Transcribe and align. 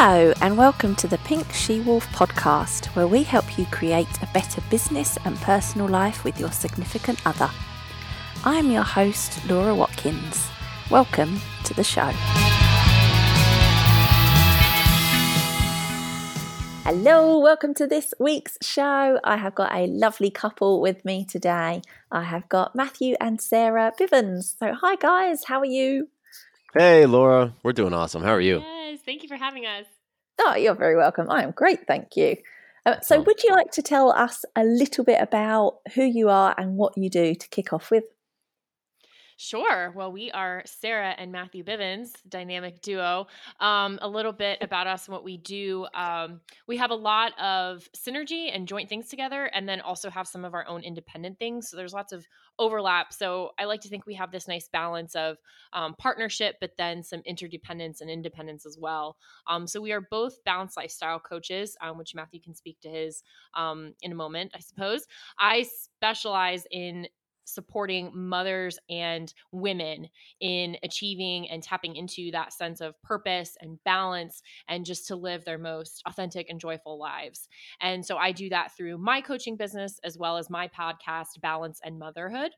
Hello, 0.00 0.32
and 0.42 0.56
welcome 0.56 0.94
to 0.94 1.08
the 1.08 1.18
Pink 1.18 1.52
She 1.52 1.80
Wolf 1.80 2.06
podcast, 2.12 2.86
where 2.94 3.08
we 3.08 3.24
help 3.24 3.58
you 3.58 3.66
create 3.66 4.22
a 4.22 4.28
better 4.32 4.60
business 4.70 5.18
and 5.24 5.36
personal 5.38 5.88
life 5.88 6.22
with 6.22 6.38
your 6.38 6.52
significant 6.52 7.20
other. 7.26 7.50
I 8.44 8.58
am 8.58 8.70
your 8.70 8.84
host, 8.84 9.44
Laura 9.48 9.74
Watkins. 9.74 10.46
Welcome 10.88 11.40
to 11.64 11.74
the 11.74 11.82
show. 11.82 12.12
Hello, 16.84 17.40
welcome 17.40 17.74
to 17.74 17.88
this 17.88 18.14
week's 18.20 18.56
show. 18.62 19.18
I 19.24 19.36
have 19.36 19.56
got 19.56 19.74
a 19.74 19.88
lovely 19.88 20.30
couple 20.30 20.80
with 20.80 21.04
me 21.04 21.24
today. 21.24 21.82
I 22.12 22.22
have 22.22 22.48
got 22.48 22.76
Matthew 22.76 23.16
and 23.20 23.40
Sarah 23.40 23.92
Bivens. 23.98 24.56
So, 24.60 24.74
hi 24.74 24.94
guys, 24.94 25.46
how 25.46 25.58
are 25.58 25.64
you? 25.64 26.06
Hey, 26.72 27.04
Laura. 27.04 27.52
We're 27.64 27.72
doing 27.72 27.94
awesome. 27.94 28.22
How 28.22 28.34
are 28.34 28.40
you? 28.40 28.62
Yes, 29.08 29.14
thank 29.14 29.22
you 29.22 29.28
for 29.28 29.42
having 29.42 29.64
us. 29.64 29.86
Oh, 30.38 30.54
you're 30.54 30.74
very 30.74 30.96
welcome. 30.96 31.30
I 31.30 31.42
am 31.42 31.52
great, 31.52 31.86
thank 31.86 32.16
you. 32.16 32.36
Uh, 32.86 33.00
so, 33.00 33.20
would 33.20 33.42
you 33.42 33.50
like 33.54 33.70
to 33.72 33.82
tell 33.82 34.12
us 34.12 34.44
a 34.54 34.64
little 34.64 35.04
bit 35.04 35.20
about 35.20 35.78
who 35.94 36.04
you 36.04 36.28
are 36.28 36.54
and 36.56 36.76
what 36.76 36.96
you 36.96 37.10
do 37.10 37.34
to 37.34 37.48
kick 37.48 37.72
off 37.72 37.90
with? 37.90 38.04
Sure. 39.40 39.92
Well, 39.94 40.10
we 40.10 40.32
are 40.32 40.64
Sarah 40.66 41.14
and 41.16 41.30
Matthew 41.30 41.62
Bivens, 41.62 42.10
dynamic 42.28 42.82
duo. 42.82 43.28
Um, 43.60 44.00
a 44.02 44.08
little 44.08 44.32
bit 44.32 44.58
about 44.62 44.88
us 44.88 45.06
and 45.06 45.12
what 45.12 45.22
we 45.22 45.36
do. 45.36 45.86
Um, 45.94 46.40
we 46.66 46.76
have 46.78 46.90
a 46.90 46.96
lot 46.96 47.38
of 47.38 47.88
synergy 47.96 48.50
and 48.52 48.66
joint 48.66 48.88
things 48.88 49.06
together, 49.06 49.44
and 49.44 49.68
then 49.68 49.80
also 49.80 50.10
have 50.10 50.26
some 50.26 50.44
of 50.44 50.54
our 50.54 50.66
own 50.66 50.82
independent 50.82 51.38
things. 51.38 51.68
So 51.70 51.76
there's 51.76 51.92
lots 51.92 52.12
of 52.12 52.26
overlap. 52.58 53.12
So 53.12 53.50
I 53.60 53.66
like 53.66 53.80
to 53.82 53.88
think 53.88 54.06
we 54.06 54.14
have 54.14 54.32
this 54.32 54.48
nice 54.48 54.68
balance 54.72 55.14
of 55.14 55.36
um, 55.72 55.94
partnership, 55.94 56.56
but 56.60 56.72
then 56.76 57.04
some 57.04 57.20
interdependence 57.24 58.00
and 58.00 58.10
independence 58.10 58.66
as 58.66 58.76
well. 58.76 59.18
Um, 59.46 59.68
so 59.68 59.80
we 59.80 59.92
are 59.92 60.00
both 60.00 60.42
balanced 60.42 60.76
lifestyle 60.76 61.20
coaches, 61.20 61.76
um, 61.80 61.96
which 61.96 62.12
Matthew 62.12 62.40
can 62.40 62.56
speak 62.56 62.80
to 62.80 62.88
his 62.88 63.22
um, 63.54 63.94
in 64.02 64.10
a 64.10 64.16
moment, 64.16 64.50
I 64.56 64.58
suppose. 64.58 65.06
I 65.38 65.62
specialize 65.62 66.66
in 66.72 67.06
supporting 67.48 68.10
mothers 68.14 68.78
and 68.88 69.32
women 69.52 70.08
in 70.40 70.76
achieving 70.82 71.48
and 71.48 71.62
tapping 71.62 71.96
into 71.96 72.30
that 72.32 72.52
sense 72.52 72.80
of 72.80 73.00
purpose 73.02 73.56
and 73.60 73.82
balance 73.84 74.42
and 74.68 74.84
just 74.84 75.08
to 75.08 75.16
live 75.16 75.44
their 75.44 75.58
most 75.58 76.02
authentic 76.06 76.48
and 76.48 76.60
joyful 76.60 76.98
lives. 76.98 77.48
And 77.80 78.04
so 78.04 78.16
I 78.16 78.32
do 78.32 78.48
that 78.50 78.76
through 78.76 78.98
my 78.98 79.20
coaching 79.20 79.56
business 79.56 79.98
as 80.04 80.18
well 80.18 80.36
as 80.36 80.50
my 80.50 80.68
podcast, 80.68 81.40
Balance 81.40 81.80
and 81.84 81.98
Motherhood. 81.98 82.52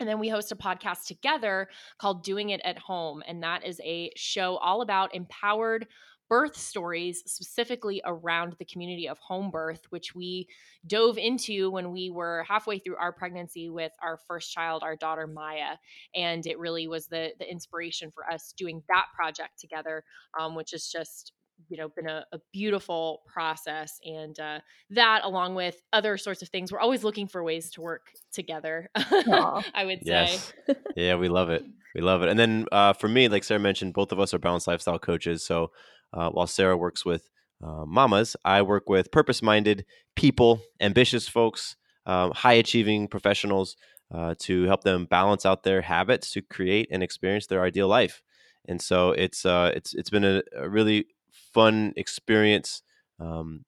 And 0.00 0.08
then 0.08 0.18
we 0.18 0.28
host 0.28 0.50
a 0.50 0.56
podcast 0.56 1.06
together 1.06 1.68
called 1.98 2.24
Doing 2.24 2.50
It 2.50 2.60
at 2.64 2.78
Home. 2.78 3.22
And 3.26 3.42
that 3.44 3.64
is 3.64 3.80
a 3.84 4.10
show 4.16 4.56
all 4.56 4.82
about 4.82 5.14
empowered 5.14 5.86
birth 6.32 6.56
stories, 6.56 7.22
specifically 7.26 8.00
around 8.06 8.56
the 8.58 8.64
community 8.64 9.06
of 9.06 9.18
home 9.18 9.50
birth, 9.50 9.82
which 9.90 10.14
we 10.14 10.48
dove 10.86 11.18
into 11.18 11.70
when 11.70 11.92
we 11.92 12.08
were 12.08 12.42
halfway 12.48 12.78
through 12.78 12.96
our 12.96 13.12
pregnancy 13.12 13.68
with 13.68 13.92
our 14.02 14.18
first 14.26 14.50
child, 14.50 14.82
our 14.82 14.96
daughter 14.96 15.26
Maya. 15.26 15.76
And 16.14 16.46
it 16.46 16.58
really 16.58 16.88
was 16.88 17.06
the, 17.06 17.32
the 17.38 17.50
inspiration 17.50 18.10
for 18.14 18.24
us 18.32 18.54
doing 18.56 18.82
that 18.88 19.04
project 19.14 19.60
together, 19.60 20.04
um, 20.40 20.54
which 20.54 20.72
is 20.72 20.90
just 20.90 21.32
you 21.68 21.76
know 21.76 21.90
been 21.90 22.08
a, 22.08 22.24
a 22.32 22.38
beautiful 22.50 23.20
process 23.32 24.00
and 24.04 24.40
uh, 24.40 24.58
that 24.90 25.20
along 25.24 25.54
with 25.54 25.76
other 25.92 26.16
sorts 26.16 26.42
of 26.42 26.48
things 26.48 26.72
we're 26.72 26.80
always 26.80 27.04
looking 27.04 27.28
for 27.28 27.44
ways 27.44 27.70
to 27.70 27.80
work 27.80 28.06
together 28.32 28.90
i 28.96 29.84
would 29.84 30.00
say 30.00 30.04
Yes. 30.06 30.52
Yeah, 30.96 31.16
we 31.16 31.28
love 31.28 31.50
it. 31.50 31.64
We 31.94 32.00
love 32.00 32.22
it. 32.22 32.28
And 32.28 32.38
then 32.38 32.66
uh, 32.72 32.92
for 32.94 33.08
me, 33.08 33.28
like 33.28 33.44
Sarah 33.44 33.60
mentioned, 33.60 33.92
both 33.94 34.12
of 34.12 34.20
us 34.20 34.32
are 34.32 34.38
balanced 34.38 34.66
lifestyle 34.66 34.98
coaches. 34.98 35.44
So 35.44 35.70
uh, 36.12 36.30
while 36.30 36.46
Sarah 36.46 36.76
works 36.76 37.04
with 37.04 37.28
uh, 37.62 37.84
mamas, 37.86 38.36
I 38.44 38.62
work 38.62 38.88
with 38.88 39.12
purpose 39.12 39.42
minded 39.42 39.84
people, 40.16 40.62
ambitious 40.80 41.28
folks, 41.28 41.76
um, 42.06 42.32
high 42.32 42.54
achieving 42.54 43.08
professionals 43.08 43.76
uh, 44.12 44.34
to 44.40 44.64
help 44.64 44.82
them 44.82 45.06
balance 45.06 45.46
out 45.46 45.62
their 45.62 45.82
habits 45.82 46.32
to 46.32 46.42
create 46.42 46.88
and 46.90 47.02
experience 47.02 47.46
their 47.46 47.62
ideal 47.62 47.88
life. 47.88 48.22
And 48.68 48.80
so 48.80 49.10
it's 49.12 49.44
uh, 49.44 49.72
it's 49.74 49.94
it's 49.94 50.10
been 50.10 50.24
a, 50.24 50.42
a 50.56 50.68
really 50.68 51.06
fun 51.52 51.92
experience 51.96 52.82
um, 53.18 53.64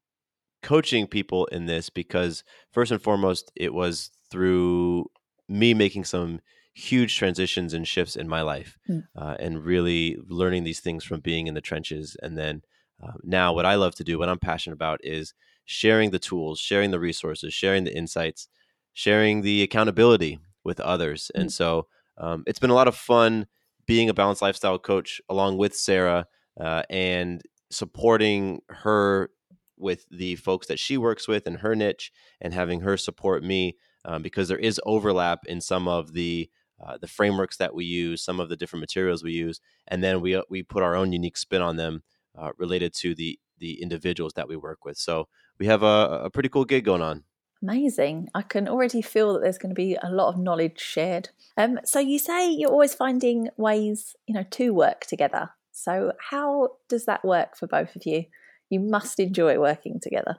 coaching 0.61 1.07
people 1.07 1.45
in 1.47 1.65
this 1.65 1.89
because 1.89 2.43
first 2.71 2.91
and 2.91 3.01
foremost, 3.01 3.51
it 3.55 3.73
was 3.73 4.11
through 4.31 5.05
me 5.47 5.73
making 5.73 6.03
some 6.03 6.39
huge 6.75 7.17
transitions 7.17 7.73
and 7.73 7.87
shifts 7.87 8.15
in 8.15 8.27
my 8.27 8.41
life 8.41 8.77
Mm. 8.89 9.03
uh, 9.15 9.35
and 9.39 9.63
really 9.65 10.17
learning 10.27 10.65
these 10.65 10.81
things 10.81 11.03
from 11.05 11.21
being 11.21 11.47
in 11.47 11.53
the 11.53 11.61
trenches. 11.61 12.15
And 12.21 12.37
then 12.37 12.61
uh, 13.01 13.13
now, 13.23 13.53
what 13.53 13.65
I 13.65 13.75
love 13.75 13.95
to 13.95 14.03
do, 14.03 14.19
what 14.19 14.29
I'm 14.29 14.39
passionate 14.39 14.75
about, 14.75 14.99
is 15.03 15.33
sharing 15.65 16.11
the 16.11 16.19
tools, 16.19 16.59
sharing 16.59 16.91
the 16.91 16.99
resources, 16.99 17.53
sharing 17.53 17.85
the 17.85 17.95
insights, 17.95 18.47
sharing 18.93 19.41
the 19.41 19.63
accountability 19.63 20.39
with 20.63 20.79
others. 20.81 21.31
And 21.33 21.47
Mm. 21.49 21.51
so 21.51 21.87
um, 22.17 22.43
it's 22.47 22.59
been 22.59 22.69
a 22.69 22.75
lot 22.75 22.87
of 22.87 22.95
fun 22.95 23.47
being 23.85 24.09
a 24.09 24.13
balanced 24.13 24.41
lifestyle 24.41 24.79
coach 24.79 25.21
along 25.29 25.57
with 25.57 25.75
Sarah 25.75 26.27
uh, 26.59 26.83
and 26.89 27.41
supporting 27.71 28.61
her 28.69 29.29
with 29.77 30.05
the 30.09 30.35
folks 30.37 30.67
that 30.67 30.79
she 30.79 30.97
works 30.97 31.27
with 31.27 31.45
in 31.47 31.55
her 31.55 31.75
niche 31.75 32.11
and 32.41 32.53
having 32.53 32.79
her 32.81 32.95
support 32.97 33.43
me 33.43 33.75
um, 34.05 34.21
because 34.21 34.47
there 34.47 34.57
is 34.57 34.79
overlap 34.85 35.45
in 35.45 35.59
some 35.59 35.87
of 35.87 36.13
the 36.13 36.49
uh, 36.83 36.97
the 36.97 37.07
frameworks 37.07 37.57
that 37.57 37.73
we 37.73 37.85
use, 37.85 38.21
some 38.21 38.39
of 38.39 38.49
the 38.49 38.57
different 38.57 38.81
materials 38.81 39.23
we 39.23 39.31
use, 39.31 39.59
and 39.87 40.03
then 40.03 40.21
we 40.21 40.35
uh, 40.35 40.41
we 40.49 40.63
put 40.63 40.83
our 40.83 40.95
own 40.95 41.13
unique 41.13 41.37
spin 41.37 41.61
on 41.61 41.75
them 41.77 42.03
uh, 42.37 42.51
related 42.57 42.93
to 42.93 43.15
the 43.15 43.39
the 43.57 43.81
individuals 43.81 44.33
that 44.33 44.47
we 44.47 44.55
work 44.55 44.83
with. 44.83 44.97
So 44.97 45.27
we 45.59 45.65
have 45.67 45.83
a, 45.83 46.21
a 46.25 46.29
pretty 46.29 46.49
cool 46.49 46.65
gig 46.65 46.83
going 46.85 47.01
on. 47.01 47.23
Amazing. 47.61 48.27
I 48.35 48.41
can 48.41 48.67
already 48.67 49.01
feel 49.01 49.33
that 49.33 49.41
there's 49.41 49.57
going 49.57 49.73
to 49.73 49.75
be 49.75 49.95
a 49.95 50.09
lot 50.09 50.27
of 50.27 50.37
knowledge 50.37 50.79
shared. 50.79 51.29
Um, 51.57 51.79
so, 51.85 51.99
you 51.99 52.19
say 52.19 52.51
you're 52.51 52.69
always 52.69 52.93
finding 52.93 53.49
ways, 53.57 54.15
you 54.27 54.35
know, 54.35 54.43
to 54.51 54.73
work 54.73 55.05
together. 55.05 55.51
So, 55.71 56.11
how 56.29 56.71
does 56.89 57.05
that 57.05 57.23
work 57.23 57.55
for 57.57 57.65
both 57.65 57.95
of 57.95 58.05
you? 58.05 58.25
You 58.69 58.81
must 58.81 59.19
enjoy 59.19 59.57
working 59.57 59.99
together. 60.01 60.37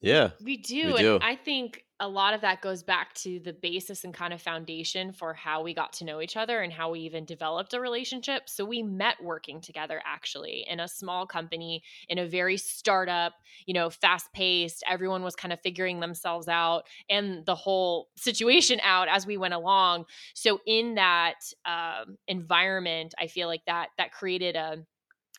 Yeah, 0.00 0.30
We 0.42 0.56
do. 0.56 0.96
do. 0.96 1.14
And 1.16 1.24
I 1.24 1.36
think 1.36 1.84
a 2.00 2.08
lot 2.08 2.32
of 2.32 2.42
that 2.42 2.62
goes 2.62 2.82
back 2.84 3.12
to 3.12 3.40
the 3.40 3.52
basis 3.52 4.04
and 4.04 4.14
kind 4.14 4.32
of 4.32 4.40
foundation 4.40 5.10
for 5.12 5.34
how 5.34 5.62
we 5.62 5.74
got 5.74 5.92
to 5.94 6.04
know 6.04 6.20
each 6.20 6.36
other 6.36 6.60
and 6.60 6.72
how 6.72 6.90
we 6.90 7.00
even 7.00 7.24
developed 7.24 7.74
a 7.74 7.80
relationship. 7.80 8.48
So 8.48 8.64
we 8.64 8.82
met 8.82 9.16
working 9.22 9.60
together 9.60 10.00
actually 10.06 10.64
in 10.68 10.78
a 10.78 10.86
small 10.86 11.26
company, 11.26 11.82
in 12.08 12.18
a 12.18 12.28
very 12.28 12.56
startup, 12.56 13.34
you 13.66 13.74
know, 13.74 13.90
fast 13.90 14.32
paced. 14.32 14.84
Everyone 14.88 15.24
was 15.24 15.34
kind 15.34 15.52
of 15.52 15.60
figuring 15.60 15.98
themselves 15.98 16.46
out 16.46 16.84
and 17.10 17.44
the 17.46 17.56
whole 17.56 18.08
situation 18.16 18.78
out 18.84 19.08
as 19.08 19.26
we 19.26 19.36
went 19.36 19.54
along. 19.54 20.04
So 20.34 20.60
in 20.66 20.94
that 20.94 21.40
um, 21.64 22.16
environment, 22.28 23.14
I 23.18 23.26
feel 23.26 23.48
like 23.48 23.64
that 23.66 23.88
that 23.98 24.12
created 24.12 24.54
a 24.54 24.84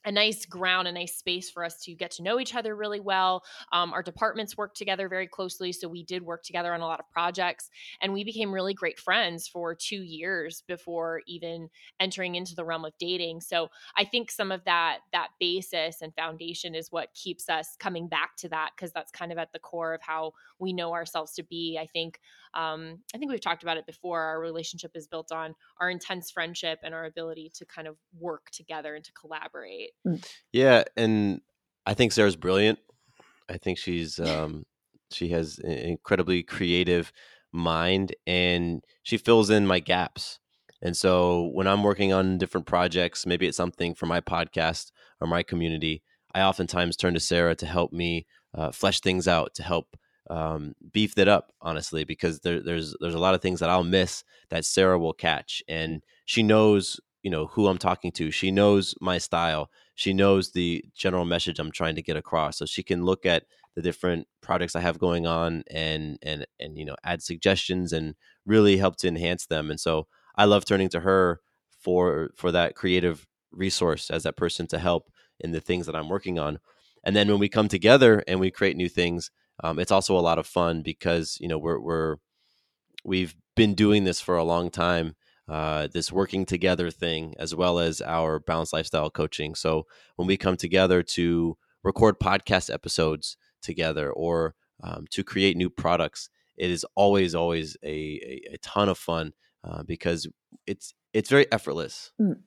a 0.06 0.12
nice 0.12 0.46
ground, 0.46 0.88
a 0.88 0.92
nice 0.92 1.18
space 1.18 1.50
for 1.50 1.64
us 1.64 1.82
to 1.84 1.94
get 1.94 2.12
to 2.12 2.24
know 2.24 2.40
each 2.40 2.56
other 2.56 2.76
really 2.76 3.00
well. 3.00 3.44
Um, 3.72 3.94
our 3.94 4.02
departments 4.02 4.58
worked 4.58 4.78
together 4.78 5.10
very 5.10 5.28
closely, 5.28 5.72
so 5.74 5.88
we 5.88 6.04
did 6.04 6.24
work 6.24 6.44
together 6.44 6.74
on 6.74 6.82
a 6.82 6.86
lot 6.86 7.00
of 7.00 7.10
projects, 7.12 7.70
and 8.02 8.14
we 8.14 8.24
became 8.24 8.54
really 8.54 8.74
great 8.74 9.00
friends 9.00 9.48
for 9.48 9.76
two 9.76 10.02
years 10.02 10.64
before 10.68 11.22
even 11.28 11.70
entering 12.00 12.36
into 12.36 12.56
the 12.56 12.64
realm 12.64 12.86
of 12.86 12.94
dating. 13.00 13.42
So 13.42 13.70
I 13.98 14.06
think 14.06 14.32
some 14.32 14.52
of 14.52 14.64
that 14.66 15.00
that 15.12 15.30
basis 15.40 16.02
and 16.02 16.14
foundation 16.16 16.76
is 16.76 16.92
what 16.92 17.14
keeps 17.14 17.50
us 17.50 17.76
coming 17.80 18.08
back 18.08 18.36
to 18.38 18.50
that 18.50 18.72
because 18.76 18.92
that's 18.92 19.12
kind 19.12 19.32
of 19.32 19.38
at 19.38 19.52
the 19.52 19.59
core 19.59 19.94
of 19.94 20.02
how 20.02 20.34
we 20.59 20.73
know 20.73 20.94
ourselves 20.94 21.34
to 21.34 21.44
be. 21.44 21.78
I 21.79 21.88
think 21.88 22.20
um, 22.53 23.00
I 23.14 23.18
think 23.18 23.32
we've 23.32 23.41
talked 23.41 23.64
about 23.64 23.78
it 23.78 23.85
before. 23.85 24.22
Our 24.22 24.40
relationship 24.40 24.91
is 24.96 25.08
built 25.08 25.32
on 25.32 25.56
our 25.79 25.90
intense 25.90 26.32
friendship 26.32 26.79
and 26.84 26.94
our 26.94 27.06
ability 27.06 27.52
to 27.56 27.66
kind 27.66 27.88
of 27.88 27.97
work 28.18 28.50
together 28.52 28.96
and 28.96 29.03
to 29.06 29.12
collaborate. 29.14 29.89
Yeah, 30.52 30.84
and 30.96 31.41
I 31.86 31.94
think 31.94 32.12
Sarah's 32.12 32.36
brilliant. 32.36 32.80
I 33.50 33.58
think 33.58 33.78
she's 33.78 34.20
um, 34.20 34.66
she 35.12 35.30
has 35.30 35.59
an 35.59 35.72
incredibly 35.72 36.44
creative 36.44 37.12
mind, 37.52 38.16
and 38.28 38.84
she 39.03 39.18
fills 39.18 39.50
in 39.50 39.68
my 39.68 39.80
gaps. 39.80 40.40
And 40.82 40.96
so 40.96 41.50
when 41.53 41.68
I'm 41.68 41.84
working 41.84 42.14
on 42.14 42.38
different 42.38 42.66
projects, 42.66 43.26
maybe 43.26 43.47
it's 43.47 43.58
something 43.58 43.96
for 43.96 44.06
my 44.06 44.22
podcast 44.22 44.91
or 45.20 45.28
my 45.28 45.44
community, 45.44 46.03
I 46.34 46.42
oftentimes 46.42 46.96
turn 46.96 47.14
to 47.16 47.20
Sarah 47.20 47.56
to 47.56 47.66
help 47.66 47.92
me 47.92 48.28
uh, 48.53 48.72
flesh 48.72 49.02
things 49.02 49.28
out, 49.28 49.53
to 49.56 49.64
help 49.64 49.97
um, 50.30 50.76
beef 50.92 51.16
that 51.16 51.28
up, 51.28 51.52
honestly, 51.62 52.03
because 52.03 52.40
there, 52.42 52.62
there's 52.62 52.96
there's 53.02 53.16
a 53.16 53.20
lot 53.20 53.34
of 53.34 53.42
things 53.42 53.59
that 53.59 53.70
I'll 53.70 53.84
miss 53.84 54.24
that 54.50 54.66
Sarah 54.66 55.00
will 55.00 55.14
catch, 55.14 55.64
and 55.68 56.03
she 56.26 56.44
knows 56.44 57.00
you 57.24 57.32
know 57.32 57.48
who 57.48 57.68
I'm 57.68 57.78
talking 57.78 58.12
to. 58.14 58.32
She 58.32 58.52
knows 58.52 58.96
my 59.02 59.18
style. 59.18 59.70
She 59.96 60.14
knows 60.14 60.52
the 60.52 60.84
general 60.96 61.26
message 61.26 61.60
I'm 61.60 61.72
trying 61.72 61.96
to 61.96 62.02
get 62.02 62.18
across, 62.18 62.58
so 62.58 62.66
she 62.66 62.84
can 62.84 63.04
look 63.04 63.26
at 63.26 63.44
the 63.76 63.82
different 63.82 64.28
projects 64.42 64.76
I 64.76 64.82
have 64.82 65.00
going 65.00 65.26
on 65.28 65.64
and 65.72 66.18
and 66.22 66.46
and 66.60 66.78
you 66.78 66.86
know 66.86 66.96
add 67.04 67.22
suggestions 67.22 67.94
and 67.94 68.16
really 68.46 68.78
help 68.78 68.98
to 68.98 69.08
enhance 69.08 69.46
them. 69.46 69.70
And 69.70 69.80
so 69.80 70.08
I 70.36 70.46
love 70.46 70.66
turning 70.66 70.90
to 70.90 71.02
her 71.02 71.42
for 71.80 72.32
for 72.36 72.52
that 72.52 72.76
creative 72.76 73.28
resource 73.52 74.10
as 74.10 74.24
that 74.24 74.38
person 74.38 74.68
to 74.68 74.80
help 74.80 75.12
in 75.40 75.52
the 75.52 75.62
things 75.62 75.86
that 75.86 75.96
I'm 75.96 76.10
working 76.10 76.38
on. 76.40 76.60
And 77.04 77.16
then 77.16 77.28
when 77.30 77.40
we 77.40 77.50
come 77.50 77.68
together 77.68 78.24
and 78.28 78.40
we 78.40 78.52
create 78.52 78.76
new 78.78 78.90
things, 78.90 79.32
um, 79.64 79.80
it's 79.80 79.92
also 79.92 80.18
a 80.18 80.22
lot 80.22 80.40
of 80.40 80.48
fun 80.48 80.82
because 80.82 81.38
you 81.40 81.48
know 81.48 81.58
we're 81.58 81.80
we're 81.80 82.18
we've 83.04 83.36
been 83.56 83.76
doing 83.76 84.04
this 84.04 84.22
for 84.22 84.38
a 84.38 84.44
long 84.44 84.70
time. 84.70 85.16
Uh, 85.49 85.87
this 85.91 86.11
working 86.11 86.46
together 86.46 86.91
thing, 86.91 87.34
as 87.40 87.55
well 87.55 87.79
as 87.79 88.01
our 88.01 88.40
balanced 88.40 88.72
lifestyle 88.72 89.09
coaching. 89.09 89.55
So 89.55 89.87
when 90.16 90.28
we 90.28 90.37
come 90.37 90.55
together 90.55 91.01
to 91.01 91.57
record 91.84 92.19
podcast 92.19 92.72
episodes 92.72 93.35
together 93.61 94.11
or 94.11 94.53
um, 94.84 95.05
to 95.09 95.23
create 95.23 95.57
new 95.57 95.69
products, 95.69 96.29
it 96.55 96.69
is 96.69 96.85
always 96.96 97.34
always 97.34 97.75
a, 97.84 97.90
a, 97.90 98.53
a 98.53 98.57
ton 98.59 98.90
of 98.90 98.97
fun 98.97 99.34
uh, 99.63 99.81
because 99.84 100.28
it's 100.67 100.93
it's 101.13 101.29
very 101.29 101.51
effortless. 101.51 102.11
Mm. 102.22 102.41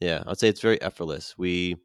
Yeah, 0.00 0.22
I'd 0.26 0.38
say 0.38 0.48
it's 0.48 0.62
very 0.62 0.80
effortless. 0.80 1.34
We 1.36 1.76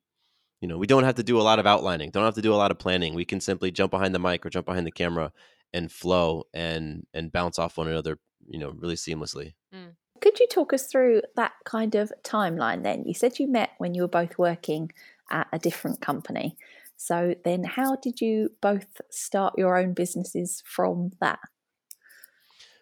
you 0.61 0.67
know 0.69 0.77
we 0.77 0.87
don't 0.87 1.03
have 1.03 1.15
to 1.15 1.23
do 1.23 1.39
a 1.39 1.43
lot 1.43 1.59
of 1.59 1.67
outlining, 1.67 2.11
don't 2.11 2.23
have 2.23 2.35
to 2.35 2.41
do 2.41 2.53
a 2.53 2.55
lot 2.55 2.71
of 2.71 2.79
planning. 2.79 3.13
We 3.13 3.25
can 3.25 3.41
simply 3.41 3.71
jump 3.71 3.91
behind 3.91 4.15
the 4.15 4.19
mic 4.19 4.45
or 4.45 4.49
jump 4.49 4.67
behind 4.67 4.87
the 4.87 4.91
camera 4.91 5.33
and 5.73 5.91
flow 5.91 6.45
and 6.53 7.05
and 7.13 7.31
bounce 7.31 7.59
off 7.59 7.77
one 7.77 7.87
another, 7.87 8.19
you 8.47 8.59
know, 8.59 8.69
really 8.69 8.95
seamlessly. 8.95 9.53
Mm. 9.73 9.95
Could 10.25 10.39
you 10.39 10.48
talk 10.48 10.74
us 10.74 10.88
through 10.88 11.22
that 11.36 11.51
kind 11.66 11.94
of 11.94 12.12
timeline 12.24 12.81
then? 12.81 13.04
You 13.06 13.13
said 13.13 13.38
you 13.38 13.48
met 13.48 13.74
when 13.77 13.94
you 13.94 14.01
were 14.01 14.07
both 14.07 14.39
working 14.39 14.92
at 15.30 15.48
a 15.54 15.60
different 15.60 16.01
company. 16.01 16.57
So 16.98 17.36
then 17.44 17.63
how 17.63 17.98
did 17.98 18.22
you 18.22 18.50
both 18.60 18.88
start 19.12 19.54
your 19.56 19.77
own 19.77 19.94
businesses 19.94 20.63
from 20.66 21.12
that? 21.22 21.38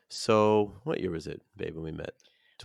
So, 0.07 0.72
what 0.86 1.01
year 1.01 1.12
was 1.12 1.28
it, 1.28 1.42
babe, 1.57 1.75
when 1.75 1.84
we 1.84 1.92
met? 1.92 2.13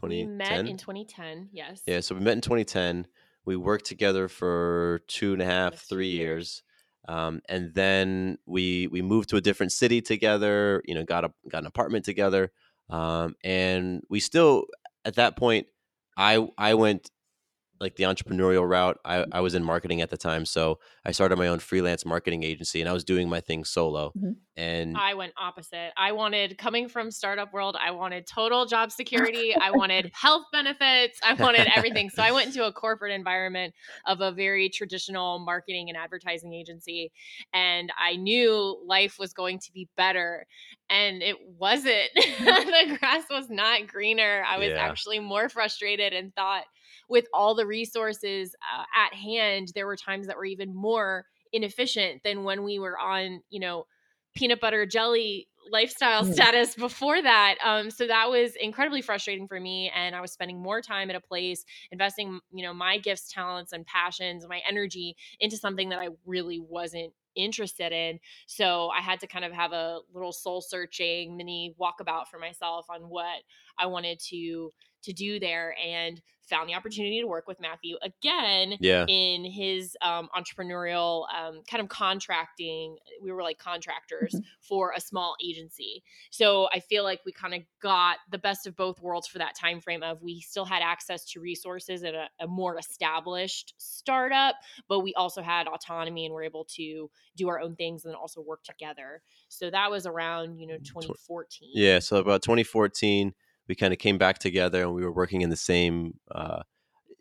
We 0.01 0.27
2010? 0.27 0.37
met 0.37 0.71
in 0.71 0.77
2010. 0.77 1.49
Yes. 1.51 1.83
Yeah, 1.85 1.99
so 1.99 2.15
we 2.15 2.21
met 2.21 2.35
in 2.35 2.41
2010. 2.41 3.09
We 3.47 3.57
worked 3.57 3.87
together 3.87 4.29
for 4.29 5.01
two 5.09 5.33
and 5.33 5.43
a 5.43 5.47
half, 5.47 5.73
Almost 5.73 5.89
three 5.89 6.11
years. 6.11 6.23
years. 6.29 6.63
Um, 7.09 7.41
and 7.49 7.75
then 7.75 8.39
we 8.47 8.87
we 8.87 9.03
moved 9.03 9.31
to 9.31 9.39
a 9.39 9.41
different 9.41 9.73
city 9.73 10.01
together. 10.03 10.85
You 10.85 10.95
know, 10.95 11.05
got 11.05 11.25
a 11.25 11.33
got 11.49 11.63
an 11.63 11.67
apartment 11.67 12.05
together. 12.05 12.53
Um, 12.91 13.35
and 13.45 14.03
we 14.09 14.21
still 14.21 14.67
at 15.05 15.17
that 15.17 15.37
point, 15.37 15.67
I 16.17 16.49
I 16.59 16.75
went 16.75 17.11
like 17.81 17.97
the 17.97 18.05
entrepreneurial 18.05 18.69
route. 18.69 18.99
I, 19.05 19.25
I 19.33 19.41
was 19.41 19.55
in 19.55 19.65
marketing 19.65 20.01
at 20.01 20.11
the 20.11 20.17
time, 20.17 20.45
so 20.45 20.79
I 21.05 21.13
started 21.13 21.37
my 21.39 21.49
own 21.49 21.59
freelance 21.59 22.05
marketing 22.05 22.43
agency, 22.43 22.81
and 22.81 22.89
I 22.89 22.93
was 22.93 23.05
doing 23.05 23.29
my 23.29 23.41
thing 23.41 23.65
solo. 23.65 24.13
Mhm. 24.17 24.37
And 24.57 24.97
I 24.97 25.15
went 25.15 25.35
opposite. 25.37 25.93
I 25.97 26.11
wanted 26.11 26.59
coming 26.59 26.89
from 26.89 27.13
startup 27.13 27.53
world, 27.53 27.77
I 27.81 27.93
wanted 27.93 28.27
total 28.27 28.67
job 28.67 28.91
security, 28.91 29.55
I 29.55 29.71
wanted 29.71 30.11
health 30.15 30.47
benefits, 30.53 31.21
I 31.25 31.35
wanted 31.35 31.69
everything. 31.77 32.11
So 32.11 32.23
I 32.25 32.33
went 32.33 32.49
into 32.49 32.67
a 32.67 32.73
corporate 32.85 33.13
environment 33.13 33.73
of 34.07 34.21
a 34.21 34.33
very 34.33 34.69
traditional 34.69 35.39
marketing 35.39 35.89
and 35.89 35.97
advertising 35.97 36.55
agency 36.55 37.13
and 37.53 37.93
I 37.97 38.17
knew 38.17 38.83
life 38.85 39.17
was 39.19 39.33
going 39.33 39.59
to 39.61 39.73
be 39.73 39.89
better 39.97 40.47
and 40.91 41.23
it 41.23 41.37
wasn't. 41.59 42.09
the 42.15 42.97
grass 42.99 43.25
was 43.31 43.49
not 43.51 43.87
greener. 43.87 44.43
I 44.47 44.59
was 44.59 44.69
Yeah. 44.69 44.79
actually 44.79 45.19
more 45.21 45.49
frustrated 45.49 46.13
and 46.13 46.35
thought 46.35 46.65
with 47.09 47.27
all 47.33 47.55
the 47.55 47.67
resources 47.67 48.55
uh, 48.75 48.85
at 48.97 49.15
hand, 49.15 49.73
there 49.75 49.87
were 49.87 49.97
times 49.97 50.27
that 50.27 50.37
were 50.37 50.45
even 50.45 50.75
more 50.75 51.27
inefficient 51.53 52.23
than 52.25 52.45
when 52.45 52.63
we 52.63 52.79
were 52.79 52.99
on, 52.99 53.43
you 53.51 53.61
know, 53.61 53.87
peanut 54.35 54.61
butter 54.61 54.87
jelly 54.87 55.49
lifestyle 55.71 56.25
Mm. 56.29 56.33
status 56.33 56.75
before 56.75 57.21
that. 57.21 57.57
Um, 57.63 57.91
so 57.91 58.07
that 58.07 58.31
was 58.31 58.57
incredibly 58.57 59.03
frustrating 59.03 59.47
for 59.49 59.61
me. 59.61 59.91
And 59.95 60.15
I 60.15 60.21
was 60.21 60.33
spending 60.33 60.61
more 60.61 60.81
time 60.81 61.11
at 61.11 61.17
a 61.17 61.21
place, 61.21 61.65
investing, 61.91 62.41
you 62.53 62.63
know, 62.63 62.73
my 62.73 62.99
gifts, 62.99 63.31
talents, 63.33 63.73
and 63.73 63.85
passions, 63.87 64.47
my 64.49 64.61
energy 64.67 65.17
into 65.41 65.57
something 65.57 65.89
that 65.91 65.99
I 65.99 66.09
really 66.25 66.61
wasn't 66.61 67.13
interested 67.35 67.93
in. 67.93 68.19
So 68.47 68.89
I 68.89 69.01
had 69.01 69.21
to 69.21 69.27
kind 69.27 69.45
of 69.45 69.53
have 69.53 69.73
a 69.73 70.01
little 70.13 70.33
soul 70.33 70.61
searching 70.61 71.37
mini 71.37 71.75
walkabout 71.81 72.27
for 72.29 72.39
myself 72.39 72.87
on 72.91 73.03
what 73.09 73.43
I 73.79 73.87
wanted 73.87 74.19
to 74.31 74.73
to 75.03 75.13
do 75.13 75.39
there 75.41 75.75
and 75.85 76.21
found 76.49 76.69
the 76.69 76.75
opportunity 76.75 77.21
to 77.21 77.27
work 77.27 77.47
with 77.47 77.61
Matthew 77.61 77.97
again 78.03 78.75
yeah, 78.81 79.05
in 79.07 79.45
his 79.45 79.97
um, 80.01 80.29
entrepreneurial 80.35 81.27
um, 81.35 81.63
kind 81.71 81.83
of 81.83 81.89
contracting. 81.89 82.97
We 83.23 83.33
were 83.33 83.43
like 83.43 83.59
contractors 83.59 84.35
Mhm. 84.35 84.45
for 84.61 84.93
a 84.97 85.01
small 85.01 85.37
agency, 85.45 86.03
so 86.31 86.69
I 86.73 86.81
feel 86.81 87.05
like 87.05 87.21
we 87.27 87.33
kind 87.33 87.55
of 87.55 87.63
got 87.81 88.19
the 88.31 88.39
best 88.39 88.67
of 88.67 88.77
both 88.77 89.01
worlds 89.01 89.29
for 89.29 89.39
that 89.39 89.55
time 89.57 89.81
frame. 89.81 90.03
Of 90.03 90.23
we 90.23 90.41
still 90.41 90.65
had 90.65 90.83
access 90.83 91.25
to 91.33 91.41
resources 91.41 92.03
at 92.03 92.15
a, 92.15 92.29
a 92.41 92.47
more 92.47 92.79
established 92.79 93.75
startup, 93.79 94.57
but 94.89 95.01
we 95.01 95.15
also 95.15 95.43
had 95.43 95.67
autonomy 95.67 96.25
and 96.25 96.35
were 96.35 96.43
able 96.43 96.65
to 96.77 97.11
do 97.37 97.49
our 97.49 97.61
own 97.61 97.77
things 97.77 98.05
and 98.05 98.15
also 98.15 98.41
work 98.41 98.63
together. 98.65 99.23
So 99.49 99.71
that 99.71 99.91
was 99.91 100.07
around 100.07 100.59
you 100.59 100.67
know 100.67 100.79
2014. 100.79 101.71
Yeah, 101.75 101.99
so 101.99 102.17
about 102.17 102.43
2014, 102.43 103.35
we 103.69 103.75
kind 103.75 103.93
of 103.93 103.99
came 103.99 104.19
back 104.19 104.39
together 104.39 104.83
and 104.83 104.95
we 104.95 105.05
were 105.05 105.13
working 105.13 105.43
in 105.43 105.51
the 105.51 105.57
same 105.57 106.19
uh, 106.31 106.63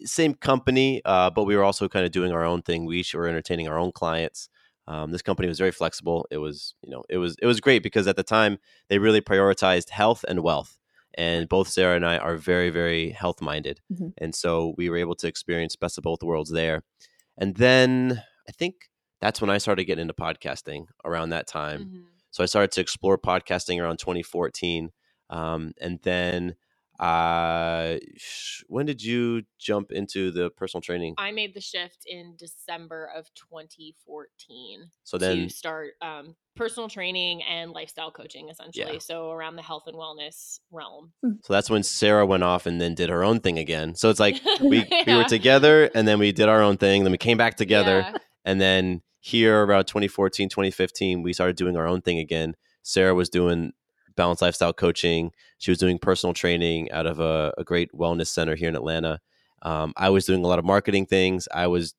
same 0.06 0.34
company, 0.36 1.02
uh, 1.06 1.30
but 1.30 1.46
we 1.46 1.56
were 1.56 1.64
also 1.64 1.88
kind 1.90 2.06
of 2.06 2.12
doing 2.12 2.32
our 2.32 2.44
own 2.46 2.62
thing. 2.62 2.86
We 2.86 3.00
each 3.00 3.14
were 3.16 3.28
entertaining 3.28 3.68
our 3.68 3.80
own 3.80 3.92
clients. 3.92 4.48
Um, 4.88 5.12
this 5.12 5.22
company 5.24 5.48
was 5.48 5.58
very 5.58 5.72
flexible. 5.72 6.28
It 6.32 6.38
was, 6.38 6.76
you 6.84 6.92
know, 6.92 7.04
it 7.10 7.18
was 7.18 7.36
it 7.42 7.46
was 7.48 7.60
great 7.60 7.84
because 7.84 8.08
at 8.08 8.16
the 8.16 8.24
time 8.24 8.58
they 8.90 9.00
really 9.00 9.22
prioritized 9.22 9.90
health 9.90 10.24
and 10.28 10.42
wealth, 10.42 10.78
and 11.16 11.50
both 11.50 11.68
Sarah 11.68 11.96
and 11.96 12.06
I 12.06 12.18
are 12.18 12.38
very 12.38 12.70
very 12.70 13.10
health 13.10 13.42
minded, 13.42 13.82
Mhm. 13.92 14.14
and 14.18 14.34
so 14.36 14.76
we 14.78 14.90
were 14.90 14.98
able 14.98 15.16
to 15.16 15.28
experience 15.28 15.76
best 15.76 15.98
of 15.98 16.04
both 16.04 16.24
worlds 16.24 16.52
there. 16.52 16.84
And 17.38 17.56
then 17.56 18.24
I 18.48 18.52
think 18.52 18.76
that's 19.20 19.42
when 19.42 19.50
I 19.50 19.58
started 19.58 19.86
getting 19.86 20.04
into 20.04 20.14
podcasting 20.14 20.86
around 21.04 21.30
that 21.30 21.48
time. 21.48 21.80
Mhm. 21.86 22.04
So 22.32 22.44
I 22.44 22.46
started 22.46 22.72
to 22.74 22.82
explore 22.82 23.18
podcasting 23.18 23.82
around 23.82 23.98
2014. 23.98 24.92
Um, 25.30 25.74
and 25.80 26.00
then 26.04 26.56
uh, 27.00 27.98
sh- 28.16 28.64
when 28.68 28.86
did 28.86 29.04
you 29.04 29.44
jump 29.60 29.92
into 29.92 30.32
the 30.32 30.50
personal 30.50 30.82
training? 30.82 31.14
I 31.18 31.32
made 31.32 31.54
the 31.54 31.62
shift 31.62 32.06
in 32.08 32.36
December 32.38 33.12
of 33.16 33.28
2014 33.36 34.90
So 35.04 35.18
then, 35.18 35.48
to 35.48 35.50
start 35.50 35.92
um, 36.02 36.36
personal 36.56 36.90
training 36.90 37.44
and 37.44 37.72
lifestyle 37.72 38.10
coaching, 38.10 38.50
essentially. 38.50 38.94
Yeah. 38.94 39.00
So 39.00 39.32
around 39.32 39.58
the 39.58 39.62
health 39.62 39.84
and 39.86 39.96
wellness 39.96 40.60
realm. 40.72 41.12
so 41.44 41.54
that's 41.54 41.70
when 41.70 41.84
Sarah 41.84 42.26
went 42.26 42.44
off 42.44 42.66
and 42.66 42.82
then 42.82 42.96
did 42.96 43.10
her 43.10 43.24
own 43.24 43.42
thing 43.42 43.60
again. 43.60 43.94
So 43.94 44.10
it's 44.10 44.20
like 44.20 44.42
we, 44.62 44.88
we 45.06 45.16
were 45.16 45.26
together 45.26 45.92
and 45.94 46.08
then 46.08 46.18
we 46.18 46.32
did 46.32 46.50
our 46.50 46.64
own 46.64 46.78
thing. 46.78 47.04
Then 47.04 47.12
we 47.12 47.20
came 47.20 47.38
back 47.38 47.58
together. 47.58 48.00
Yeah. 48.00 48.18
And 48.44 48.60
then 48.60 49.02
here 49.20 49.64
around 49.66 49.86
2014, 49.86 50.50
2015, 50.50 51.22
we 51.22 51.34
started 51.34 51.58
doing 51.58 51.78
our 51.78 51.88
own 51.88 52.02
thing 52.02 52.18
again. 52.18 52.56
Sarah 52.82 53.14
was 53.14 53.30
doing 53.30 53.74
balanced 54.18 54.42
lifestyle 54.42 54.74
coaching. 54.74 55.32
She 55.60 55.72
was 55.72 55.78
doing 55.78 55.98
personal 55.98 56.34
training 56.34 56.92
out 56.92 57.06
of 57.06 57.22
a, 57.22 57.54
a 57.58 57.64
great 57.64 57.92
wellness 57.94 58.28
center 58.28 58.56
here 58.56 58.68
in 58.68 58.76
Atlanta. 58.76 59.22
Um, 59.62 59.94
I 59.96 60.10
was 60.10 60.26
doing 60.26 60.44
a 60.44 60.48
lot 60.48 60.60
of 60.60 60.66
marketing 60.66 61.06
things. 61.06 61.48
I 61.54 61.68
was 61.68 61.94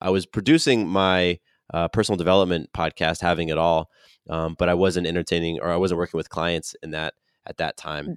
I 0.00 0.10
was 0.10 0.24
producing 0.26 0.86
my 0.88 1.40
uh, 1.74 1.88
personal 1.88 2.16
development 2.16 2.70
podcast, 2.72 3.20
having 3.20 3.48
it 3.48 3.58
all, 3.58 3.90
um, 4.30 4.54
but 4.58 4.68
I 4.68 4.74
wasn't 4.74 5.06
entertaining 5.06 5.58
or 5.60 5.70
I 5.70 5.76
wasn't 5.76 5.98
working 5.98 6.18
with 6.18 6.28
clients 6.28 6.76
in 6.82 6.90
that 6.92 7.14
at 7.46 7.56
that 7.56 7.76
time. 7.76 8.06
Mm. 8.06 8.16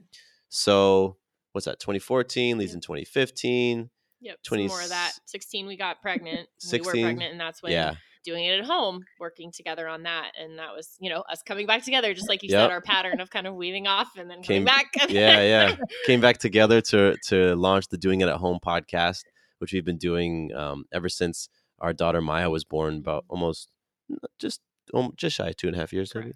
So 0.50 1.18
what's 1.54 1.66
that? 1.66 1.80
2014 1.80 2.58
leads 2.58 2.72
Yep. 2.72 2.76
in 2.76 2.82
2015. 2.82 3.90
Yep. 4.22 4.38
20 4.44 4.68
Some 4.68 4.76
more 4.76 4.84
of 4.84 4.90
that. 4.90 5.14
16, 5.26 5.68
we 5.68 5.78
got 5.78 6.02
pregnant. 6.02 6.48
we 6.64 6.70
16, 6.70 6.86
were 6.86 6.92
pregnant, 7.08 7.32
and 7.32 7.40
that's 7.40 7.62
when 7.62 7.72
Yeah, 7.72 7.96
doing 8.26 8.44
it 8.46 8.60
at 8.60 8.66
home, 8.66 9.06
working 9.20 9.52
together 9.52 9.88
on 9.88 10.04
that. 10.04 10.32
And 10.38 10.60
that 10.60 10.76
was, 10.76 10.98
you 11.00 11.10
know, 11.10 11.22
us 11.32 11.42
coming 11.44 11.68
back 11.68 11.84
together, 11.86 12.14
just 12.14 12.28
like 12.28 12.44
you 12.44 12.50
Yep. 12.50 12.60
said, 12.60 12.72
our 12.72 12.82
pattern 12.82 13.22
of 13.22 13.30
kind 13.30 13.48
of 13.48 13.56
weaving 13.56 13.88
off 13.88 14.10
and 14.18 14.30
then 14.30 14.42
Came- 14.42 14.66
coming 14.66 14.66
back. 14.66 14.88
yeah, 15.10 15.42
yeah. 15.42 15.76
Came 16.06 16.20
back 16.22 16.40
together 16.40 16.82
to 16.82 17.16
to 17.28 17.56
launch 17.56 17.88
the 17.88 17.98
Doing 17.98 18.22
It 18.22 18.28
at 18.28 18.38
Home 18.38 18.60
podcast, 18.66 19.24
which 19.60 19.72
we've 19.72 19.86
been 19.86 19.98
doing 19.98 20.52
um, 20.54 20.86
ever 20.92 21.08
since 21.08 21.48
our 21.80 21.94
daughter 21.94 22.22
Maya 22.22 22.50
was 22.50 22.64
born, 22.66 22.98
about 22.98 23.26
almost 23.30 23.70
just 24.40 24.60
um, 24.94 25.14
just 25.16 25.36
shy 25.38 25.48
of 25.50 25.56
two 25.58 25.68
and 25.68 25.76
a 25.76 25.80
half 25.80 25.94
years, 25.94 26.14
maybe. 26.16 26.34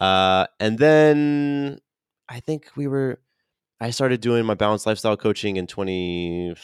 Uh, 0.00 0.46
and 0.60 0.78
then 0.78 1.78
I 2.28 2.40
think 2.40 2.70
we 2.76 2.86
were. 2.86 3.20
I 3.80 3.90
started 3.90 4.20
doing 4.20 4.44
my 4.44 4.54
balanced 4.54 4.86
lifestyle 4.86 5.16
coaching 5.16 5.56
in 5.56 5.68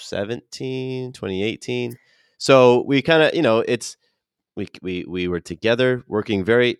2017, 0.02 1.12
2018. 1.12 1.96
So 2.38 2.82
we 2.86 3.02
kind 3.02 3.22
of, 3.22 3.34
you 3.34 3.42
know, 3.42 3.60
it's 3.66 3.96
we 4.56 4.68
we 4.82 5.04
we 5.08 5.28
were 5.28 5.40
together 5.40 6.04
working 6.06 6.44
very 6.44 6.78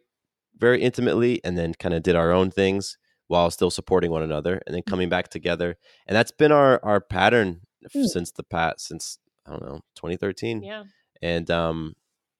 very 0.56 0.80
intimately 0.80 1.40
and 1.44 1.58
then 1.58 1.74
kind 1.74 1.94
of 1.94 2.02
did 2.02 2.14
our 2.16 2.30
own 2.30 2.50
things 2.50 2.96
while 3.26 3.50
still 3.50 3.70
supporting 3.70 4.10
one 4.10 4.22
another 4.22 4.60
and 4.66 4.74
then 4.74 4.82
coming 4.82 5.08
back 5.08 5.28
together. 5.28 5.76
And 6.06 6.14
that's 6.16 6.30
been 6.30 6.52
our 6.52 6.80
our 6.84 7.00
pattern 7.00 7.60
Mm. 7.94 8.06
since 8.06 8.32
the 8.32 8.42
past 8.42 8.80
since 8.86 9.18
I 9.46 9.50
don't 9.50 9.62
know, 9.62 9.80
2013 9.96 10.62
Yeah. 10.62 10.84
and 11.20 11.50
um, 11.50 11.94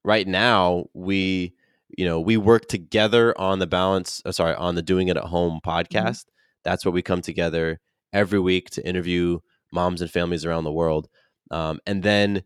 right 0.05 0.27
now 0.27 0.87
we 0.95 1.53
you 1.99 2.07
know 2.07 2.19
we 2.19 2.39
work 2.39 2.67
together 2.67 3.39
on 3.39 3.59
the 3.59 3.67
balance 3.67 4.23
uh, 4.25 4.33
sorry 4.33 4.55
on 4.55 4.75
the 4.75 4.81
doing 4.83 5.09
it 5.09 5.19
at 5.19 5.25
home 5.25 5.61
podcast 5.63 6.25
that's 6.65 6.83
where 6.87 6.93
we 6.93 7.03
come 7.03 7.21
together 7.21 7.79
every 8.15 8.39
week 8.41 8.71
to 8.71 8.89
interview 8.89 9.39
moms 9.71 10.01
and 10.01 10.11
families 10.11 10.47
around 10.47 10.65
the 10.65 10.73
world 10.73 11.09
um, 11.51 11.79
and 11.87 12.03
then 12.03 12.43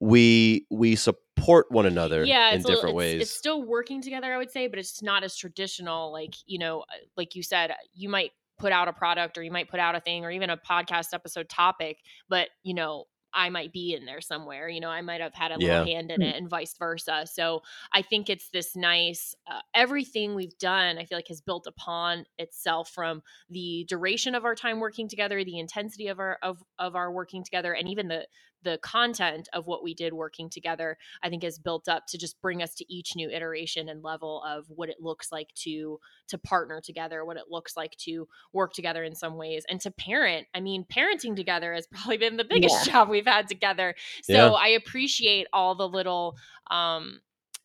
we 0.00 0.66
we 0.70 0.94
sup- 0.94 1.16
support 1.36 1.70
one 1.70 1.86
another 1.86 2.24
yeah, 2.24 2.50
in 2.50 2.56
it's 2.56 2.64
a 2.64 2.68
little- 2.68 2.82
different 2.82 2.96
it's- 2.96 3.12
ways. 3.14 3.22
It's 3.22 3.30
still 3.36 3.62
working 3.62 4.02
together, 4.02 4.32
I 4.32 4.38
would 4.38 4.50
say, 4.50 4.66
but 4.68 4.78
it's 4.78 5.02
not 5.02 5.24
as 5.24 5.36
traditional. 5.36 6.12
Like 6.12 6.34
you 6.46 6.58
know, 6.58 6.80
uh, 6.80 6.84
like 7.16 7.34
you 7.34 7.42
said, 7.42 7.72
you 7.94 8.08
might 8.08 8.32
put 8.58 8.72
out 8.72 8.88
a 8.88 8.92
product 8.92 9.36
or 9.36 9.42
you 9.42 9.50
might 9.50 9.68
put 9.68 9.80
out 9.80 9.94
a 9.94 10.00
thing 10.00 10.24
or 10.24 10.30
even 10.30 10.50
a 10.50 10.56
podcast 10.56 11.08
episode 11.12 11.48
topic, 11.48 11.98
but 12.28 12.48
you 12.62 12.74
know. 12.74 13.04
I 13.34 13.50
might 13.50 13.70
be 13.70 13.92
in 13.92 14.06
there 14.06 14.22
somewhere, 14.22 14.66
you 14.66 14.80
know, 14.80 14.88
I 14.88 15.02
might 15.02 15.20
have 15.20 15.34
had 15.34 15.50
a 15.50 15.56
Yeah. 15.58 15.80
little 15.80 15.86
hand 15.94 16.10
in 16.10 16.20
Mm. 16.22 16.28
it 16.30 16.36
and 16.36 16.48
vice 16.48 16.74
versa. 16.78 17.26
So 17.30 17.62
I 17.92 18.00
think 18.00 18.30
it's 18.30 18.48
this 18.48 18.74
nice, 18.74 19.34
uh, 19.46 19.60
everything 19.74 20.34
we've 20.34 20.56
done, 20.56 20.96
I 20.96 21.04
feel 21.04 21.18
like 21.18 21.28
has 21.28 21.42
built 21.42 21.66
upon 21.66 22.24
itself 22.38 22.88
from 22.88 23.22
the 23.50 23.84
duration 23.88 24.34
of 24.34 24.46
our 24.46 24.54
time 24.54 24.80
working 24.80 25.06
together, 25.06 25.44
the 25.44 25.58
intensity 25.58 26.06
of 26.06 26.18
our, 26.18 26.38
of, 26.40 26.62
of 26.78 26.96
our 26.96 27.12
working 27.12 27.44
together, 27.44 27.74
and 27.74 27.90
even 27.90 28.08
the, 28.08 28.26
the 28.62 28.78
content 28.82 29.48
of 29.52 29.66
what 29.66 29.82
we 29.82 29.94
did 29.94 30.12
working 30.12 30.50
together 30.50 30.96
I 31.22 31.28
think 31.28 31.42
has 31.44 31.58
built 31.58 31.88
up 31.88 32.06
to 32.08 32.18
just 32.18 32.40
bring 32.40 32.62
us 32.62 32.74
to 32.76 32.92
each 32.92 33.14
new 33.14 33.28
iteration 33.30 33.88
and 33.88 34.02
level 34.02 34.42
of 34.42 34.66
what 34.68 34.88
it 34.88 34.96
looks 35.00 35.30
like 35.30 35.52
to 35.64 36.00
to 36.28 36.38
partner 36.38 36.80
together, 36.80 37.24
what 37.24 37.36
it 37.36 37.44
looks 37.50 37.76
like 37.76 37.96
to 37.98 38.26
work 38.52 38.72
together 38.72 39.04
in 39.04 39.14
some 39.14 39.36
ways, 39.36 39.64
and 39.68 39.80
to 39.82 39.90
parent. 39.90 40.46
I 40.54 40.60
mean, 40.60 40.84
parenting 40.84 41.36
together 41.36 41.74
has 41.74 41.86
probably 41.92 42.16
been 42.16 42.36
the 42.36 42.44
biggest 42.44 42.86
Yeah. 42.86 42.92
job 42.92 43.08
we've 43.08 43.26
had 43.26 43.48
together. 43.48 43.94
So 44.22 44.34
Yeah. 44.34 44.50
I 44.54 44.68
appreciate 44.68 45.46
all 45.52 45.74
the 45.74 45.88
little 45.88 46.36
um 46.70 47.20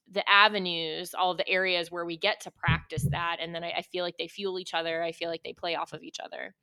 the 0.10 0.30
avenues, 0.30 1.14
all 1.14 1.36
the 1.36 1.48
areas 1.48 1.90
where 1.90 2.04
we 2.06 2.18
get 2.18 2.42
to 2.42 2.52
practice 2.52 3.08
that. 3.12 3.38
And 3.40 3.56
then 3.56 3.64
I, 3.64 3.72
I 3.78 3.82
feel 3.82 4.04
like 4.04 4.18
they 4.18 4.28
fuel 4.28 4.60
each 4.60 4.74
other. 4.74 5.02
I 5.02 5.14
feel 5.14 5.30
like 5.30 5.42
they 5.44 5.54
play 5.54 5.76
off 5.76 5.94
of 5.94 6.04
each 6.04 6.20
other. 6.20 6.54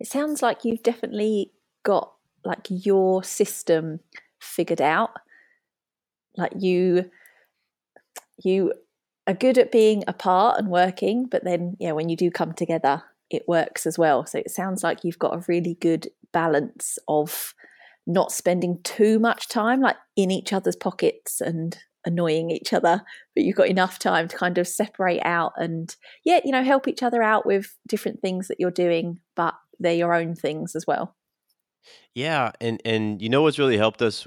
It 0.00 0.06
sounds 0.06 0.42
like 0.42 0.64
you've 0.64 0.82
definitely 0.82 1.52
got 1.82 2.14
like 2.44 2.66
your 2.68 3.22
system 3.22 4.00
figured 4.40 4.80
out. 4.80 5.10
Like 6.36 6.52
you 6.58 7.10
you 8.42 8.72
are 9.26 9.34
good 9.34 9.58
at 9.58 9.70
being 9.70 10.02
apart 10.06 10.58
and 10.58 10.68
working, 10.68 11.26
but 11.26 11.44
then 11.44 11.76
yeah, 11.78 11.92
when 11.92 12.08
you 12.08 12.16
do 12.16 12.30
come 12.30 12.52
together, 12.52 13.02
it 13.30 13.48
works 13.48 13.86
as 13.86 13.98
well. 13.98 14.26
So 14.26 14.38
it 14.38 14.50
sounds 14.50 14.82
like 14.82 15.04
you've 15.04 15.18
got 15.18 15.34
a 15.34 15.44
really 15.48 15.76
good 15.80 16.08
balance 16.32 16.98
of 17.08 17.54
not 18.06 18.32
spending 18.32 18.80
too 18.82 19.18
much 19.18 19.48
time 19.48 19.80
like 19.80 19.96
in 20.16 20.30
each 20.30 20.52
other's 20.52 20.74
pockets 20.74 21.40
and 21.40 21.78
annoying 22.04 22.50
each 22.50 22.72
other, 22.72 23.02
but 23.34 23.44
you've 23.44 23.56
got 23.56 23.68
enough 23.68 23.98
time 23.98 24.26
to 24.26 24.36
kind 24.36 24.58
of 24.58 24.66
separate 24.66 25.20
out 25.24 25.52
and 25.56 25.94
yeah, 26.24 26.40
you 26.44 26.50
know, 26.50 26.64
help 26.64 26.88
each 26.88 27.02
other 27.02 27.22
out 27.22 27.46
with 27.46 27.76
different 27.86 28.20
things 28.20 28.48
that 28.48 28.58
you're 28.58 28.70
doing, 28.72 29.20
but 29.36 29.54
they're 29.78 29.94
your 29.94 30.14
own 30.14 30.34
things 30.34 30.74
as 30.74 30.84
well. 30.86 31.14
Yeah, 32.14 32.52
and 32.60 32.80
and 32.84 33.20
you 33.22 33.28
know 33.28 33.42
what's 33.42 33.58
really 33.58 33.76
helped 33.76 34.02
us, 34.02 34.26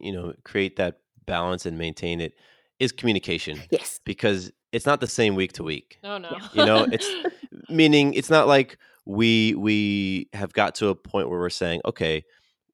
you 0.00 0.12
know, 0.12 0.34
create 0.44 0.76
that 0.76 1.00
balance 1.26 1.66
and 1.66 1.78
maintain 1.78 2.20
it 2.20 2.34
is 2.78 2.92
communication 2.92 3.60
Yes. 3.70 4.00
because 4.04 4.50
it's 4.72 4.86
not 4.86 5.00
the 5.00 5.06
same 5.06 5.34
week 5.34 5.52
to 5.54 5.62
week. 5.62 5.98
Oh 6.02 6.18
no. 6.18 6.36
You 6.54 6.64
know, 6.64 6.86
it's 6.90 7.08
meaning 7.68 8.14
it's 8.14 8.30
not 8.30 8.46
like 8.48 8.78
we 9.06 9.54
we 9.54 10.28
have 10.32 10.52
got 10.52 10.74
to 10.76 10.88
a 10.88 10.94
point 10.94 11.28
where 11.28 11.38
we're 11.38 11.50
saying, 11.50 11.80
okay, 11.84 12.24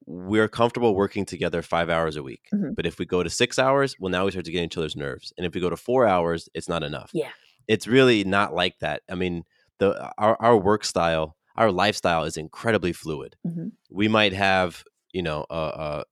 we're 0.06 0.48
comfortable 0.48 0.94
working 0.94 1.24
together 1.24 1.62
five 1.62 1.90
hours 1.90 2.16
a 2.16 2.22
week. 2.22 2.42
Mhm. 2.54 2.74
But 2.76 2.86
if 2.86 2.98
we 2.98 3.04
go 3.06 3.22
to 3.22 3.30
six 3.30 3.58
hours, 3.58 3.96
well, 3.98 4.10
now 4.10 4.24
we 4.24 4.30
start 4.30 4.44
to 4.46 4.52
get 4.52 4.62
each 4.64 4.76
other's 4.76 4.96
nerves. 4.96 5.32
And 5.36 5.44
if 5.46 5.54
we 5.54 5.60
go 5.60 5.70
to 5.70 5.76
four 5.76 6.06
hours, 6.06 6.48
it's 6.54 6.68
not 6.68 6.82
enough. 6.82 7.10
Yeah. 7.12 7.30
It's 7.68 7.86
really 7.88 8.22
not 8.24 8.54
like 8.54 8.78
that. 8.80 9.02
I 9.10 9.14
mean, 9.16 9.42
the 9.78 10.10
our, 10.18 10.36
our 10.40 10.56
work 10.56 10.84
style, 10.84 11.35
our 11.56 11.72
lifestyle 11.72 12.24
is 12.24 12.36
incredibly 12.36 12.92
fluid. 12.92 13.36
Mhm. 13.46 13.72
We 13.90 14.08
might 14.08 14.32
have, 14.32 14.84
you 15.12 15.22
know, 15.22 15.46
a, 15.50 16.04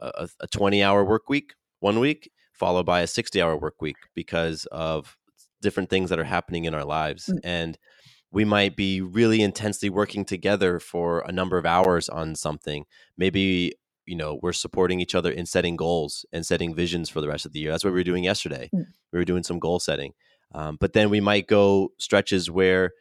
a, 0.00 0.06
a, 0.06 0.28
a 0.40 0.46
20 0.48 0.82
hour 0.82 1.04
work 1.04 1.28
week 1.28 1.54
one 1.80 1.98
week, 1.98 2.30
followed 2.52 2.86
by 2.86 3.00
a 3.00 3.06
60 3.06 3.42
hour 3.42 3.56
work 3.56 3.80
week 3.82 3.96
because 4.14 4.66
of 4.66 5.16
different 5.60 5.90
things 5.90 6.10
that 6.10 6.18
are 6.18 6.24
happening 6.24 6.64
in 6.64 6.74
our 6.74 6.84
lives. 6.84 7.26
Mm. 7.26 7.40
And 7.44 7.78
we 8.30 8.44
might 8.44 8.76
be 8.76 9.00
really 9.00 9.42
intensely 9.42 9.90
working 9.90 10.24
together 10.24 10.78
for 10.80 11.20
a 11.20 11.32
number 11.32 11.58
of 11.58 11.66
hours 11.66 12.08
on 12.08 12.34
something. 12.34 12.86
Maybe, 13.18 13.74
you 14.06 14.16
know, 14.16 14.38
we're 14.42 14.52
supporting 14.52 15.00
each 15.00 15.14
other 15.14 15.30
in 15.30 15.44
setting 15.46 15.76
goals 15.76 16.24
and 16.32 16.46
setting 16.46 16.74
visions 16.74 17.10
for 17.10 17.20
the 17.20 17.28
rest 17.28 17.44
of 17.44 17.52
the 17.52 17.60
year. 17.60 17.70
That's 17.70 17.84
what 17.84 17.92
we 17.92 18.00
were 18.00 18.04
doing 18.04 18.24
yesterday. 18.24 18.70
Mm. 18.74 18.86
We 19.12 19.18
were 19.18 19.24
doing 19.24 19.42
some 19.42 19.58
goal 19.58 19.80
setting. 19.80 20.12
Um, 20.54 20.76
but 20.80 20.92
then 20.92 21.10
we 21.10 21.20
might 21.20 21.46
go 21.46 21.92
stretches 21.98 22.50
where, 22.50 22.92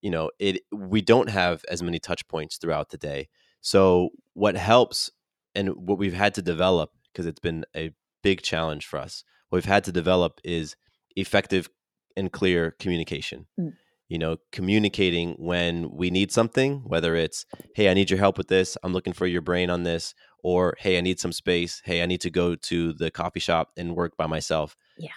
you 0.00 0.10
know, 0.10 0.30
it 0.38 0.62
we 0.72 1.00
don't 1.00 1.30
have 1.30 1.64
as 1.68 1.82
many 1.82 1.98
touch 1.98 2.26
points 2.28 2.56
throughout 2.56 2.90
the 2.90 2.98
day. 2.98 3.28
So 3.60 4.10
what 4.34 4.56
helps 4.56 5.10
and 5.54 5.70
what 5.70 5.98
we've 5.98 6.14
had 6.14 6.34
to 6.34 6.42
develop, 6.42 6.90
because 7.12 7.26
it's 7.26 7.40
been 7.40 7.64
a 7.76 7.90
big 8.22 8.42
challenge 8.42 8.86
for 8.86 8.98
us, 8.98 9.24
what 9.48 9.56
we've 9.58 9.64
had 9.64 9.84
to 9.84 9.92
develop 9.92 10.40
is 10.44 10.76
effective 11.16 11.68
and 12.16 12.32
clear 12.32 12.72
communication. 12.78 13.46
Mm. 13.58 13.72
You 14.08 14.18
know, 14.18 14.38
communicating 14.50 15.34
when 15.34 15.90
we 15.90 16.10
need 16.10 16.32
something, 16.32 16.82
whether 16.84 17.14
it's, 17.14 17.46
hey, 17.76 17.88
I 17.88 17.94
need 17.94 18.10
your 18.10 18.18
help 18.18 18.38
with 18.38 18.48
this, 18.48 18.76
I'm 18.82 18.92
looking 18.92 19.12
for 19.12 19.26
your 19.26 19.40
brain 19.40 19.70
on 19.70 19.84
this, 19.84 20.14
or 20.42 20.74
hey, 20.80 20.98
I 20.98 21.00
need 21.00 21.20
some 21.20 21.30
space, 21.30 21.80
hey, 21.84 22.02
I 22.02 22.06
need 22.06 22.20
to 22.22 22.30
go 22.30 22.56
to 22.56 22.92
the 22.92 23.10
coffee 23.12 23.38
shop 23.38 23.70
and 23.76 23.94
work 23.94 24.16
by 24.16 24.26
myself. 24.26 24.76
Yeah. 24.98 25.10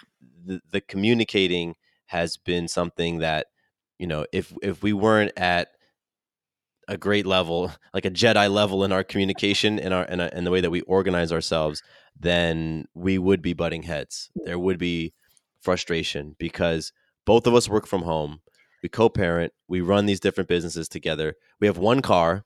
The, 0.44 0.60
the 0.70 0.80
communicating 0.80 1.74
has 2.06 2.36
been 2.36 2.68
something 2.68 3.18
that, 3.18 3.46
you 3.98 4.06
know, 4.06 4.26
if 4.32 4.52
if 4.62 4.82
we 4.82 4.92
weren't 4.92 5.32
at 5.36 5.68
a 6.88 6.96
great 6.96 7.26
level, 7.26 7.72
like 7.94 8.04
a 8.04 8.10
Jedi 8.10 8.50
level 8.50 8.84
in 8.84 8.92
our 8.92 9.04
communication 9.04 9.78
and 9.78 9.94
our 9.94 10.04
uh, 10.10 10.28
and, 10.32 10.46
the 10.46 10.50
way 10.50 10.60
that 10.60 10.70
we 10.70 10.82
organize 10.82 11.32
ourselves, 11.32 11.82
then 12.18 12.86
we 12.94 13.18
would 13.18 13.42
be 13.42 13.52
butting 13.52 13.82
heads. 13.82 14.30
There 14.44 14.58
would 14.58 14.78
be 14.78 15.14
frustration 15.60 16.36
because 16.38 16.92
both 17.24 17.46
of 17.46 17.54
us 17.54 17.68
work 17.68 17.86
from 17.86 18.02
home. 18.02 18.40
We 18.82 18.88
co-parent. 18.90 19.52
We 19.66 19.80
run 19.80 20.06
these 20.06 20.20
different 20.20 20.48
businesses 20.48 20.88
together. 20.88 21.34
We 21.58 21.66
have 21.66 21.78
one 21.78 22.02
car. 22.02 22.44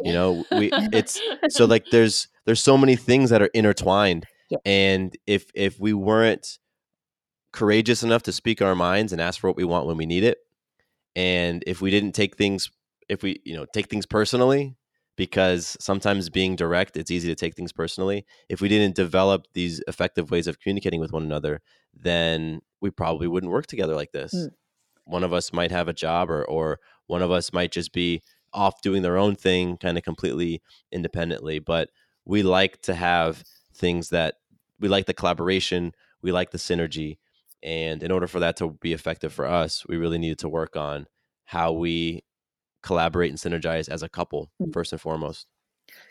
You 0.00 0.12
know, 0.12 0.44
we 0.52 0.70
it's 0.72 1.20
so 1.48 1.64
like 1.64 1.86
there's 1.90 2.28
there's 2.44 2.60
so 2.60 2.78
many 2.78 2.96
things 2.96 3.30
that 3.30 3.42
are 3.42 3.50
intertwined. 3.52 4.26
Yeah. 4.48 4.58
And 4.64 5.16
if 5.26 5.50
if 5.54 5.80
we 5.80 5.92
weren't 5.92 6.58
courageous 7.52 8.02
enough 8.02 8.22
to 8.22 8.32
speak 8.32 8.62
our 8.62 8.74
minds 8.74 9.12
and 9.12 9.20
ask 9.20 9.40
for 9.40 9.48
what 9.48 9.56
we 9.56 9.64
want 9.64 9.86
when 9.86 9.96
we 9.96 10.06
need 10.06 10.24
it, 10.24 10.38
and 11.16 11.62
if 11.66 11.80
we 11.80 11.90
didn't 11.90 12.12
take 12.12 12.36
things 12.36 12.70
if 13.08 13.22
we 13.22 13.40
you 13.44 13.54
know 13.54 13.66
take 13.72 13.88
things 13.88 14.06
personally 14.06 14.76
because 15.16 15.76
sometimes 15.80 16.30
being 16.30 16.56
direct 16.56 16.96
it's 16.96 17.10
easy 17.10 17.28
to 17.28 17.34
take 17.34 17.54
things 17.54 17.72
personally 17.72 18.24
if 18.48 18.60
we 18.60 18.68
didn't 18.68 18.94
develop 18.94 19.46
these 19.54 19.82
effective 19.88 20.30
ways 20.30 20.46
of 20.46 20.58
communicating 20.60 21.00
with 21.00 21.12
one 21.12 21.22
another 21.22 21.60
then 21.94 22.60
we 22.80 22.90
probably 22.90 23.28
wouldn't 23.28 23.52
work 23.52 23.66
together 23.66 23.94
like 23.94 24.12
this 24.12 24.32
Mm. 24.34 24.50
one 25.04 25.24
of 25.24 25.32
us 25.32 25.52
might 25.52 25.70
have 25.70 25.88
a 25.88 25.92
job 25.92 26.30
or 26.30 26.44
or 26.44 26.78
one 27.06 27.22
of 27.22 27.30
us 27.30 27.52
might 27.52 27.72
just 27.72 27.92
be 27.92 28.22
off 28.54 28.80
doing 28.82 29.02
their 29.02 29.18
own 29.18 29.34
thing 29.34 29.76
kind 29.76 29.98
of 29.98 30.04
completely 30.04 30.62
independently 30.90 31.58
but 31.58 31.90
we 32.24 32.42
like 32.42 32.80
to 32.82 32.94
have 32.94 33.42
things 33.74 34.10
that 34.10 34.36
we 34.80 34.88
like 34.88 35.06
the 35.06 35.14
collaboration 35.14 35.92
we 36.22 36.32
like 36.32 36.50
the 36.50 36.58
synergy 36.58 37.18
and 37.62 38.02
in 38.02 38.10
order 38.10 38.26
for 38.26 38.40
that 38.40 38.56
to 38.56 38.70
be 38.80 38.92
effective 38.92 39.32
for 39.32 39.46
us 39.46 39.84
we 39.88 39.96
really 39.96 40.18
needed 40.18 40.38
to 40.38 40.48
work 40.48 40.76
on 40.76 41.06
how 41.46 41.72
we 41.72 42.22
collaborate 42.82 43.30
and 43.30 43.38
synergize 43.38 43.88
as 43.88 44.02
a 44.02 44.08
couple 44.08 44.50
Mm. 44.60 44.72
first 44.72 44.92
and 44.92 45.00
foremost 45.00 45.46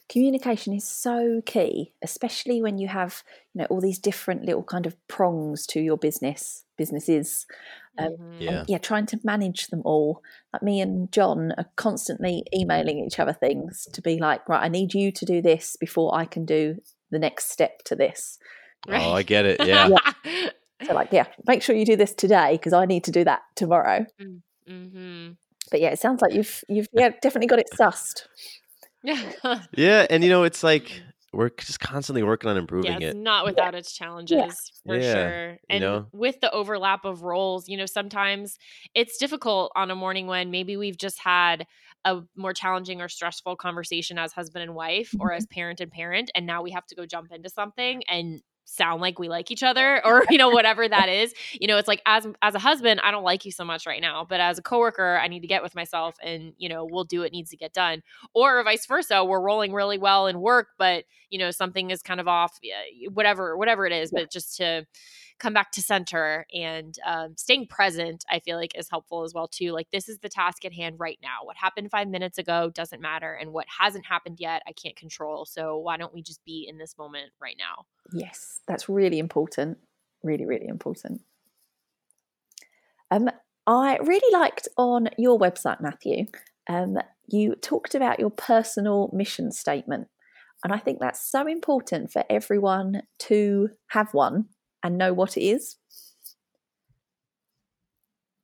communication 0.10 0.74
is 0.74 0.88
so 0.88 1.41
key 1.46 1.93
especially 2.03 2.62
when 2.62 2.77
you 2.77 2.88
have 2.88 3.24
you 3.53 3.60
know 3.60 3.65
all 3.70 3.81
these 3.81 3.98
different 4.00 4.43
little 4.46 4.63
kind 4.63 4.86
of 4.86 4.96
prongs 5.08 5.65
to 5.65 5.79
your 5.79 5.98
business 5.98 6.65
businesses 6.77 7.46
um. 7.98 8.15
Yeah. 8.39 8.51
and 8.60 8.70
yeah 8.70 8.77
trying 8.77 9.05
to 9.08 9.20
manage 9.24 9.67
them 9.67 9.81
all 9.86 10.22
like 10.53 10.62
me 10.62 10.81
and 10.81 11.12
john 11.12 11.53
are 11.58 11.70
constantly 11.77 12.43
emailing 12.55 13.00
each 13.00 13.20
other 13.20 13.34
things 13.34 13.88
to 13.93 14.01
be 14.01 14.20
like 14.20 14.48
right 14.48 14.63
i 14.63 14.67
need 14.67 14.93
you 14.93 15.12
to 15.13 15.25
do 15.25 15.41
this 15.41 15.75
before 15.79 16.13
i 16.15 16.25
can 16.25 16.46
do 16.46 16.75
the 17.10 17.20
next 17.20 17.50
step 17.51 17.79
to 17.86 17.96
this 17.96 18.38
oh 18.89 19.13
i 19.13 19.24
get 19.34 19.46
it 19.46 19.65
yeah 19.65 19.88
so 20.85 20.93
like 20.93 21.09
yeah 21.11 21.25
make 21.47 21.61
sure 21.61 21.75
you 21.75 21.85
do 21.85 21.95
this 21.95 22.13
today 22.13 22.53
because 22.53 22.73
i 22.73 22.85
need 22.85 23.03
to 23.03 23.11
do 23.11 23.23
that 23.23 23.41
tomorrow 23.55 24.05
hmm 24.67 25.29
but 25.69 25.79
yeah 25.79 25.89
it 25.89 26.00
sounds 26.00 26.21
like 26.21 26.33
you've 26.33 26.63
you've 26.69 26.88
yeah 26.93 27.09
definitely 27.21 27.47
got 27.47 27.59
it 27.59 27.69
sussed 27.77 28.27
Yeah. 29.03 29.21
yeah 29.77 30.05
and 30.09 30.23
you 30.23 30.29
know 30.29 30.43
it's 30.43 30.63
like 30.63 31.01
we're 31.33 31.50
just 31.50 31.79
constantly 31.79 32.23
working 32.23 32.50
on 32.50 32.57
improving 32.57 32.91
yeah, 32.91 32.97
it's 32.97 33.05
it 33.07 33.15
not 33.15 33.45
without 33.45 33.73
its 33.73 33.93
challenges 33.93 34.71
for 34.85 35.00
Yeah, 35.00 35.13
sure. 35.13 35.57
And 35.69 35.81
know? 35.81 36.05
with 36.11 36.41
the 36.41 36.51
overlap 36.51 37.05
of 37.05 37.23
roles, 37.23 37.69
you 37.69 37.77
know, 37.77 37.85
sometimes 37.85 38.57
it's 38.93 39.17
difficult 39.17 39.71
on 39.75 39.89
a 39.91 39.95
morning 39.95 40.27
when 40.27 40.51
maybe 40.51 40.75
we've 40.75 40.97
just 40.97 41.19
had 41.19 41.65
a 42.03 42.19
more 42.35 42.53
challenging 42.53 43.00
or 43.01 43.07
stressful 43.07 43.55
conversation 43.55 44.17
as 44.17 44.33
husband 44.33 44.63
and 44.63 44.75
wife 44.75 45.13
or 45.19 45.29
Mm-hmm. 45.29 45.38
as 45.38 45.45
parent 45.47 45.79
and 45.79 45.91
parent 45.91 46.31
and 46.35 46.45
now 46.45 46.61
we 46.61 46.71
have 46.71 46.85
to 46.88 46.95
go 46.95 47.05
jump 47.05 47.31
into 47.31 47.50
something 47.50 48.03
and 48.09 48.41
sound 48.65 49.01
like 49.01 49.20
we 49.20 49.27
like 49.27 49.51
each 49.51 49.63
other 49.63 50.01
or 50.06 50.24
you 50.30 50.38
know 50.38 50.50
whatever 50.50 50.88
that 50.88 51.10
is. 51.10 51.34
You 51.53 51.68
know 51.68 51.77
it's 51.77 51.88
like 51.88 52.01
as 52.06 52.27
as 52.41 52.56
a 52.56 52.60
husband 52.60 53.00
i 53.03 53.12
don't 53.12 53.24
like 53.24 53.46
you 53.46 53.51
so 53.51 53.63
much 53.63 53.86
right 53.86 54.01
now 54.01 54.25
but 54.27 54.39
as 54.39 54.58
a 54.58 54.62
coworker 54.62 55.18
i 55.22 55.27
need 55.27 55.41
to 55.41 55.48
get 55.48 55.63
with 55.63 55.75
myself 55.75 56.15
and 56.24 56.53
you 56.58 56.70
know 56.70 56.88
we'll 56.89 57.03
do 57.03 57.22
what 57.22 57.32
needs 57.32 57.50
to 57.51 57.58
get 57.58 57.74
done. 57.74 58.01
Or 58.34 58.63
vice 58.63 58.86
versa 58.86 59.24
we're 59.24 59.41
rolling 59.41 59.74
really 59.74 59.98
well 59.98 60.27
in 60.27 60.39
work 60.39 60.70
but 60.77 61.06
you 61.30 61.39
know 61.39 61.51
something 61.51 61.91
is 61.91 62.01
kind 62.01 62.20
of 62.20 62.27
off 62.27 62.60
whatever 63.13 63.58
whatever 63.58 63.86
it 63.86 63.94
is 63.94 64.12
but 64.12 64.32
just 64.32 64.58
to 64.58 64.86
come 65.41 65.53
back 65.53 65.71
to 65.71 65.81
center 65.81 66.45
and 66.53 67.00
um, 67.03 67.33
staying 67.36 67.65
present 67.65 68.24
i 68.29 68.38
feel 68.39 68.57
like 68.57 68.77
is 68.77 68.89
helpful 68.91 69.24
as 69.24 69.33
well 69.33 69.48
too 69.48 69.71
like 69.71 69.88
this 69.91 70.07
is 70.07 70.19
the 70.19 70.29
task 70.29 70.63
at 70.65 70.71
hand 70.74 70.98
right 71.00 71.17
now. 71.21 71.39
What 71.43 71.57
happened 71.57 71.89
five 71.89 72.07
minutes 72.07 72.38
ago 72.38 72.69
doesn't 72.69 73.01
matter 73.01 73.33
and 73.33 73.51
what 73.51 73.65
hasn't 73.79 74.05
happened 74.05 74.39
yet 74.39 74.62
i 74.67 74.71
can't 74.71 74.95
control 74.95 75.45
so 75.45 75.77
why 75.77 75.98
don't 75.98 76.13
we 76.13 76.21
just 76.21 76.45
be 76.45 76.67
in 76.69 76.77
this 76.77 76.95
moment 76.98 77.31
right 77.41 77.55
now? 77.57 77.86
Yes 78.13 78.60
that's 78.67 78.88
really 78.88 79.17
important 79.17 79.79
really 80.24 80.45
really 80.45 80.67
important. 80.67 81.21
Um 83.10 83.29
i 83.65 83.98
really 83.98 84.31
liked 84.31 84.67
on 84.77 85.10
your 85.17 85.39
website 85.39 85.81
matthew 85.81 86.25
um 86.69 86.98
you 87.27 87.55
talked 87.55 87.95
about 87.95 88.19
your 88.19 88.29
personal 88.29 89.10
mission 89.12 89.51
statement 89.51 90.07
and 90.63 90.71
I 90.71 90.77
think 90.77 91.00
that's 91.00 91.19
so 91.19 91.48
important 91.48 92.12
for 92.12 92.24
everyone 92.29 93.01
to 93.21 93.69
have 93.88 94.13
one 94.13 94.45
and 94.83 94.97
know 94.97 95.13
what 95.13 95.38
it 95.38 95.43
is? 95.43 95.77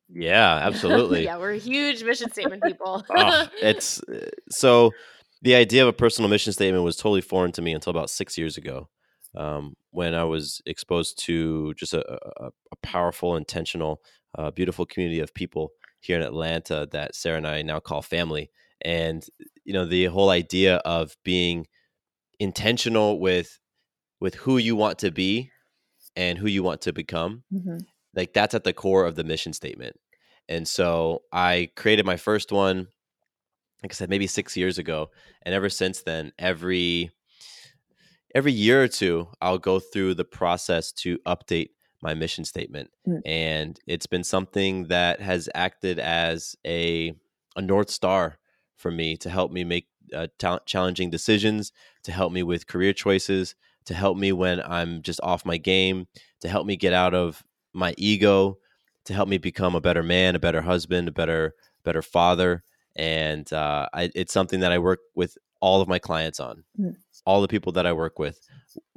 Yeah, 0.09 0.55
absolutely. 0.63 1.25
yeah, 1.25 1.37
we're 1.37 1.53
huge 1.53 2.03
mission 2.03 2.31
statement 2.31 2.63
people. 2.63 3.03
oh, 3.09 3.47
it's 3.61 4.01
uh, 4.03 4.29
so 4.49 4.91
the 5.41 5.55
idea 5.55 5.83
of 5.83 5.87
a 5.87 5.93
personal 5.93 6.29
mission 6.29 6.53
statement 6.53 6.83
was 6.83 6.95
totally 6.95 7.21
foreign 7.21 7.51
to 7.53 7.61
me 7.61 7.73
until 7.73 7.91
about 7.91 8.09
six 8.09 8.37
years 8.37 8.57
ago, 8.57 8.89
um, 9.35 9.75
when 9.91 10.13
I 10.13 10.23
was 10.23 10.61
exposed 10.65 11.23
to 11.25 11.73
just 11.75 11.93
a, 11.93 12.03
a, 12.11 12.47
a 12.47 12.75
powerful, 12.81 13.35
intentional, 13.35 14.01
uh, 14.37 14.51
beautiful 14.51 14.85
community 14.85 15.19
of 15.19 15.33
people 15.33 15.71
here 15.99 16.17
in 16.17 16.23
Atlanta 16.23 16.87
that 16.91 17.15
Sarah 17.15 17.37
and 17.37 17.47
I 17.47 17.61
now 17.61 17.79
call 17.79 18.01
family. 18.01 18.49
And 18.83 19.25
you 19.65 19.73
know, 19.73 19.85
the 19.85 20.05
whole 20.05 20.29
idea 20.29 20.77
of 20.77 21.15
being 21.23 21.67
intentional 22.39 23.19
with 23.19 23.59
with 24.19 24.35
who 24.35 24.57
you 24.57 24.75
want 24.75 24.99
to 24.99 25.11
be 25.11 25.51
and 26.17 26.37
who 26.37 26.47
you 26.47 26.63
want 26.63 26.81
to 26.81 26.91
become. 26.91 27.43
Mm-hmm. 27.53 27.77
Like 28.13 28.33
that's 28.33 28.55
at 28.55 28.65
the 28.65 28.73
core 28.73 29.05
of 29.05 29.15
the 29.15 29.23
mission 29.23 29.53
statement. 29.53 29.97
And 30.49 30.67
so 30.67 31.21
I 31.31 31.69
created 31.75 32.05
my 32.05 32.17
first 32.17 32.51
one, 32.51 32.87
like 33.83 33.91
I 33.91 33.93
said, 33.93 34.09
maybe 34.09 34.27
six 34.27 34.57
years 34.57 34.79
ago. 34.79 35.11
And 35.43 35.53
ever 35.53 35.69
since 35.69 36.01
then, 36.01 36.33
every 36.39 37.11
every 38.33 38.51
year 38.51 38.83
or 38.83 38.87
two, 38.87 39.27
I'll 39.41 39.59
go 39.59 39.79
through 39.79 40.15
the 40.15 40.25
process 40.25 40.91
to 40.93 41.19
update 41.19 41.69
my 42.01 42.13
mission 42.13 42.45
statement. 42.45 42.89
Mm. 43.07 43.21
And 43.25 43.79
it's 43.85 44.07
been 44.07 44.23
something 44.23 44.87
that 44.87 45.21
has 45.21 45.47
acted 45.53 45.99
as 45.99 46.55
a 46.65 47.13
a 47.55 47.61
north 47.61 47.91
star 47.91 48.39
for 48.75 48.89
me 48.89 49.17
to 49.17 49.29
help 49.29 49.51
me 49.51 49.63
make 49.63 49.87
uh, 50.15 50.27
ta- 50.39 50.59
challenging 50.65 51.11
decisions, 51.11 51.71
to 52.03 52.11
help 52.11 52.31
me 52.31 52.41
with 52.41 52.67
career 52.67 52.93
choices, 52.93 53.55
to 53.87 53.93
help 53.93 54.17
me 54.17 54.31
when 54.31 54.61
I'm 54.61 55.01
just 55.01 55.19
off 55.23 55.45
my 55.45 55.57
game, 55.57 56.07
to 56.41 56.49
help 56.49 56.67
me 56.67 56.75
get 56.75 56.93
out 56.93 57.13
of 57.13 57.43
my 57.73 57.93
ego, 57.97 58.57
to 59.05 59.13
help 59.13 59.27
me 59.27 59.37
become 59.37 59.75
a 59.75 59.81
better 59.81 60.03
man, 60.03 60.35
a 60.35 60.39
better 60.39 60.61
husband, 60.61 61.07
a 61.07 61.11
better 61.11 61.55
better 61.83 62.01
father. 62.01 62.63
And 62.95 63.51
uh, 63.53 63.87
I, 63.93 64.11
it's 64.13 64.33
something 64.33 64.59
that 64.59 64.71
I 64.71 64.79
work 64.79 64.99
with 65.15 65.37
all 65.61 65.81
of 65.81 65.87
my 65.87 65.99
clients 65.99 66.39
on. 66.39 66.63
Mm. 66.79 66.95
All 67.25 67.41
the 67.41 67.47
people 67.47 67.71
that 67.73 67.85
I 67.85 67.93
work 67.93 68.19
with, 68.19 68.39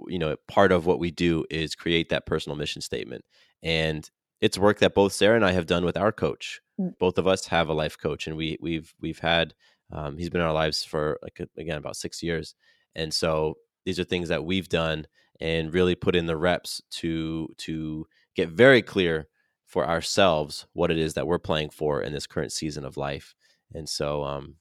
you 0.08 0.18
know, 0.18 0.36
part 0.48 0.72
of 0.72 0.86
what 0.86 0.98
we 0.98 1.10
do 1.10 1.44
is 1.50 1.74
create 1.74 2.08
that 2.08 2.26
personal 2.26 2.56
mission 2.56 2.82
statement. 2.82 3.24
And 3.62 4.08
it's 4.40 4.58
work 4.58 4.78
that 4.78 4.94
both 4.94 5.12
Sarah 5.12 5.36
and 5.36 5.44
I 5.44 5.52
have 5.52 5.66
done 5.66 5.84
with 5.84 5.96
our 5.96 6.12
coach. 6.12 6.60
Mm. 6.80 6.98
Both 6.98 7.18
of 7.18 7.26
us 7.26 7.46
have 7.46 7.68
a 7.68 7.74
life 7.74 7.96
coach, 7.98 8.26
and 8.26 8.36
we 8.36 8.58
we've 8.60 8.92
we've 9.00 9.18
had 9.18 9.54
um, 9.92 10.16
he's 10.16 10.30
been 10.30 10.40
in 10.40 10.46
our 10.46 10.52
lives 10.52 10.82
for 10.82 11.18
like 11.22 11.40
again 11.56 11.78
about 11.78 11.96
six 11.96 12.22
years, 12.22 12.54
and 12.94 13.12
so 13.12 13.56
these 13.84 13.98
are 13.98 14.04
things 14.04 14.28
that 14.28 14.44
we've 14.44 14.68
done 14.68 15.06
and 15.40 15.72
really 15.72 15.94
put 15.94 16.16
in 16.16 16.26
the 16.26 16.36
reps 16.36 16.82
to 16.90 17.48
to 17.58 18.06
get 18.36 18.48
very 18.48 18.82
clear 18.82 19.28
for 19.66 19.88
ourselves 19.88 20.66
what 20.72 20.90
it 20.90 20.98
is 20.98 21.14
that 21.14 21.26
we're 21.26 21.38
playing 21.38 21.70
for 21.70 22.02
in 22.02 22.12
this 22.12 22.26
current 22.26 22.52
season 22.52 22.84
of 22.84 22.96
life. 22.96 23.34
And 23.72 23.88
so 23.88 24.24
um 24.24 24.56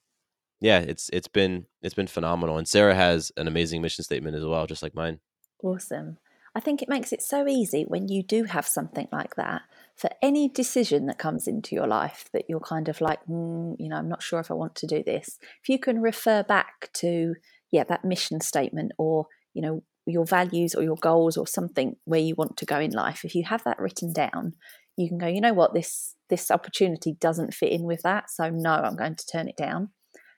yeah, 0.61 0.79
it's 0.79 1.09
it's 1.11 1.27
been 1.27 1.65
it's 1.81 1.95
been 1.95 2.07
phenomenal. 2.07 2.57
And 2.57 2.67
Sarah 2.67 2.95
has 2.95 3.31
an 3.37 3.47
amazing 3.47 3.81
mission 3.81 4.03
statement 4.03 4.35
as 4.35 4.45
well, 4.45 4.67
just 4.67 4.83
like 4.83 4.95
mine. 4.95 5.19
Awesome. 5.63 6.17
I 6.55 6.59
think 6.59 6.81
it 6.81 6.89
makes 6.89 7.13
it 7.13 7.21
so 7.21 7.47
easy 7.47 7.83
when 7.83 8.07
you 8.07 8.23
do 8.23 8.45
have 8.45 8.67
something 8.67 9.07
like 9.11 9.35
that 9.35 9.61
for 9.95 10.09
any 10.21 10.49
decision 10.49 11.05
that 11.05 11.19
comes 11.19 11.47
into 11.47 11.75
your 11.75 11.87
life 11.87 12.29
that 12.33 12.45
you're 12.49 12.59
kind 12.59 12.89
of 12.89 13.01
like, 13.01 13.19
mm, 13.25 13.75
you 13.77 13.87
know, 13.89 13.97
I'm 13.97 14.09
not 14.09 14.23
sure 14.23 14.39
if 14.39 14.49
I 14.49 14.55
want 14.55 14.75
to 14.75 14.87
do 14.87 15.03
this. 15.03 15.37
If 15.61 15.69
you 15.69 15.77
can 15.77 16.01
refer 16.01 16.41
back 16.43 16.89
to 16.93 17.35
yeah, 17.71 17.83
that 17.85 18.05
mission 18.05 18.41
statement 18.41 18.91
or, 18.97 19.27
you 19.53 19.61
know, 19.61 19.83
your 20.05 20.25
values 20.25 20.73
or 20.73 20.83
your 20.83 20.95
goals 20.95 21.37
or 21.37 21.45
something 21.47 21.95
where 22.05 22.19
you 22.19 22.35
want 22.35 22.57
to 22.57 22.65
go 22.65 22.79
in 22.79 22.91
life, 22.91 23.23
if 23.23 23.35
you 23.35 23.43
have 23.45 23.63
that 23.63 23.79
written 23.79 24.11
down, 24.11 24.53
you 24.97 25.07
can 25.07 25.17
go, 25.17 25.27
you 25.27 25.41
know 25.41 25.53
what, 25.53 25.73
this 25.73 26.15
this 26.29 26.51
opportunity 26.51 27.15
doesn't 27.19 27.53
fit 27.53 27.71
in 27.71 27.83
with 27.83 28.01
that. 28.03 28.29
So 28.29 28.49
no, 28.49 28.71
I'm 28.71 28.95
going 28.95 29.15
to 29.15 29.25
turn 29.25 29.47
it 29.47 29.57
down. 29.57 29.89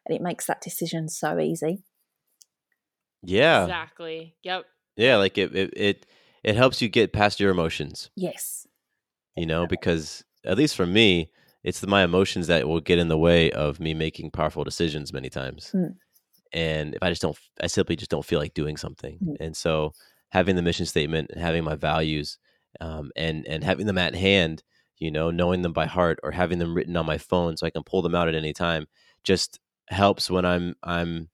And 0.05 0.15
it 0.15 0.21
makes 0.21 0.47
that 0.47 0.61
decision 0.61 1.09
so 1.09 1.39
easy. 1.39 1.83
Yeah. 3.23 3.63
Exactly. 3.63 4.35
Yep. 4.43 4.65
Yeah, 4.97 5.17
like 5.17 5.37
it 5.37 5.55
it 5.55 5.73
it, 5.75 6.05
it 6.43 6.55
helps 6.55 6.81
you 6.81 6.89
get 6.89 7.13
past 7.13 7.39
your 7.39 7.51
emotions. 7.51 8.09
Yes. 8.15 8.67
You 9.35 9.45
know, 9.45 9.67
because 9.67 10.23
at 10.45 10.57
least 10.57 10.75
for 10.75 10.85
me, 10.85 11.31
it's 11.63 11.79
the, 11.79 11.87
my 11.87 12.03
emotions 12.03 12.47
that 12.47 12.67
will 12.67 12.81
get 12.81 12.99
in 12.99 13.07
the 13.07 13.17
way 13.17 13.51
of 13.51 13.79
me 13.79 13.93
making 13.93 14.31
powerful 14.31 14.63
decisions 14.63 15.13
many 15.13 15.29
times. 15.29 15.71
Mm 15.73 15.95
and 16.53 16.95
if 16.95 17.03
I 17.03 17.09
just 17.09 17.21
don't, 17.21 17.37
I 17.61 17.67
simply 17.67 17.95
just 17.95 18.11
don't 18.11 18.25
feel 18.25 18.39
like 18.39 18.53
doing 18.53 18.77
something. 18.77 19.15
Mm-hmm. 19.15 19.43
And 19.43 19.55
so 19.55 19.93
having 20.29 20.55
the 20.55 20.61
mission 20.61 20.85
statement 20.85 21.31
and 21.31 21.41
having 21.41 21.63
my 21.63 21.75
values, 21.75 22.37
um, 22.79 23.11
and 23.15 23.45
and 23.47 23.63
having 23.63 23.85
them 23.85 23.97
at 23.97 24.15
hand, 24.15 24.63
you 24.97 25.11
know, 25.11 25.31
knowing 25.31 25.61
them 25.61 25.73
by 25.73 25.85
heart 25.85 26.19
or 26.23 26.31
having 26.31 26.59
them 26.59 26.75
written 26.75 26.95
on 26.95 27.05
my 27.05 27.17
phone 27.17 27.57
so 27.57 27.65
I 27.65 27.71
can 27.71 27.83
pull 27.83 28.01
them 28.01 28.15
out 28.15 28.27
at 28.27 28.35
any 28.35 28.53
time, 28.53 28.87
just 29.23 29.59
helps 29.89 30.29
when 30.29 30.45
I'm 30.45 30.75
I'm 30.83 31.29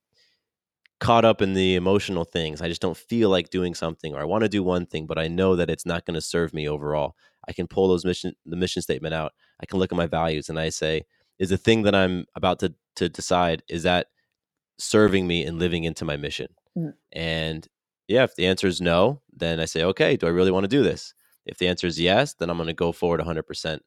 caught 1.00 1.26
up 1.26 1.42
in 1.42 1.54
the 1.54 1.76
emotional 1.76 2.24
things. 2.24 2.62
I 2.62 2.68
just 2.68 2.82
don't 2.82 2.98
feel 2.98 3.30
like 3.30 3.50
doing 3.50 3.76
something 3.76 4.16
or 4.16 4.20
I 4.20 4.26
want 4.26 4.44
to 4.44 4.50
do 4.50 4.64
one 4.64 4.88
thing, 4.88 5.06
but 5.06 5.20
I 5.20 5.28
know 5.28 5.56
that 5.56 5.70
it's 5.70 5.86
not 5.86 6.06
going 6.06 6.16
to 6.16 6.22
serve 6.22 6.54
me 6.54 6.68
overall. 6.68 7.16
I 7.48 7.54
can 7.54 7.68
pull 7.68 7.88
those 7.88 8.04
mission 8.04 8.34
the 8.46 8.56
mission 8.56 8.82
statement 8.82 9.14
out. 9.14 9.34
I 9.62 9.66
can 9.66 9.80
look 9.80 9.92
at 9.92 9.98
my 9.98 10.08
values 10.08 10.50
and 10.50 10.60
I 10.60 10.70
say, 10.70 11.04
is 11.40 11.50
the 11.50 11.58
thing 11.58 11.84
that 11.84 11.96
I'm 11.96 12.26
about 12.36 12.60
to 12.60 12.74
to 12.96 13.10
decide 13.10 13.64
is 13.70 13.84
that 13.84 14.08
serving 14.78 15.28
me 15.28 15.46
and 15.46 15.60
living 15.60 15.84
into 15.84 16.06
my 16.06 16.18
mission? 16.18 16.48
Mm. 16.78 16.94
And 17.12 17.68
yeah, 18.08 18.24
if 18.24 18.36
the 18.36 18.48
answer 18.48 18.68
is 18.68 18.80
no, 18.80 19.22
then 19.32 19.60
I 19.60 19.66
say, 19.66 19.84
okay, 19.84 20.16
do 20.16 20.28
I 20.28 20.32
really 20.32 20.52
want 20.52 20.64
to 20.64 20.70
do 20.70 20.84
this? 20.84 21.14
If 21.46 21.58
the 21.58 21.68
answer 21.68 21.88
is 21.88 22.00
yes, 22.00 22.34
then 22.34 22.50
I'm 22.50 22.58
going 22.58 22.68
to 22.68 22.74
go 22.74 22.92
forward 22.92 23.22
100%. 23.22 23.80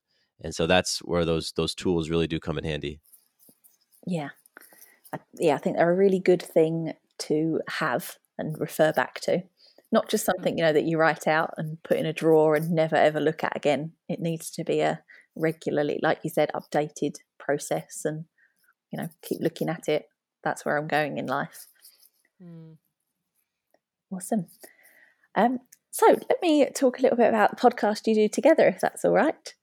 And 0.43 0.55
so 0.55 0.67
that's 0.67 1.01
where 1.01 1.25
those 1.25 1.53
those 1.53 1.75
tools 1.75 2.09
really 2.09 2.27
do 2.27 2.41
come 2.41 2.57
in 2.57 2.65
handy. 2.65 3.01
Yeah. 4.07 4.31
I, 5.13 5.19
yeah, 5.35 5.55
I 5.55 5.59
think 5.59 5.77
they're 5.77 5.91
a 5.91 5.97
really 5.97 6.21
good 6.21 6.43
thing 6.43 6.95
to 7.19 7.61
have 7.69 8.17
and 8.39 8.59
refer 8.59 8.93
back 8.93 9.21
to. 9.23 9.43
Not 9.93 10.09
just 10.09 10.25
something, 10.25 10.57
you 10.57 10.65
know, 10.65 10.73
that 10.73 10.85
you 10.85 10.99
write 10.99 11.27
out 11.27 11.53
and 11.57 11.83
put 11.83 11.99
in 11.99 12.07
a 12.07 12.13
drawer 12.13 12.55
and 12.55 12.71
never 12.71 12.97
ever 12.97 13.21
look 13.21 13.45
at 13.45 13.57
again. 13.57 13.93
It 14.09 14.21
needs 14.21 14.51
to 14.53 14.65
be 14.65 14.81
a 14.81 15.03
regularly, 15.37 15.99
like 16.03 16.21
you 16.23 16.31
said, 16.31 16.51
updated 16.55 17.17
process 17.39 18.03
and, 18.05 18.25
you 18.91 18.99
know, 18.99 19.09
keep 19.23 19.41
looking 19.43 19.69
at 19.69 19.89
it 19.89 20.07
that's 20.43 20.65
where 20.65 20.77
I'm 20.77 20.89
going 20.89 21.19
in 21.19 21.27
life. 21.27 21.67
Mm. 22.43 22.77
Awesome. 24.13 24.47
Um, 25.35 25.61
so 25.91 26.07
let 26.07 26.43
me 26.43 26.67
talk 26.75 26.99
a 26.99 27.03
little 27.03 27.17
bit 27.17 27.29
about 27.29 27.51
the 27.51 27.57
podcast 27.57 28.07
you 28.07 28.15
do 28.15 28.29
together, 28.29 28.67
if 28.69 28.81
that's 28.81 29.05
all 29.05 29.13
right. 29.13 29.55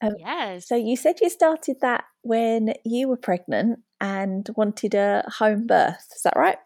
Um, 0.00 0.14
yes. 0.18 0.68
So 0.68 0.76
you 0.76 0.96
said 0.96 1.20
you 1.20 1.30
started 1.30 1.76
that 1.80 2.04
when 2.22 2.74
you 2.84 3.08
were 3.08 3.16
pregnant 3.16 3.80
and 4.00 4.48
wanted 4.56 4.94
a 4.94 5.24
home 5.38 5.66
birth. 5.66 6.08
Is 6.14 6.22
that 6.22 6.36
right? 6.36 6.58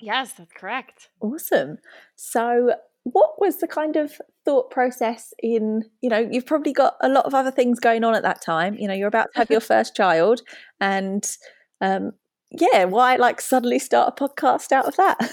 Yes, 0.00 0.32
that's 0.32 0.52
correct. 0.52 1.10
Awesome. 1.20 1.78
So 2.16 2.74
what 3.12 3.40
was 3.40 3.58
the 3.58 3.68
kind 3.68 3.96
of 3.96 4.20
thought 4.44 4.70
process 4.70 5.32
in 5.40 5.84
you 6.00 6.08
know 6.08 6.18
you've 6.18 6.46
probably 6.46 6.72
got 6.72 6.96
a 7.00 7.08
lot 7.08 7.24
of 7.24 7.34
other 7.34 7.52
things 7.52 7.78
going 7.78 8.02
on 8.02 8.16
at 8.16 8.24
that 8.24 8.42
time 8.42 8.76
you 8.78 8.88
know 8.88 8.94
you're 8.94 9.06
about 9.06 9.28
to 9.32 9.38
have 9.38 9.50
your 9.50 9.60
first 9.72 9.94
child 9.94 10.42
and 10.80 11.36
um, 11.80 12.10
yeah, 12.50 12.84
why 12.84 13.16
like 13.16 13.40
suddenly 13.40 13.78
start 13.78 14.14
a 14.16 14.28
podcast 14.28 14.72
out 14.72 14.86
of 14.86 14.96
that? 14.96 15.30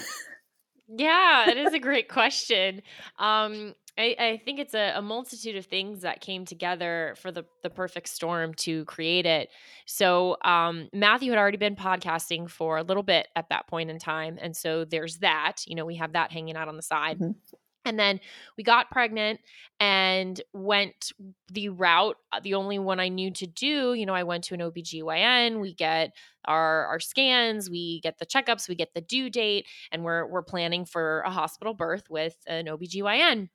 yeah, 0.88 1.48
it 1.50 1.56
is 1.56 1.72
a 1.72 1.78
great 1.80 2.08
question. 2.08 2.82
Um, 3.18 3.74
I, 3.96 4.16
I, 4.18 4.42
think 4.44 4.58
it's 4.58 4.74
a, 4.74 4.94
a, 4.96 5.02
multitude 5.02 5.54
of 5.54 5.66
things 5.66 6.00
that 6.00 6.20
came 6.20 6.44
together 6.44 7.14
for 7.16 7.30
the, 7.30 7.44
the 7.62 7.70
perfect 7.70 8.08
storm 8.08 8.52
to 8.54 8.84
create 8.86 9.24
it. 9.24 9.50
So, 9.86 10.36
um, 10.44 10.88
Matthew 10.92 11.30
had 11.30 11.38
already 11.38 11.58
been 11.58 11.76
podcasting 11.76 12.50
for 12.50 12.76
a 12.76 12.82
little 12.82 13.04
bit 13.04 13.28
at 13.36 13.50
that 13.50 13.68
point 13.68 13.90
in 13.90 14.00
time. 14.00 14.36
And 14.42 14.56
so 14.56 14.84
there's 14.84 15.18
that, 15.18 15.58
you 15.66 15.76
know, 15.76 15.84
we 15.84 15.94
have 15.96 16.14
that 16.14 16.32
hanging 16.32 16.56
out 16.56 16.66
on 16.66 16.76
the 16.76 16.82
side. 16.82 17.20
Mm-hmm. 17.20 17.54
And 17.84 17.98
then 17.98 18.20
we 18.56 18.64
got 18.64 18.90
pregnant 18.90 19.40
and 19.78 20.40
went 20.52 21.12
the 21.50 21.68
route, 21.68 22.16
uh, 22.32 22.40
the 22.42 22.54
only 22.54 22.78
one 22.78 23.00
I 23.00 23.08
knew 23.08 23.30
to 23.32 23.46
do. 23.46 23.94
You 23.94 24.06
know, 24.06 24.14
I 24.14 24.22
went 24.22 24.44
to 24.44 24.54
an 24.54 24.60
OBGYN, 24.60 25.60
we 25.60 25.74
get 25.74 26.12
our 26.44 26.86
our 26.86 27.00
scans, 27.00 27.68
we 27.68 28.00
get 28.00 28.18
the 28.18 28.26
checkups, 28.26 28.68
we 28.68 28.74
get 28.74 28.94
the 28.94 29.00
due 29.00 29.30
date, 29.30 29.66
and 29.92 30.04
we're 30.04 30.26
we're 30.26 30.42
planning 30.42 30.84
for 30.84 31.20
a 31.20 31.30
hospital 31.30 31.74
birth 31.74 32.08
with 32.08 32.36
an 32.46 32.66
OBGYN 32.66 33.48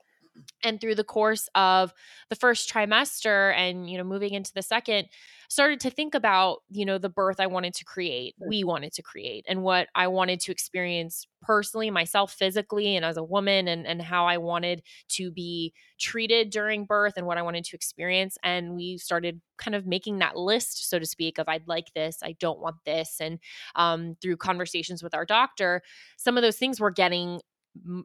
and 0.63 0.79
through 0.79 0.95
the 0.95 1.03
course 1.03 1.49
of 1.55 1.93
the 2.29 2.35
first 2.35 2.71
trimester 2.71 3.53
and 3.55 3.89
you 3.89 3.97
know 3.97 4.03
moving 4.03 4.33
into 4.33 4.53
the 4.53 4.61
second 4.61 5.07
started 5.49 5.79
to 5.79 5.89
think 5.89 6.13
about 6.13 6.59
you 6.69 6.85
know 6.85 6.97
the 6.97 7.09
birth 7.09 7.39
i 7.39 7.47
wanted 7.47 7.73
to 7.73 7.83
create 7.83 8.35
we 8.47 8.63
wanted 8.63 8.93
to 8.93 9.01
create 9.01 9.43
and 9.49 9.63
what 9.63 9.87
i 9.95 10.07
wanted 10.07 10.39
to 10.39 10.51
experience 10.51 11.25
personally 11.41 11.89
myself 11.89 12.31
physically 12.31 12.95
and 12.95 13.03
as 13.03 13.17
a 13.17 13.23
woman 13.23 13.67
and 13.67 13.85
and 13.87 14.01
how 14.01 14.25
i 14.25 14.37
wanted 14.37 14.81
to 15.07 15.31
be 15.31 15.73
treated 15.99 16.49
during 16.51 16.85
birth 16.85 17.13
and 17.17 17.25
what 17.25 17.37
i 17.37 17.41
wanted 17.41 17.65
to 17.65 17.75
experience 17.75 18.37
and 18.43 18.75
we 18.75 18.97
started 18.97 19.41
kind 19.57 19.75
of 19.75 19.85
making 19.85 20.19
that 20.19 20.37
list 20.37 20.87
so 20.87 20.99
to 20.99 21.05
speak 21.05 21.37
of 21.39 21.49
i'd 21.49 21.67
like 21.67 21.91
this 21.93 22.19
i 22.23 22.33
don't 22.39 22.59
want 22.59 22.75
this 22.85 23.17
and 23.19 23.39
um, 23.75 24.15
through 24.21 24.37
conversations 24.37 25.03
with 25.03 25.13
our 25.13 25.25
doctor 25.25 25.81
some 26.15 26.37
of 26.37 26.43
those 26.43 26.57
things 26.57 26.79
were 26.79 26.91
getting 26.91 27.41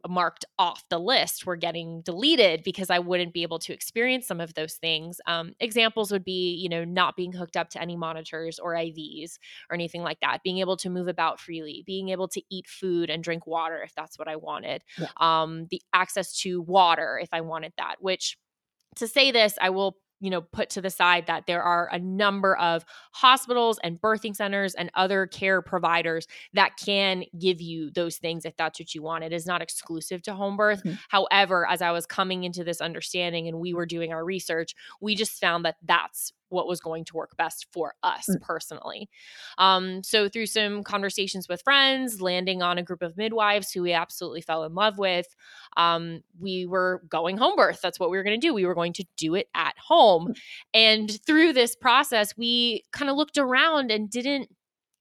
marked 0.09 0.45
off 0.59 0.85
the 0.91 0.99
list 0.99 1.47
were 1.47 1.57
getting 1.57 2.03
deleted 2.03 2.63
because 2.63 2.91
I 2.91 2.99
wouldn't 2.99 3.33
be 3.33 3.43
able 3.43 3.59
to 3.61 3.73
experience 3.73 4.27
some 4.27 4.41
of 4.41 4.55
those 4.55 4.75
things. 4.75 5.21
Um, 5.27 5.55
examples 5.61 6.13
would 6.13 6.25
be, 6.25 6.55
you 6.55 6.69
know, 6.69 6.85
not 6.85 7.17
being 7.17 7.33
hooked 7.33 7.57
up 7.57 7.71
to 7.71 7.81
any 7.81 7.97
monitors 7.97 8.59
or 8.59 8.75
IVs 8.75 9.39
or 9.71 9.75
anything 9.75 10.03
like 10.03 10.21
that, 10.21 10.43
being 10.43 10.59
able 10.59 10.77
to 10.79 10.91
move 10.91 11.09
about 11.09 11.41
freely, 11.41 11.83
being 11.87 12.11
able 12.11 12.29
to 12.29 12.43
eat 12.51 12.67
food 12.67 13.11
and 13.11 13.25
drink 13.25 13.47
water 13.47 13.83
if 13.83 13.95
that's 13.95 14.19
what 14.19 14.29
I 14.29 14.37
wanted, 14.37 14.83
yeah. 14.99 15.09
um, 15.17 15.67
the 15.71 15.83
access 15.93 16.37
to 16.41 16.61
water 16.63 17.19
if 17.23 17.31
I 17.33 17.41
wanted 17.41 17.73
that, 17.79 17.97
which 18.01 18.37
to 18.97 19.09
say 19.09 19.33
this, 19.33 19.55
I 19.61 19.71
will 19.71 19.97
you 20.25 20.31
know 20.31 20.41
put 20.41 20.71
to 20.71 20.81
the 20.81 20.91
side 20.91 21.27
that 21.27 21.47
there 21.47 21.63
are 21.63 21.89
a 21.93 21.99
number 21.99 22.57
of 22.57 22.85
hospitals 23.13 23.79
and 23.85 24.01
birthing 24.01 24.35
centers 24.35 24.75
and 24.75 24.91
other 24.95 25.27
care 25.27 25.61
providers 25.61 26.27
that 26.55 26.77
can 26.83 27.25
give 27.39 27.61
you 27.61 27.91
those 27.91 28.17
things 28.17 28.45
if 28.45 28.57
that's 28.57 28.81
what 28.81 28.95
you 28.95 29.03
want 29.03 29.23
it 29.23 29.33
is 29.33 29.47
not 29.47 29.61
exclusive 29.61 30.23
to 30.23 30.33
home 30.35 30.57
birth 30.57 30.83
mm-hmm. 30.83 30.97
however 31.11 31.69
as 31.69 31.83
i 31.83 31.91
was 31.91 32.07
coming 32.07 32.45
into 32.45 32.65
this 32.65 32.81
understanding 32.81 33.47
and 33.47 33.61
we 33.61 33.75
were 33.75 33.87
doing 33.87 34.13
our 34.13 34.25
research 34.25 34.75
we 35.01 35.15
just 35.15 35.39
found 35.41 35.65
that 35.65 35.77
that's 35.85 36.33
what 36.49 36.67
was 36.67 36.81
going 36.81 37.05
to 37.07 37.17
work 37.17 37.37
best 37.37 37.67
for 37.73 37.95
us 38.03 38.27
mm. 38.29 38.41
personally. 38.41 39.09
Um, 39.59 40.03
so, 40.03 40.29
through 40.29 40.47
some 40.47 40.83
conversations 40.83 41.49
with 41.49 41.63
friends, 41.63 42.21
landing 42.21 42.63
on 42.63 42.79
a 42.79 42.83
group 42.83 43.03
of 43.03 43.17
midwives 43.17 43.73
who 43.73 43.83
we 43.83 43.93
absolutely 43.93 44.41
fell 44.41 44.65
in 44.65 44.75
love 44.75 44.99
with, 44.99 45.27
um, 45.77 46.23
we 46.41 46.67
were 46.67 47.03
going 47.09 47.37
home 47.37 47.57
birth. 47.57 47.81
That's 47.83 47.99
what 48.01 48.11
we 48.11 48.17
were 48.17 48.25
going 48.25 48.41
to 48.41 48.47
do. 48.47 48.55
We 48.55 48.67
were 48.67 48.75
going 48.75 48.93
to 48.95 49.05
do 49.17 49.35
it 49.35 49.49
at 49.55 49.75
home. 49.79 50.29
Mm. 50.29 50.35
And 50.75 51.25
through 51.27 51.53
this 51.53 51.75
process, 51.77 52.37
we 52.37 52.85
kind 52.93 53.11
of 53.11 53.17
looked 53.17 53.39
around 53.39 53.91
and 53.91 54.11
didn't 54.11 54.49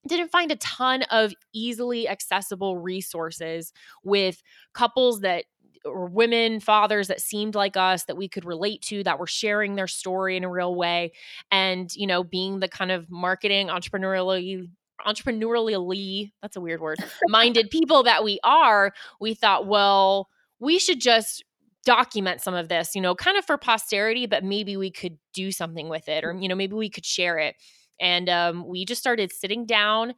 didn't 0.08 0.32
find 0.32 0.52
a 0.52 0.58
ton 0.58 1.04
of 1.04 1.34
easily 1.54 2.08
accessible 2.08 2.78
resources 2.78 3.72
with 4.04 4.42
couples 4.74 5.22
that 5.22 5.46
or 5.86 6.08
women 6.08 6.60
fathers 6.60 7.08
that 7.08 7.22
seemed 7.22 7.56
like 7.56 7.78
us 7.78 8.06
that 8.06 8.18
we 8.18 8.28
could 8.28 8.46
relate 8.46 8.82
to 8.82 9.04
that 9.04 9.20
were 9.20 9.28
sharing 9.28 9.76
their 9.76 9.88
story 9.88 10.38
in 10.38 10.44
a 10.44 10.50
real 10.50 10.76
way 10.76 11.12
and 11.52 11.94
you 11.96 12.08
know 12.08 12.24
being 12.24 12.60
the 12.60 12.68
kind 12.68 12.92
of 12.92 13.10
marketing 13.10 13.68
entrepreneurially 13.68 14.70
entrepreneurially 15.06 16.32
that's 16.42 16.56
a 16.56 16.62
weird 16.62 16.80
word 16.82 16.98
minded 17.28 17.70
people 17.72 18.04
that 18.04 18.24
we 18.24 18.40
are 18.44 18.94
we 19.20 19.34
thought 19.34 19.68
well 19.68 20.30
we 20.60 20.80
should 20.80 21.02
just 21.02 21.44
document 21.86 22.40
some 22.40 22.54
of 22.54 22.70
this 22.70 22.96
you 22.96 23.02
know 23.02 23.14
kind 23.14 23.38
of 23.38 23.44
for 23.44 23.58
posterity 23.58 24.26
but 24.26 24.44
maybe 24.44 24.78
we 24.78 24.90
could 24.90 25.18
do 25.34 25.52
something 25.52 25.90
with 25.90 26.08
it 26.08 26.24
or 26.24 26.34
you 26.34 26.48
know 26.48 26.56
maybe 26.56 26.76
we 26.76 26.90
could 26.90 27.06
share 27.06 27.38
it. 27.38 27.56
And 28.00 28.30
um, 28.30 28.68
we 28.68 28.86
just 28.86 29.02
started 29.02 29.32
sitting 29.32 29.66
down 29.66 30.14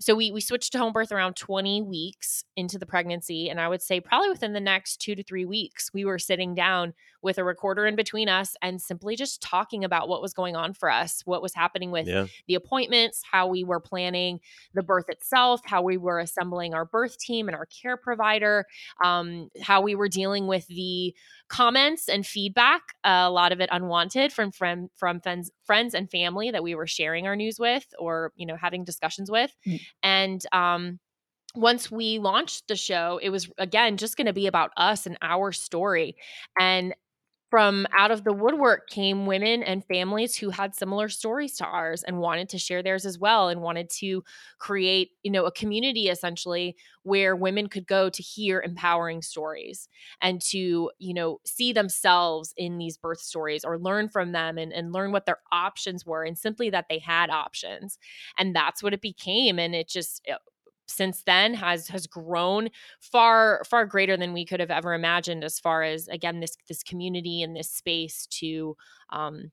so 0.00 0.14
we 0.14 0.30
we 0.30 0.40
switched 0.40 0.72
to 0.72 0.78
home 0.78 0.92
birth 0.92 1.12
around 1.12 1.36
20 1.36 1.82
weeks 1.82 2.44
into 2.56 2.78
the 2.78 2.86
pregnancy 2.86 3.48
and 3.48 3.60
I 3.60 3.68
would 3.68 3.82
say 3.82 4.00
probably 4.00 4.28
within 4.28 4.52
the 4.52 4.60
next 4.60 4.98
2 4.98 5.14
to 5.14 5.22
3 5.22 5.44
weeks 5.44 5.90
we 5.92 6.04
were 6.04 6.18
sitting 6.18 6.54
down 6.54 6.94
with 7.26 7.38
a 7.38 7.44
recorder 7.44 7.86
in 7.86 7.96
between 7.96 8.28
us 8.28 8.54
and 8.62 8.80
simply 8.80 9.16
just 9.16 9.42
talking 9.42 9.84
about 9.84 10.08
what 10.08 10.22
was 10.22 10.32
going 10.32 10.54
on 10.54 10.72
for 10.72 10.88
us, 10.88 11.22
what 11.24 11.42
was 11.42 11.52
happening 11.54 11.90
with 11.90 12.06
yeah. 12.06 12.26
the 12.46 12.54
appointments, 12.54 13.20
how 13.30 13.48
we 13.48 13.64
were 13.64 13.80
planning 13.80 14.38
the 14.74 14.82
birth 14.82 15.08
itself, 15.08 15.60
how 15.64 15.82
we 15.82 15.96
were 15.96 16.20
assembling 16.20 16.72
our 16.72 16.84
birth 16.84 17.18
team 17.18 17.48
and 17.48 17.56
our 17.56 17.66
care 17.66 17.96
provider, 17.96 18.64
um, 19.04 19.50
how 19.60 19.80
we 19.80 19.94
were 19.94 20.08
dealing 20.08 20.46
with 20.46 20.66
the 20.68 21.12
comments 21.48 22.08
and 22.08 22.24
feedback, 22.24 22.82
uh, 23.04 23.24
a 23.26 23.30
lot 23.30 23.52
of 23.52 23.60
it 23.60 23.68
unwanted 23.72 24.32
from 24.32 24.52
from 24.52 24.88
from 24.94 25.20
friends 25.20 25.50
friends 25.66 25.94
and 25.94 26.10
family 26.10 26.50
that 26.50 26.62
we 26.62 26.74
were 26.74 26.86
sharing 26.86 27.26
our 27.26 27.36
news 27.36 27.58
with 27.58 27.86
or 27.98 28.32
you 28.36 28.46
know 28.46 28.56
having 28.56 28.84
discussions 28.84 29.30
with, 29.30 29.52
mm. 29.66 29.80
and 30.02 30.42
um, 30.52 30.98
once 31.56 31.90
we 31.90 32.18
launched 32.18 32.68
the 32.68 32.76
show, 32.76 33.18
it 33.22 33.30
was 33.30 33.50
again 33.58 33.96
just 33.96 34.16
going 34.16 34.26
to 34.26 34.32
be 34.32 34.46
about 34.46 34.70
us 34.76 35.06
and 35.06 35.16
our 35.22 35.52
story. 35.52 36.16
And 36.58 36.94
from 37.56 37.86
out 37.96 38.10
of 38.10 38.22
the 38.22 38.34
woodwork 38.34 38.86
came 38.90 39.24
women 39.24 39.62
and 39.62 39.82
families 39.86 40.36
who 40.36 40.50
had 40.50 40.74
similar 40.74 41.08
stories 41.08 41.56
to 41.56 41.64
ours 41.64 42.02
and 42.02 42.18
wanted 42.18 42.50
to 42.50 42.58
share 42.58 42.82
theirs 42.82 43.06
as 43.06 43.18
well 43.18 43.48
and 43.48 43.62
wanted 43.62 43.88
to 43.88 44.22
create 44.58 45.12
you 45.22 45.30
know 45.30 45.46
a 45.46 45.50
community 45.52 46.08
essentially 46.08 46.76
where 47.02 47.34
women 47.34 47.66
could 47.66 47.86
go 47.86 48.10
to 48.10 48.22
hear 48.22 48.60
empowering 48.60 49.22
stories 49.22 49.88
and 50.20 50.42
to 50.42 50.90
you 50.98 51.14
know 51.14 51.40
see 51.46 51.72
themselves 51.72 52.52
in 52.58 52.76
these 52.76 52.98
birth 52.98 53.20
stories 53.20 53.64
or 53.64 53.78
learn 53.78 54.06
from 54.08 54.32
them 54.32 54.58
and, 54.58 54.70
and 54.72 54.92
learn 54.92 55.10
what 55.10 55.24
their 55.24 55.38
options 55.50 56.04
were 56.04 56.24
and 56.24 56.36
simply 56.36 56.68
that 56.68 56.86
they 56.90 56.98
had 56.98 57.30
options. 57.30 57.98
And 58.38 58.54
that's 58.54 58.82
what 58.82 58.92
it 58.92 59.00
became. 59.00 59.58
And 59.58 59.74
it 59.74 59.88
just 59.88 60.22
uh, 60.30 60.36
since 60.86 61.22
then 61.22 61.54
has 61.54 61.88
has 61.88 62.06
grown 62.06 62.68
far 63.00 63.62
far 63.68 63.86
greater 63.86 64.16
than 64.16 64.32
we 64.32 64.44
could 64.44 64.60
have 64.60 64.70
ever 64.70 64.94
imagined 64.94 65.44
as 65.44 65.58
far 65.58 65.82
as 65.82 66.08
again 66.08 66.40
this 66.40 66.56
this 66.68 66.82
community 66.82 67.42
and 67.42 67.56
this 67.56 67.70
space 67.70 68.26
to 68.26 68.76
um, 69.10 69.50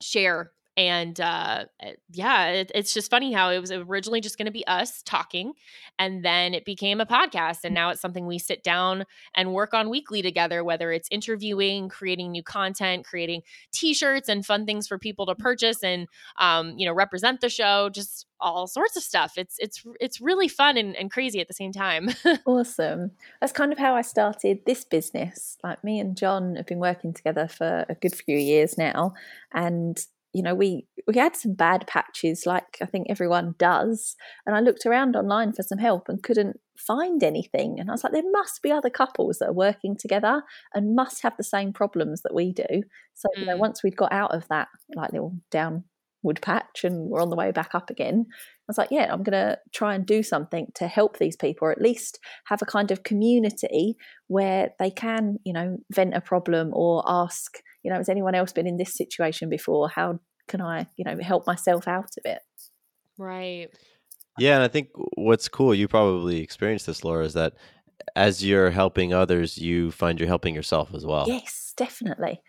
share 0.00 0.52
and 0.76 1.20
uh, 1.20 1.64
eh, 1.80 1.92
yeah 2.10 2.46
it, 2.48 2.72
it's 2.74 2.92
just 2.92 3.10
funny 3.10 3.32
how 3.32 3.50
it 3.50 3.58
was 3.58 3.70
originally 3.70 4.20
just 4.20 4.38
going 4.38 4.46
to 4.46 4.52
be 4.52 4.66
us 4.66 5.02
talking 5.02 5.52
and 5.98 6.24
then 6.24 6.54
it 6.54 6.64
became 6.64 7.00
a 7.00 7.06
podcast 7.06 7.60
and 7.64 7.74
now 7.74 7.90
it's 7.90 8.00
something 8.00 8.26
we 8.26 8.38
sit 8.38 8.62
down 8.62 9.04
and 9.34 9.52
work 9.52 9.74
on 9.74 9.90
weekly 9.90 10.22
together 10.22 10.64
whether 10.64 10.92
it's 10.92 11.08
interviewing 11.10 11.88
creating 11.88 12.32
new 12.32 12.42
content 12.42 13.04
creating 13.04 13.42
t-shirts 13.72 14.28
and 14.28 14.44
fun 14.44 14.66
things 14.66 14.86
for 14.86 14.98
people 14.98 15.26
to 15.26 15.34
purchase 15.34 15.82
and 15.82 16.08
um, 16.38 16.74
you 16.76 16.86
know 16.86 16.92
represent 16.92 17.40
the 17.40 17.48
show 17.48 17.88
just 17.88 18.26
all 18.44 18.66
sorts 18.66 18.96
of 18.96 19.02
stuff. 19.02 19.32
It's 19.36 19.56
it's 19.58 19.82
it's 19.98 20.20
really 20.20 20.48
fun 20.48 20.76
and, 20.76 20.94
and 20.96 21.10
crazy 21.10 21.40
at 21.40 21.48
the 21.48 21.54
same 21.54 21.72
time. 21.72 22.10
Awesome. 22.46 23.12
That's 23.40 23.52
kind 23.52 23.72
of 23.72 23.78
how 23.78 23.94
i 23.94 24.02
started 24.02 24.60
this 24.66 24.84
business. 24.84 25.56
Like 25.64 25.82
me 25.82 25.98
and 25.98 26.16
john 26.16 26.56
have 26.56 26.66
been 26.66 26.78
working 26.78 27.14
together 27.14 27.48
for 27.48 27.86
a 27.88 27.94
good 27.94 28.14
few 28.14 28.36
years 28.36 28.76
now 28.76 29.14
and 29.52 30.04
you 30.34 30.42
know 30.42 30.54
we 30.54 30.86
we 31.06 31.16
had 31.16 31.36
some 31.36 31.54
bad 31.54 31.86
patches 31.86 32.44
like 32.44 32.76
i 32.82 32.86
think 32.86 33.06
everyone 33.08 33.54
does. 33.56 34.16
And 34.44 34.54
i 34.54 34.60
looked 34.60 34.84
around 34.84 35.16
online 35.16 35.52
for 35.52 35.62
some 35.62 35.78
help 35.78 36.08
and 36.08 36.22
couldn't 36.22 36.58
find 36.76 37.22
anything. 37.22 37.76
And 37.78 37.88
i 37.88 37.92
was 37.92 38.04
like 38.04 38.12
there 38.12 38.30
must 38.30 38.60
be 38.62 38.72
other 38.72 38.90
couples 38.90 39.38
that 39.38 39.48
are 39.48 39.54
working 39.54 39.96
together 39.98 40.42
and 40.74 40.96
must 40.96 41.22
have 41.22 41.36
the 41.36 41.44
same 41.44 41.72
problems 41.72 42.22
that 42.22 42.34
we 42.34 42.52
do. 42.52 42.82
So 43.14 43.28
you 43.36 43.46
know 43.46 43.56
mm. 43.56 43.60
once 43.60 43.82
we'd 43.82 43.96
got 43.96 44.12
out 44.12 44.34
of 44.34 44.46
that 44.48 44.68
like 44.96 45.12
little 45.12 45.36
downward 45.52 46.42
patch 46.42 46.82
and 46.82 47.08
we're 47.08 47.22
on 47.22 47.30
the 47.30 47.36
way 47.36 47.52
back 47.52 47.74
up 47.74 47.90
again 47.90 48.26
i 48.30 48.66
was 48.66 48.78
like 48.78 48.88
yeah 48.90 49.12
i'm 49.12 49.22
going 49.22 49.32
to 49.32 49.58
try 49.74 49.94
and 49.94 50.06
do 50.06 50.22
something 50.22 50.66
to 50.74 50.88
help 50.88 51.18
these 51.18 51.36
people 51.36 51.68
or 51.68 51.70
at 51.70 51.82
least 51.82 52.18
have 52.46 52.62
a 52.62 52.66
kind 52.66 52.90
of 52.90 53.02
community 53.02 53.94
where 54.28 54.70
they 54.78 54.90
can 54.90 55.36
you 55.44 55.52
know 55.52 55.76
vent 55.92 56.14
a 56.14 56.20
problem 56.22 56.70
or 56.72 57.04
ask 57.06 57.58
you 57.84 57.90
know, 57.90 57.98
has 57.98 58.08
anyone 58.08 58.34
else 58.34 58.52
been 58.52 58.66
in 58.66 58.76
this 58.76 58.94
situation 58.94 59.48
before? 59.48 59.88
How 59.88 60.18
can 60.48 60.60
I, 60.60 60.86
you 60.96 61.04
know, 61.04 61.16
help 61.22 61.46
myself 61.46 61.86
out 61.86 62.10
of 62.16 62.24
it? 62.24 62.42
Right. 63.18 63.68
Yeah, 64.38 64.54
and 64.54 64.64
I 64.64 64.68
think 64.68 64.88
what's 65.14 65.48
cool, 65.48 65.74
you 65.74 65.86
probably 65.86 66.40
experienced 66.40 66.86
this, 66.86 67.04
Laura, 67.04 67.24
is 67.24 67.34
that 67.34 67.54
as 68.16 68.44
you're 68.44 68.70
helping 68.70 69.12
others, 69.12 69.58
you 69.58 69.92
find 69.92 70.18
you're 70.18 70.26
helping 70.26 70.54
yourself 70.54 70.92
as 70.94 71.06
well. 71.06 71.26
Yes, 71.28 71.72
definitely. 71.76 72.42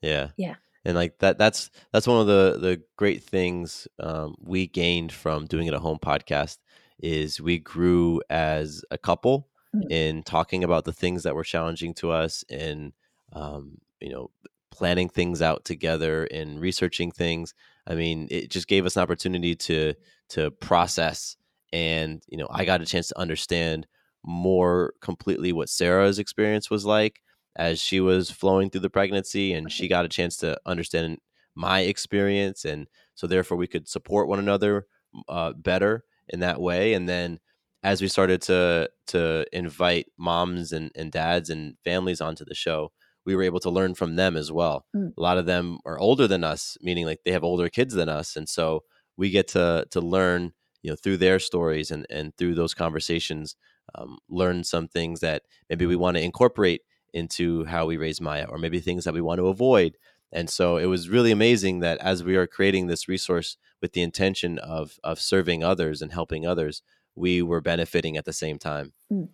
Yeah. 0.00 0.28
Yeah. 0.36 0.56
And 0.84 0.94
like 0.94 1.18
that 1.20 1.38
that's 1.38 1.70
that's 1.92 2.06
one 2.06 2.20
of 2.20 2.26
the 2.26 2.58
the 2.60 2.82
great 2.96 3.22
things 3.22 3.88
um, 3.98 4.34
we 4.38 4.66
gained 4.66 5.12
from 5.12 5.46
doing 5.46 5.66
it 5.66 5.74
at 5.74 5.80
home 5.80 5.98
podcast 5.98 6.58
is 7.00 7.40
we 7.40 7.58
grew 7.58 8.20
as 8.28 8.84
a 8.90 8.98
couple 8.98 9.48
mm-hmm. 9.74 9.90
in 9.90 10.22
talking 10.22 10.62
about 10.62 10.84
the 10.84 10.92
things 10.92 11.22
that 11.22 11.34
were 11.34 11.44
challenging 11.44 11.94
to 11.94 12.10
us 12.10 12.44
and 12.50 12.92
um, 13.32 13.78
you 14.00 14.10
know 14.10 14.30
planning 14.74 15.08
things 15.08 15.40
out 15.40 15.64
together 15.64 16.24
and 16.24 16.60
researching 16.60 17.10
things. 17.12 17.54
I 17.86 17.94
mean, 17.94 18.28
it 18.30 18.50
just 18.50 18.68
gave 18.68 18.86
us 18.86 18.96
an 18.96 19.02
opportunity 19.02 19.54
to 19.56 19.94
to 20.30 20.50
process 20.50 21.36
and 21.72 22.22
you 22.28 22.38
know, 22.38 22.48
I 22.50 22.64
got 22.64 22.80
a 22.82 22.86
chance 22.86 23.08
to 23.08 23.18
understand 23.18 23.86
more 24.24 24.94
completely 25.00 25.52
what 25.52 25.68
Sarah's 25.68 26.18
experience 26.18 26.70
was 26.70 26.84
like 26.84 27.20
as 27.56 27.80
she 27.80 28.00
was 28.00 28.30
flowing 28.30 28.70
through 28.70 28.80
the 28.80 28.90
pregnancy 28.90 29.52
and 29.52 29.70
she 29.70 29.88
got 29.88 30.04
a 30.04 30.08
chance 30.08 30.36
to 30.38 30.56
understand 30.66 31.18
my 31.54 31.80
experience 31.80 32.64
and 32.64 32.88
so 33.14 33.26
therefore 33.26 33.56
we 33.56 33.66
could 33.66 33.88
support 33.88 34.28
one 34.28 34.38
another 34.38 34.86
uh, 35.28 35.52
better 35.52 36.04
in 36.28 36.40
that 36.40 36.60
way 36.60 36.94
and 36.94 37.08
then 37.08 37.38
as 37.84 38.00
we 38.00 38.08
started 38.08 38.40
to 38.42 38.88
to 39.06 39.44
invite 39.52 40.06
moms 40.18 40.72
and, 40.72 40.90
and 40.96 41.12
dads 41.12 41.50
and 41.50 41.76
families 41.84 42.20
onto 42.20 42.44
the 42.44 42.54
show 42.54 42.90
we 43.24 43.34
were 43.34 43.42
able 43.42 43.60
to 43.60 43.70
learn 43.70 43.94
from 43.94 44.16
them 44.16 44.36
as 44.36 44.50
well 44.52 44.84
mm. 44.94 45.12
a 45.16 45.20
lot 45.20 45.38
of 45.38 45.46
them 45.46 45.78
are 45.84 45.98
older 45.98 46.26
than 46.26 46.44
us 46.44 46.76
meaning 46.80 47.06
like 47.06 47.20
they 47.24 47.32
have 47.32 47.44
older 47.44 47.68
kids 47.68 47.94
than 47.94 48.08
us 48.08 48.36
and 48.36 48.48
so 48.48 48.82
we 49.16 49.30
get 49.30 49.48
to 49.48 49.86
to 49.90 50.00
learn 50.00 50.52
you 50.82 50.90
know 50.90 50.96
through 50.96 51.16
their 51.16 51.38
stories 51.38 51.90
and 51.90 52.06
and 52.10 52.36
through 52.36 52.54
those 52.54 52.74
conversations 52.74 53.56
um, 53.94 54.18
learn 54.28 54.64
some 54.64 54.88
things 54.88 55.20
that 55.20 55.42
maybe 55.68 55.86
we 55.86 55.96
want 55.96 56.16
to 56.16 56.22
incorporate 56.22 56.82
into 57.12 57.64
how 57.64 57.86
we 57.86 57.96
raise 57.96 58.20
Maya, 58.20 58.46
or 58.48 58.58
maybe 58.58 58.80
things 58.80 59.04
that 59.04 59.14
we 59.14 59.20
want 59.20 59.38
to 59.38 59.46
avoid. 59.46 59.96
And 60.32 60.50
so 60.50 60.76
it 60.76 60.86
was 60.86 61.08
really 61.08 61.30
amazing 61.30 61.78
that 61.80 61.98
as 61.98 62.24
we 62.24 62.34
are 62.36 62.46
creating 62.46 62.88
this 62.88 63.08
resource 63.08 63.56
with 63.80 63.92
the 63.92 64.02
intention 64.02 64.58
of 64.58 64.98
of 65.04 65.20
serving 65.20 65.62
others 65.62 66.02
and 66.02 66.12
helping 66.12 66.46
others, 66.46 66.82
we 67.14 67.40
were 67.40 67.60
benefiting 67.60 68.16
at 68.16 68.24
the 68.24 68.32
same 68.32 68.58
time. 68.58 68.92
Mm. 69.12 69.28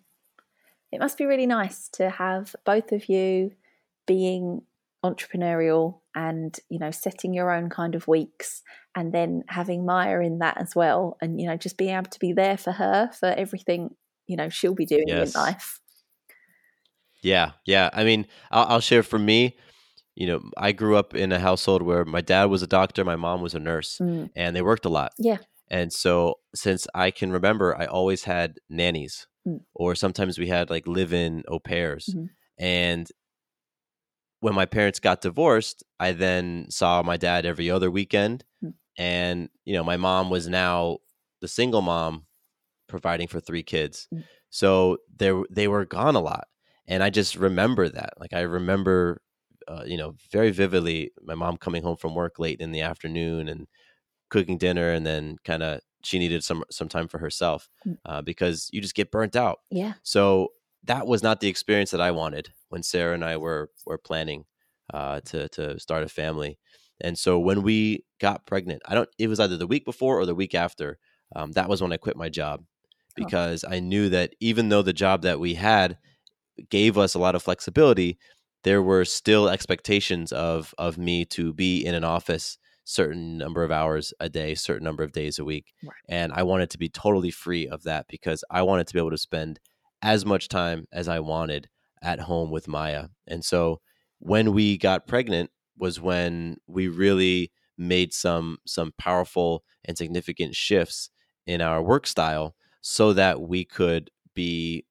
It 0.92 0.98
must 0.98 1.16
be 1.16 1.24
really 1.24 1.46
nice 1.46 1.88
to 1.90 2.10
have 2.10 2.54
both 2.64 2.92
of 2.92 3.08
you 3.08 3.52
being 4.10 4.62
entrepreneurial 5.04 6.00
and 6.14 6.58
you 6.68 6.78
know 6.78 6.90
setting 6.90 7.32
your 7.32 7.50
own 7.50 7.70
kind 7.70 7.94
of 7.94 8.08
weeks 8.08 8.62
and 8.94 9.14
then 9.14 9.42
having 9.48 9.86
Maya 9.86 10.20
in 10.20 10.40
that 10.40 10.60
as 10.60 10.74
well 10.74 11.16
and 11.22 11.40
you 11.40 11.46
know 11.46 11.56
just 11.56 11.78
being 11.78 11.94
able 11.94 12.10
to 12.10 12.18
be 12.18 12.32
there 12.32 12.58
for 12.58 12.72
her 12.72 13.10
for 13.18 13.28
everything 13.28 13.94
you 14.26 14.36
know 14.36 14.48
she'll 14.48 14.74
be 14.74 14.84
doing 14.84 15.08
yes. 15.08 15.34
in 15.34 15.40
life 15.40 15.80
yeah, 17.22 17.52
yeah. 17.66 17.90
I 17.92 18.04
mean, 18.04 18.26
I'll, 18.50 18.66
I'll 18.66 18.80
share 18.80 19.02
for 19.02 19.18
me. 19.18 19.56
You 20.14 20.26
know, 20.26 20.40
I 20.56 20.72
grew 20.72 20.96
up 20.96 21.14
in 21.14 21.32
a 21.32 21.38
household 21.38 21.82
where 21.82 22.04
my 22.04 22.20
dad 22.20 22.46
was 22.46 22.62
a 22.62 22.66
doctor, 22.66 23.04
my 23.04 23.16
mom 23.16 23.40
was 23.40 23.54
a 23.54 23.60
nurse, 23.60 23.98
mm. 24.00 24.30
and 24.34 24.54
they 24.54 24.62
worked 24.62 24.84
a 24.84 24.90
lot. 24.90 25.12
Yeah. 25.18 25.38
And 25.70 25.92
so, 25.92 26.34
since 26.54 26.86
I 26.94 27.10
can 27.10 27.30
remember, 27.30 27.76
I 27.78 27.86
always 27.86 28.24
had 28.24 28.58
nannies, 28.68 29.28
mm. 29.46 29.60
or 29.74 29.94
sometimes 29.94 30.38
we 30.38 30.48
had 30.48 30.68
like 30.68 30.86
live-in 30.86 31.44
au 31.48 31.58
pairs. 31.60 32.08
Mm-hmm. 32.10 32.26
And 32.58 33.08
when 34.40 34.54
my 34.54 34.66
parents 34.66 35.00
got 35.00 35.20
divorced, 35.20 35.84
I 35.98 36.12
then 36.12 36.66
saw 36.70 37.02
my 37.02 37.16
dad 37.16 37.46
every 37.46 37.70
other 37.70 37.90
weekend, 37.90 38.44
mm. 38.64 38.74
and 38.98 39.48
you 39.64 39.74
know, 39.74 39.84
my 39.84 39.96
mom 39.96 40.30
was 40.30 40.48
now 40.48 40.98
the 41.40 41.48
single 41.48 41.82
mom 41.82 42.26
providing 42.88 43.28
for 43.28 43.40
three 43.40 43.62
kids. 43.62 44.08
Mm. 44.12 44.24
So 44.50 44.98
they 45.16 45.32
they 45.50 45.68
were 45.68 45.84
gone 45.84 46.16
a 46.16 46.20
lot 46.20 46.48
and 46.90 47.04
I 47.04 47.08
just 47.08 47.36
remember 47.36 47.88
that. 47.88 48.14
Like 48.18 48.32
I 48.34 48.40
remember, 48.40 49.22
uh, 49.68 49.84
you 49.86 49.96
know, 49.96 50.16
very 50.32 50.50
vividly 50.50 51.12
my 51.22 51.36
mom 51.36 51.56
coming 51.56 51.84
home 51.84 51.96
from 51.96 52.16
work 52.16 52.38
late 52.38 52.60
in 52.60 52.72
the 52.72 52.80
afternoon 52.82 53.48
and 53.48 53.68
cooking 54.28 54.58
dinner, 54.58 54.90
and 54.90 55.06
then 55.06 55.36
kind 55.44 55.62
of 55.62 55.80
she 56.02 56.18
needed 56.18 56.42
some 56.42 56.64
some 56.70 56.88
time 56.88 57.06
for 57.06 57.18
herself 57.18 57.70
mm. 57.86 57.96
uh, 58.04 58.20
because 58.22 58.68
you 58.72 58.80
just 58.80 58.96
get 58.96 59.12
burnt 59.12 59.36
out. 59.36 59.60
Yeah. 59.70 59.94
So 60.02 60.48
that 60.84 61.06
was 61.06 61.22
not 61.22 61.40
the 61.40 61.48
experience 61.48 61.90
that 61.90 62.00
I 62.00 62.10
wanted 62.10 62.52
when 62.68 62.82
Sarah 62.82 63.14
and 63.14 63.24
I 63.24 63.36
were 63.36 63.70
were 63.86 63.98
planning 63.98 64.44
uh, 64.92 65.20
to 65.26 65.48
to 65.50 65.78
start 65.78 66.02
a 66.02 66.08
family. 66.08 66.58
And 67.02 67.18
so 67.18 67.38
when 67.38 67.62
we 67.62 68.04
got 68.20 68.46
pregnant, 68.46 68.82
I 68.86 68.94
don't. 68.94 69.08
It 69.18 69.28
was 69.28 69.40
either 69.40 69.56
the 69.56 69.66
week 69.66 69.84
before 69.84 70.18
or 70.18 70.26
the 70.26 70.34
week 70.34 70.54
after. 70.54 70.98
Um, 71.34 71.52
that 71.52 71.68
was 71.68 71.80
when 71.80 71.92
I 71.92 71.96
quit 71.96 72.16
my 72.16 72.28
job 72.28 72.64
because 73.14 73.64
oh. 73.64 73.70
I 73.70 73.80
knew 73.80 74.08
that 74.08 74.34
even 74.40 74.68
though 74.68 74.82
the 74.82 74.92
job 74.92 75.22
that 75.22 75.40
we 75.40 75.54
had 75.54 75.98
gave 76.68 76.98
us 76.98 77.14
a 77.14 77.18
lot 77.18 77.34
of 77.34 77.42
flexibility, 77.42 78.18
there 78.64 78.82
were 78.82 79.04
still 79.04 79.48
expectations 79.48 80.32
of 80.32 80.74
of 80.78 80.98
me 80.98 81.24
to 81.26 81.52
be 81.52 81.84
in 81.84 81.94
an 81.94 82.04
office 82.04 82.58
certain 82.84 83.38
number 83.38 83.62
of 83.62 83.70
hours 83.70 84.12
a 84.18 84.28
day, 84.28 84.54
certain 84.54 84.84
number 84.84 85.04
of 85.04 85.12
days 85.12 85.38
a 85.38 85.44
week. 85.44 85.72
Right. 85.82 85.92
And 86.08 86.32
I 86.32 86.42
wanted 86.42 86.70
to 86.70 86.78
be 86.78 86.88
totally 86.88 87.30
free 87.30 87.68
of 87.68 87.84
that 87.84 88.06
because 88.08 88.42
I 88.50 88.62
wanted 88.62 88.88
to 88.88 88.94
be 88.94 88.98
able 88.98 89.12
to 89.12 89.18
spend 89.18 89.60
as 90.02 90.24
much 90.24 90.48
time 90.48 90.86
as 90.92 91.08
I 91.08 91.20
wanted 91.20 91.68
at 92.02 92.20
home 92.20 92.50
with 92.50 92.68
Maya. 92.68 93.08
And 93.26 93.44
so 93.44 93.80
when 94.18 94.52
we 94.52 94.78
got 94.78 95.06
pregnant 95.06 95.50
was 95.78 96.00
when 96.00 96.56
we 96.66 96.88
really 96.88 97.50
made 97.76 98.12
some 98.12 98.58
some 98.66 98.92
powerful 98.98 99.64
and 99.86 99.96
significant 99.96 100.54
shifts 100.54 101.10
in 101.46 101.62
our 101.62 101.82
work 101.82 102.06
style 102.06 102.54
so 102.82 103.14
that 103.14 103.40
we 103.40 103.64
could 103.64 104.10
be 104.34 104.84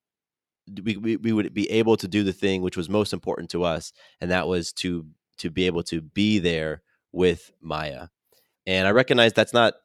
we, 0.84 0.98
we, 0.98 1.16
we 1.18 1.32
would 1.32 1.54
be 1.54 1.70
able 1.70 1.96
to 1.98 2.08
do 2.08 2.24
the 2.24 2.34
thing 2.34 2.62
which 2.62 2.78
was 2.78 2.90
most 2.90 3.14
important 3.14 3.50
to 3.52 3.64
us 3.64 3.94
and 4.20 4.32
that 4.32 4.48
was 4.48 4.74
to 4.74 5.06
to 5.38 5.52
be 5.52 5.68
able 5.68 5.84
to 5.84 6.02
be 6.02 6.40
there 6.40 6.82
with 7.12 7.52
maya 7.62 8.08
and 8.66 8.88
i 8.88 8.92
recognize 8.92 9.34
that's 9.34 9.54
not 9.54 9.76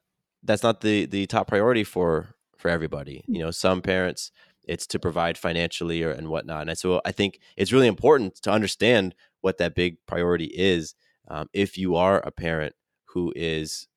that's 0.42 0.62
not 0.62 0.80
the 0.80 1.04
the 1.06 1.26
top 1.26 1.46
priority 1.46 1.84
for 1.84 2.34
for 2.56 2.70
everybody 2.70 3.22
you 3.26 3.38
know 3.38 3.50
some 3.50 3.82
parents 3.82 4.30
it's 4.66 4.86
to 4.86 4.98
provide 4.98 5.36
financially 5.38 6.02
or 6.02 6.10
and 6.10 6.28
whatnot 6.28 6.68
and 6.68 6.78
so 6.78 7.00
i 7.04 7.12
think 7.12 7.38
it's 7.56 7.72
really 7.72 7.86
important 7.86 8.34
to 8.36 8.50
understand 8.50 9.14
what 9.40 9.58
that 9.58 9.74
big 9.74 9.96
priority 10.06 10.46
is 10.46 10.94
um, 11.28 11.48
if 11.52 11.78
you 11.78 11.96
are 11.96 12.18
a 12.20 12.30
parent 12.30 12.74
who 13.06 13.32
is 13.36 13.88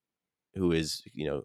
who 0.55 0.71
is 0.71 1.03
you 1.13 1.25
know 1.25 1.43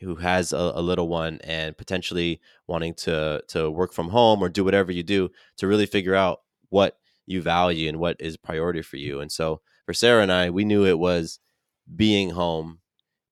who 0.00 0.14
has 0.16 0.52
a, 0.52 0.72
a, 0.76 0.82
little 0.82 1.08
one 1.08 1.40
and 1.42 1.76
potentially 1.76 2.40
wanting 2.66 2.94
to 2.94 3.42
to 3.48 3.70
work 3.70 3.92
from 3.92 4.10
home 4.10 4.42
or 4.42 4.48
do 4.48 4.64
whatever 4.64 4.92
you 4.92 5.02
do 5.02 5.28
to 5.56 5.66
really 5.66 5.86
figure 5.86 6.14
out 6.14 6.42
what 6.68 6.98
you 7.26 7.42
value 7.42 7.88
and 7.88 7.98
what 7.98 8.16
is 8.18 8.36
priority 8.36 8.82
for 8.82 8.96
you. 8.96 9.20
And 9.20 9.30
so 9.30 9.60
for 9.84 9.92
Sarah 9.92 10.22
and 10.22 10.32
I, 10.32 10.50
we 10.50 10.64
knew 10.64 10.86
it 10.86 10.98
was 10.98 11.40
being 11.94 12.30
home, 12.30 12.80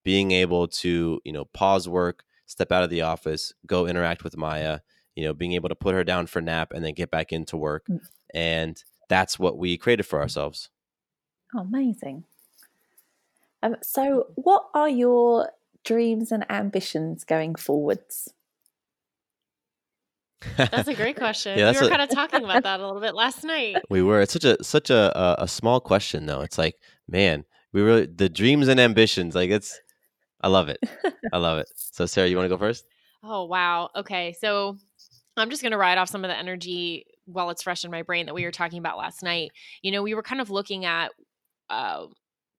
being 0.04 0.32
able 0.32 0.68
to, 0.68 1.20
you 1.24 1.32
know, 1.32 1.46
pause 1.46 1.88
work, 1.88 2.24
step 2.46 2.70
out 2.70 2.82
of 2.82 2.90
the 2.90 3.02
office, 3.02 3.52
go 3.66 3.86
interact 3.86 4.22
with 4.22 4.36
Maya, 4.36 4.80
you 5.16 5.24
know, 5.24 5.34
being 5.34 5.52
able 5.54 5.68
to 5.68 5.74
put 5.74 5.94
her 5.94 6.04
down 6.04 6.26
for 6.26 6.40
nap 6.40 6.72
and 6.72 6.84
then 6.84 6.94
get 6.94 7.10
back 7.10 7.32
into 7.32 7.56
work. 7.56 7.86
Mm. 7.88 8.00
And 8.34 8.84
that's 9.08 9.38
what 9.38 9.58
we 9.58 9.76
created 9.76 10.04
for 10.04 10.20
ourselves. 10.20 10.68
Oh, 11.54 11.60
amazing. 11.60 12.24
Um, 13.62 13.76
so, 13.82 14.26
what 14.34 14.66
are 14.74 14.88
your 14.88 15.50
dreams 15.84 16.30
and 16.30 16.44
ambitions 16.50 17.24
going 17.24 17.54
forwards? 17.54 18.32
That's 20.56 20.88
a 20.88 20.94
great 20.94 21.16
question. 21.18 21.58
yeah, 21.58 21.72
we 21.72 21.78
were 21.78 21.86
a... 21.86 21.88
kind 21.88 22.02
of 22.02 22.10
talking 22.10 22.44
about 22.44 22.62
that 22.64 22.80
a 22.80 22.86
little 22.86 23.00
bit 23.00 23.14
last 23.14 23.42
night. 23.42 23.76
We 23.88 24.02
were. 24.02 24.20
It's 24.20 24.32
such 24.32 24.44
a 24.44 24.62
such 24.62 24.90
a 24.90 25.42
a 25.42 25.48
small 25.48 25.80
question 25.80 26.26
though. 26.26 26.42
It's 26.42 26.58
like, 26.58 26.76
man, 27.08 27.44
we 27.72 27.80
really 27.80 28.06
the 28.06 28.28
dreams 28.28 28.68
and 28.68 28.78
ambitions. 28.78 29.34
Like 29.34 29.50
it's, 29.50 29.80
I 30.40 30.48
love 30.48 30.68
it. 30.68 30.78
I 31.32 31.38
love 31.38 31.58
it. 31.58 31.68
So 31.74 32.06
Sarah, 32.06 32.28
you 32.28 32.36
want 32.36 32.46
to 32.46 32.54
go 32.54 32.58
first? 32.58 32.84
Oh 33.22 33.44
wow. 33.44 33.90
Okay, 33.96 34.34
so 34.38 34.76
I'm 35.36 35.50
just 35.50 35.62
gonna 35.62 35.78
ride 35.78 35.98
off 35.98 36.08
some 36.08 36.24
of 36.24 36.28
the 36.28 36.36
energy 36.38 37.06
while 37.26 37.50
it's 37.50 37.62
fresh 37.62 37.84
in 37.84 37.90
my 37.90 38.02
brain 38.02 38.26
that 38.26 38.34
we 38.34 38.44
were 38.44 38.52
talking 38.52 38.78
about 38.78 38.98
last 38.98 39.22
night. 39.22 39.50
You 39.82 39.92
know, 39.92 40.02
we 40.02 40.14
were 40.14 40.22
kind 40.22 40.40
of 40.40 40.50
looking 40.50 40.84
at 40.84 41.12
uh, 41.70 42.06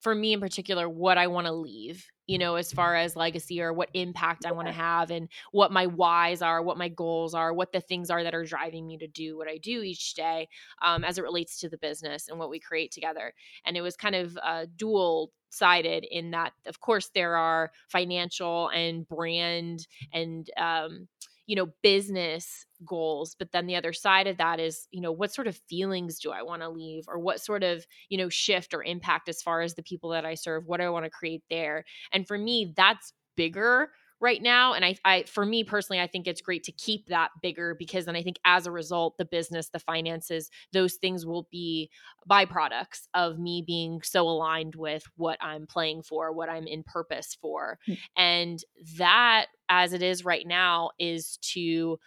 for 0.02 0.14
me 0.14 0.34
in 0.34 0.40
particular 0.40 0.88
what 0.88 1.18
I 1.18 1.28
want 1.28 1.48
to 1.48 1.54
leave, 1.54 2.06
you 2.28 2.38
know, 2.38 2.56
as 2.56 2.72
far 2.72 2.96
as 2.96 3.16
legacy 3.16 3.62
or 3.62 3.74
what 3.74 3.90
impact 3.94 4.46
I 4.46 4.52
want 4.52 4.68
to 4.68 4.74
have 4.74 5.10
and 5.12 5.28
what 5.52 5.72
my 5.72 5.88
whys 5.88 6.42
are, 6.42 6.62
what 6.62 6.78
my 6.78 6.90
goals 6.90 7.34
are, 7.34 7.54
what 7.54 7.72
the 7.72 7.82
things 7.82 8.10
are 8.10 8.24
that 8.24 8.36
are 8.36 8.46
driving 8.46 8.86
me 8.88 8.98
to 9.00 9.08
do 9.08 9.38
what 9.38 9.48
I 9.48 9.58
do 9.58 9.82
each 9.82 10.14
day 10.14 10.48
um, 10.84 11.04
as 11.04 11.18
it 11.18 11.24
relates 11.24 11.60
to 11.60 11.70
the 11.70 11.78
business 11.80 12.28
and 12.28 12.38
what 12.38 12.50
we 12.50 12.60
create 12.60 12.92
together. 12.92 13.34
And 13.66 13.76
it 13.76 13.82
was 13.82 13.96
kind 13.96 14.16
of 14.16 14.38
uh, 14.44 14.68
dual 14.76 15.32
sided 15.50 16.06
in 16.12 16.32
that, 16.32 16.54
of 16.68 16.80
course, 16.80 17.10
there 17.16 17.36
are 17.36 17.72
financial 17.90 18.70
and 18.70 19.08
brand 19.08 19.88
and, 20.14 20.48
um, 20.58 21.08
you 21.48 21.56
know 21.56 21.68
business 21.82 22.66
goals 22.86 23.36
but 23.40 23.52
then 23.52 23.66
the 23.66 23.76
other 23.76 23.94
side 23.94 24.28
of 24.28 24.38
that 24.38 24.60
is 24.60 24.88
you 24.92 25.02
know 25.02 25.12
what 25.12 25.34
sort 25.34 25.48
of 25.48 25.58
feelings 25.70 26.20
do 26.20 26.32
i 26.32 26.42
want 26.44 26.62
to 26.62 26.70
leave 26.70 27.06
or 27.08 27.20
what 27.20 27.42
sort 27.42 27.64
of 27.64 27.86
you 28.10 28.18
know 28.18 28.30
shift 28.30 28.74
or 28.74 28.84
impact 28.84 29.30
as 29.30 29.42
far 29.42 29.62
as 29.62 29.74
the 29.76 29.84
people 29.84 30.12
that 30.12 30.26
i 30.26 30.36
serve 30.36 30.66
what 30.68 30.80
do 30.80 30.86
i 30.86 30.90
want 30.90 31.06
to 31.06 31.10
create 31.12 31.44
there? 31.50 31.84
And 32.12 32.28
for 32.28 32.38
me 32.38 32.74
that's 32.76 33.14
bigger 33.36 33.90
right 34.20 34.42
now 34.42 34.74
and 34.74 34.84
I, 34.84 34.96
I 35.06 35.24
for 35.24 35.46
me 35.46 35.64
personally 35.64 36.00
i 36.00 36.08
think 36.08 36.28
it's 36.28 36.42
great 36.42 36.64
to 36.64 36.72
keep 36.72 37.08
that 37.08 37.30
bigger 37.42 37.76
because 37.78 38.06
then 38.06 38.16
i 38.16 38.24
think 38.24 38.38
as 38.46 38.66
a 38.66 38.72
result 38.72 39.18
the 39.18 39.26
business 39.26 39.70
the 39.70 39.80
finances 39.80 40.50
those 40.74 40.96
things 40.96 41.26
will 41.26 41.48
be 41.52 41.90
byproducts 42.30 43.08
of 43.14 43.38
me 43.38 43.64
being 43.66 44.02
so 44.02 44.28
aligned 44.28 44.76
with 44.76 45.04
what 45.16 45.38
i'm 45.42 45.68
playing 45.68 46.02
for 46.02 46.32
what 46.32 46.50
i'm 46.50 46.68
in 46.68 46.84
purpose 46.84 47.38
for 47.40 47.78
mm-hmm. 47.88 48.22
and 48.22 48.64
that 48.98 49.48
as 49.70 49.94
it 49.94 50.02
is 50.02 50.26
right 50.26 50.48
now 50.48 50.90
is 51.00 51.38
to 51.42 52.00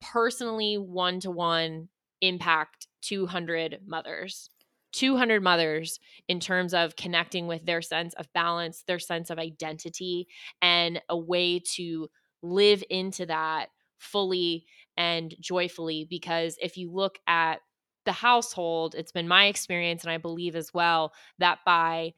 personally 0.00 0.76
one 0.76 1.20
to 1.20 1.30
one 1.30 1.88
impact 2.20 2.88
200 3.02 3.80
mothers 3.86 4.50
200 4.94 5.42
mothers 5.42 5.98
in 6.28 6.40
terms 6.40 6.72
of 6.72 6.96
connecting 6.96 7.46
with 7.46 7.66
their 7.66 7.82
sense 7.82 8.14
of 8.14 8.32
balance, 8.32 8.84
their 8.86 8.98
sense 8.98 9.30
of 9.30 9.38
identity, 9.38 10.28
and 10.62 11.02
a 11.08 11.18
way 11.18 11.58
to 11.74 12.08
live 12.42 12.84
into 12.90 13.26
that 13.26 13.68
fully 13.98 14.66
and 14.96 15.34
joyfully 15.40 16.06
because 16.08 16.56
if 16.60 16.76
you 16.76 16.90
look 16.92 17.18
at 17.26 17.60
the 18.04 18.12
household 18.12 18.94
it's 18.94 19.12
been 19.12 19.26
my 19.26 19.46
experience 19.46 20.02
and 20.02 20.12
i 20.12 20.18
believe 20.18 20.54
as 20.54 20.74
well 20.74 21.12
that 21.38 21.58
by 21.64 22.12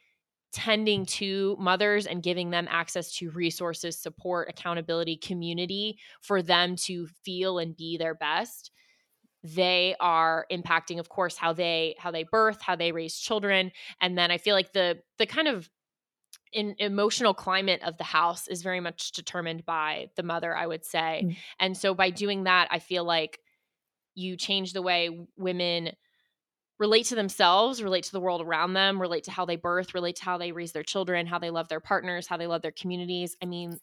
tending 0.52 1.04
to 1.04 1.56
mothers 1.60 2.06
and 2.06 2.22
giving 2.22 2.50
them 2.50 2.66
access 2.70 3.12
to 3.12 3.30
resources 3.30 3.98
support 3.98 4.48
accountability 4.48 5.16
community 5.16 5.98
for 6.22 6.42
them 6.42 6.76
to 6.76 7.06
feel 7.24 7.58
and 7.58 7.76
be 7.76 7.96
their 7.98 8.14
best 8.14 8.70
they 9.54 9.94
are 10.00 10.46
impacting 10.50 10.98
of 10.98 11.08
course 11.08 11.36
how 11.36 11.52
they 11.52 11.94
how 11.98 12.10
they 12.10 12.24
birth 12.24 12.60
how 12.60 12.74
they 12.74 12.90
raise 12.90 13.16
children 13.16 13.70
and 14.00 14.18
then 14.18 14.30
i 14.30 14.38
feel 14.38 14.54
like 14.54 14.72
the 14.72 14.98
the 15.18 15.26
kind 15.26 15.46
of 15.46 15.70
in 16.52 16.74
emotional 16.78 17.34
climate 17.34 17.80
of 17.82 17.96
the 17.98 18.04
house 18.04 18.48
is 18.48 18.62
very 18.62 18.80
much 18.80 19.12
determined 19.12 19.64
by 19.64 20.08
the 20.16 20.22
mother 20.22 20.56
i 20.56 20.66
would 20.66 20.84
say 20.84 21.22
mm. 21.24 21.36
and 21.60 21.76
so 21.76 21.94
by 21.94 22.10
doing 22.10 22.44
that 22.44 22.66
i 22.70 22.78
feel 22.78 23.04
like 23.04 23.38
you 24.14 24.36
change 24.36 24.72
the 24.72 24.82
way 24.82 25.26
women 25.36 25.92
relate 26.78 27.06
to 27.06 27.14
themselves 27.14 27.82
relate 27.82 28.04
to 28.04 28.12
the 28.12 28.20
world 28.20 28.40
around 28.40 28.72
them 28.72 29.00
relate 29.00 29.24
to 29.24 29.30
how 29.30 29.44
they 29.44 29.56
birth 29.56 29.94
relate 29.94 30.16
to 30.16 30.24
how 30.24 30.38
they 30.38 30.50
raise 30.50 30.72
their 30.72 30.82
children 30.82 31.26
how 31.26 31.38
they 31.38 31.50
love 31.50 31.68
their 31.68 31.80
partners 31.80 32.26
how 32.26 32.36
they 32.36 32.46
love 32.48 32.62
their 32.62 32.72
communities 32.72 33.36
i 33.42 33.46
mean 33.46 33.78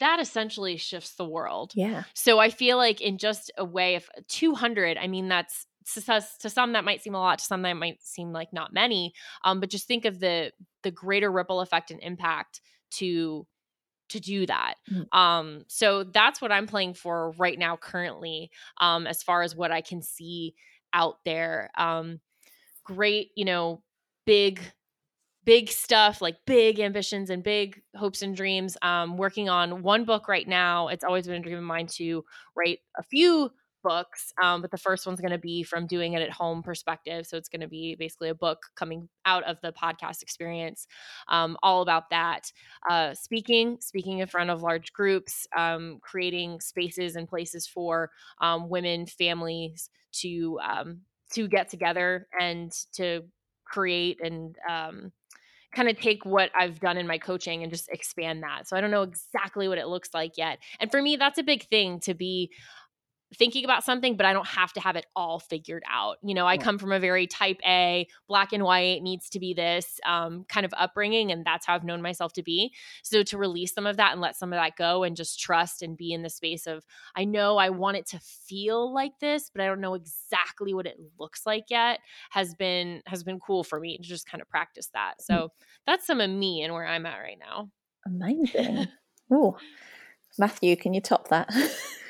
that 0.00 0.20
essentially 0.20 0.76
shifts 0.76 1.14
the 1.14 1.24
world. 1.24 1.72
Yeah. 1.74 2.04
So 2.14 2.38
I 2.38 2.50
feel 2.50 2.76
like 2.76 3.00
in 3.00 3.18
just 3.18 3.50
a 3.56 3.64
way 3.64 3.94
of 3.94 4.08
200, 4.28 4.98
I 4.98 5.06
mean 5.06 5.28
that's 5.28 5.66
to, 5.94 6.26
to 6.40 6.50
some 6.50 6.72
that 6.72 6.84
might 6.84 7.02
seem 7.02 7.14
a 7.14 7.20
lot, 7.20 7.38
to 7.38 7.44
some 7.44 7.62
that 7.62 7.74
might 7.74 8.02
seem 8.02 8.32
like 8.32 8.52
not 8.52 8.72
many. 8.72 9.14
Um, 9.44 9.60
but 9.60 9.70
just 9.70 9.86
think 9.86 10.04
of 10.04 10.20
the 10.20 10.52
the 10.82 10.90
greater 10.90 11.30
ripple 11.30 11.60
effect 11.60 11.90
and 11.90 12.00
impact 12.02 12.60
to 12.92 13.46
to 14.08 14.20
do 14.20 14.46
that. 14.46 14.74
Mm-hmm. 14.90 15.18
Um, 15.18 15.64
so 15.68 16.04
that's 16.04 16.40
what 16.40 16.52
I'm 16.52 16.66
playing 16.66 16.94
for 16.94 17.32
right 17.38 17.58
now, 17.58 17.76
currently, 17.76 18.50
um, 18.80 19.06
as 19.06 19.22
far 19.22 19.42
as 19.42 19.56
what 19.56 19.72
I 19.72 19.80
can 19.80 20.02
see 20.02 20.54
out 20.92 21.16
there. 21.24 21.70
Um, 21.76 22.20
great, 22.84 23.30
you 23.34 23.44
know, 23.44 23.82
big 24.24 24.60
big 25.46 25.70
stuff 25.70 26.20
like 26.20 26.36
big 26.44 26.80
ambitions 26.80 27.30
and 27.30 27.42
big 27.42 27.80
hopes 27.94 28.20
and 28.20 28.36
dreams 28.36 28.76
um, 28.82 29.16
working 29.16 29.48
on 29.48 29.82
one 29.82 30.04
book 30.04 30.28
right 30.28 30.46
now. 30.46 30.88
It's 30.88 31.04
always 31.04 31.26
been 31.26 31.36
a 31.36 31.40
dream 31.40 31.56
of 31.56 31.64
mine 31.64 31.86
to 31.94 32.24
write 32.56 32.80
a 32.98 33.02
few 33.02 33.50
books 33.86 34.32
um, 34.42 34.60
but 34.62 34.72
the 34.72 34.76
first 34.76 35.06
one's 35.06 35.20
going 35.20 35.30
to 35.30 35.38
be 35.38 35.62
from 35.62 35.86
doing 35.86 36.14
it 36.14 36.22
at 36.22 36.30
home 36.30 36.60
perspective 36.60 37.24
so 37.24 37.36
it's 37.36 37.48
going 37.48 37.60
to 37.60 37.68
be 37.68 37.94
basically 37.94 38.28
a 38.28 38.34
book 38.34 38.58
coming 38.74 39.08
out 39.24 39.44
of 39.44 39.60
the 39.62 39.72
podcast 39.72 40.22
experience 40.22 40.88
um, 41.28 41.56
all 41.62 41.82
about 41.82 42.10
that. 42.10 42.50
Uh, 42.90 43.14
speaking 43.14 43.76
speaking 43.80 44.18
in 44.18 44.26
front 44.26 44.50
of 44.50 44.60
large 44.60 44.92
groups 44.92 45.46
um, 45.56 45.98
creating 46.02 46.60
spaces 46.60 47.14
and 47.14 47.28
places 47.28 47.64
for 47.64 48.10
um, 48.40 48.68
women 48.68 49.06
families 49.06 49.88
to 50.10 50.58
um, 50.64 51.02
to 51.32 51.46
get 51.46 51.68
together 51.68 52.26
and 52.40 52.72
to 52.92 53.22
create 53.64 54.18
and 54.20 54.56
um, 54.68 55.12
kind 55.76 55.88
of 55.90 56.00
take 56.00 56.24
what 56.24 56.50
I've 56.58 56.80
done 56.80 56.96
in 56.96 57.06
my 57.06 57.18
coaching 57.18 57.62
and 57.62 57.70
just 57.70 57.90
expand 57.90 58.42
that. 58.42 58.66
So 58.66 58.76
I 58.76 58.80
don't 58.80 58.90
know 58.90 59.02
exactly 59.02 59.68
what 59.68 59.76
it 59.76 59.86
looks 59.86 60.08
like 60.14 60.38
yet. 60.38 60.58
And 60.80 60.90
for 60.90 61.02
me, 61.02 61.16
that's 61.16 61.38
a 61.38 61.42
big 61.42 61.68
thing 61.68 62.00
to 62.00 62.14
be 62.14 62.50
thinking 63.34 63.64
about 63.64 63.84
something, 63.84 64.16
but 64.16 64.24
I 64.24 64.32
don't 64.32 64.46
have 64.46 64.72
to 64.74 64.80
have 64.80 64.96
it 64.96 65.06
all 65.16 65.40
figured 65.40 65.82
out. 65.90 66.18
You 66.22 66.34
know, 66.34 66.46
I 66.46 66.58
come 66.58 66.78
from 66.78 66.92
a 66.92 67.00
very 67.00 67.26
type 67.26 67.58
A, 67.66 68.06
black 68.28 68.52
and 68.52 68.62
white, 68.62 69.02
needs 69.02 69.28
to 69.30 69.40
be 69.40 69.52
this 69.52 69.98
um, 70.06 70.44
kind 70.48 70.64
of 70.64 70.72
upbringing, 70.76 71.32
and 71.32 71.44
that's 71.44 71.66
how 71.66 71.74
I've 71.74 71.84
known 71.84 72.02
myself 72.02 72.32
to 72.34 72.42
be. 72.42 72.72
So 73.02 73.22
to 73.24 73.38
release 73.38 73.74
some 73.74 73.86
of 73.86 73.96
that 73.96 74.12
and 74.12 74.20
let 74.20 74.36
some 74.36 74.52
of 74.52 74.58
that 74.58 74.76
go 74.76 75.02
and 75.02 75.16
just 75.16 75.40
trust 75.40 75.82
and 75.82 75.96
be 75.96 76.12
in 76.12 76.22
the 76.22 76.30
space 76.30 76.66
of, 76.66 76.84
I 77.16 77.24
know 77.24 77.56
I 77.56 77.70
want 77.70 77.96
it 77.96 78.06
to 78.08 78.20
feel 78.20 78.92
like 78.92 79.18
this, 79.20 79.50
but 79.52 79.60
I 79.60 79.66
don't 79.66 79.80
know 79.80 79.94
exactly 79.94 80.72
what 80.72 80.86
it 80.86 80.98
looks 81.18 81.44
like 81.44 81.64
yet, 81.68 82.00
has 82.30 82.54
been 82.54 83.02
has 83.06 83.24
been 83.24 83.40
cool 83.40 83.64
for 83.64 83.80
me 83.80 83.96
to 83.98 84.02
just 84.02 84.30
kind 84.30 84.40
of 84.40 84.48
practice 84.48 84.88
that. 84.94 85.14
Mm. 85.20 85.24
So 85.24 85.52
that's 85.86 86.06
some 86.06 86.20
of 86.20 86.30
me 86.30 86.62
and 86.62 86.72
where 86.72 86.86
I'm 86.86 87.06
at 87.06 87.18
right 87.18 87.38
now. 87.38 87.70
Amazing. 88.06 88.88
Oh, 89.28 89.56
Matthew, 90.38 90.76
can 90.76 90.94
you 90.94 91.00
top 91.00 91.30
that? 91.30 91.52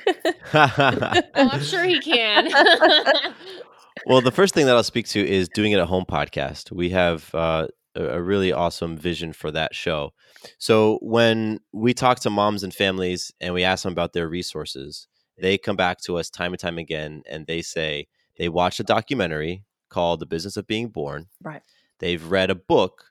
oh, 0.55 1.29
I'm 1.35 1.63
sure 1.63 1.85
he 1.85 2.01
can. 2.01 2.49
well, 4.07 4.21
the 4.21 4.33
first 4.33 4.55
thing 4.55 4.67
that 4.67 4.77
I'll 4.77 4.83
speak 4.85 5.09
to 5.09 5.27
is 5.27 5.49
doing 5.49 5.73
it 5.73 5.79
at 5.79 5.87
home 5.87 6.05
podcast. 6.09 6.73
We 6.73 6.91
have 6.91 7.35
uh, 7.35 7.69
a 7.95 8.23
really 8.23 8.53
awesome 8.53 8.97
vision 8.97 9.33
for 9.33 9.51
that 9.51 9.75
show. 9.75 10.13
So 10.59 10.99
when 11.03 11.61
we 11.73 11.95
talk 11.95 12.21
to 12.21 12.31
moms 12.31 12.63
and 12.63 12.73
families 12.73 13.33
and 13.41 13.55
we 13.55 13.65
ask 13.65 13.83
them 13.83 13.93
about 13.93 14.13
their 14.13 14.29
resources, 14.29 15.09
they 15.39 15.59
come 15.59 15.77
back 15.77 15.99
to 16.03 16.17
us 16.17 16.31
time 16.31 16.53
and 16.53 16.61
time 16.61 16.79
again 16.79 17.23
and 17.29 17.47
they 17.47 17.63
say 17.63 18.07
they 18.39 18.49
watched 18.49 18.81
a 18.81 18.85
documentary 18.85 19.65
called 19.89 20.21
The 20.21 20.27
Business 20.27 20.57
of 20.57 20.67
Being 20.67 20.89
Born. 20.89 21.27
Right. 21.43 21.63
They've 21.99 22.25
read 22.25 22.51
a 22.51 22.55
book 22.55 23.05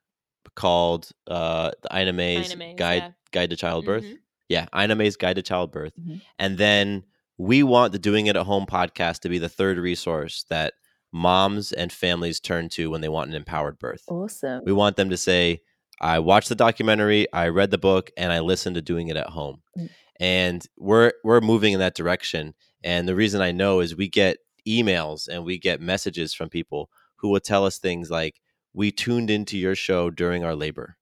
called 0.55 1.09
uh, 1.27 1.71
The 1.81 1.99
Ina 1.99 2.13
May's, 2.13 2.53
Guide 2.53 3.03
yeah. 3.03 3.11
Guide 3.31 3.49
to 3.49 3.55
Childbirth. 3.55 4.03
Mm-hmm. 4.03 4.15
Yeah, 4.49 4.67
Ina 4.75 4.95
May's 4.95 5.15
Guide 5.15 5.37
to 5.37 5.41
Childbirth. 5.41 5.93
Mm-hmm. 5.99 6.17
And 6.39 6.57
then 6.57 7.03
we 7.37 7.63
want 7.63 7.91
the 7.91 7.99
Doing 7.99 8.27
It 8.27 8.35
at 8.35 8.45
Home 8.45 8.65
podcast 8.65 9.19
to 9.21 9.29
be 9.29 9.39
the 9.39 9.49
third 9.49 9.77
resource 9.77 10.45
that 10.49 10.73
moms 11.11 11.71
and 11.71 11.91
families 11.91 12.39
turn 12.39 12.69
to 12.69 12.89
when 12.89 13.01
they 13.01 13.09
want 13.09 13.29
an 13.29 13.35
empowered 13.35 13.79
birth. 13.79 14.03
Awesome. 14.07 14.63
We 14.65 14.73
want 14.73 14.97
them 14.97 15.09
to 15.09 15.17
say, 15.17 15.61
I 16.01 16.19
watched 16.19 16.49
the 16.49 16.55
documentary, 16.55 17.31
I 17.31 17.47
read 17.47 17.71
the 17.71 17.77
book, 17.77 18.11
and 18.17 18.31
I 18.31 18.39
listened 18.39 18.75
to 18.75 18.81
Doing 18.81 19.07
It 19.07 19.17
at 19.17 19.29
Home. 19.29 19.61
Mm-hmm. 19.77 19.87
And 20.19 20.65
we're 20.77 21.11
we're 21.23 21.41
moving 21.41 21.73
in 21.73 21.79
that 21.79 21.95
direction. 21.95 22.53
And 22.83 23.07
the 23.07 23.15
reason 23.15 23.41
I 23.41 23.51
know 23.51 23.79
is 23.79 23.95
we 23.95 24.07
get 24.07 24.37
emails 24.67 25.27
and 25.27 25.43
we 25.43 25.57
get 25.57 25.81
messages 25.81 26.33
from 26.33 26.49
people 26.49 26.89
who 27.17 27.29
will 27.29 27.39
tell 27.39 27.65
us 27.65 27.79
things 27.79 28.09
like, 28.09 28.39
We 28.73 28.91
tuned 28.91 29.29
into 29.29 29.57
your 29.57 29.75
show 29.75 30.09
during 30.09 30.43
our 30.43 30.55
labor. 30.55 30.97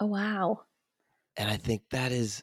Oh 0.00 0.06
wow. 0.06 0.60
And 1.36 1.50
I 1.50 1.56
think 1.56 1.82
that 1.90 2.12
is 2.12 2.42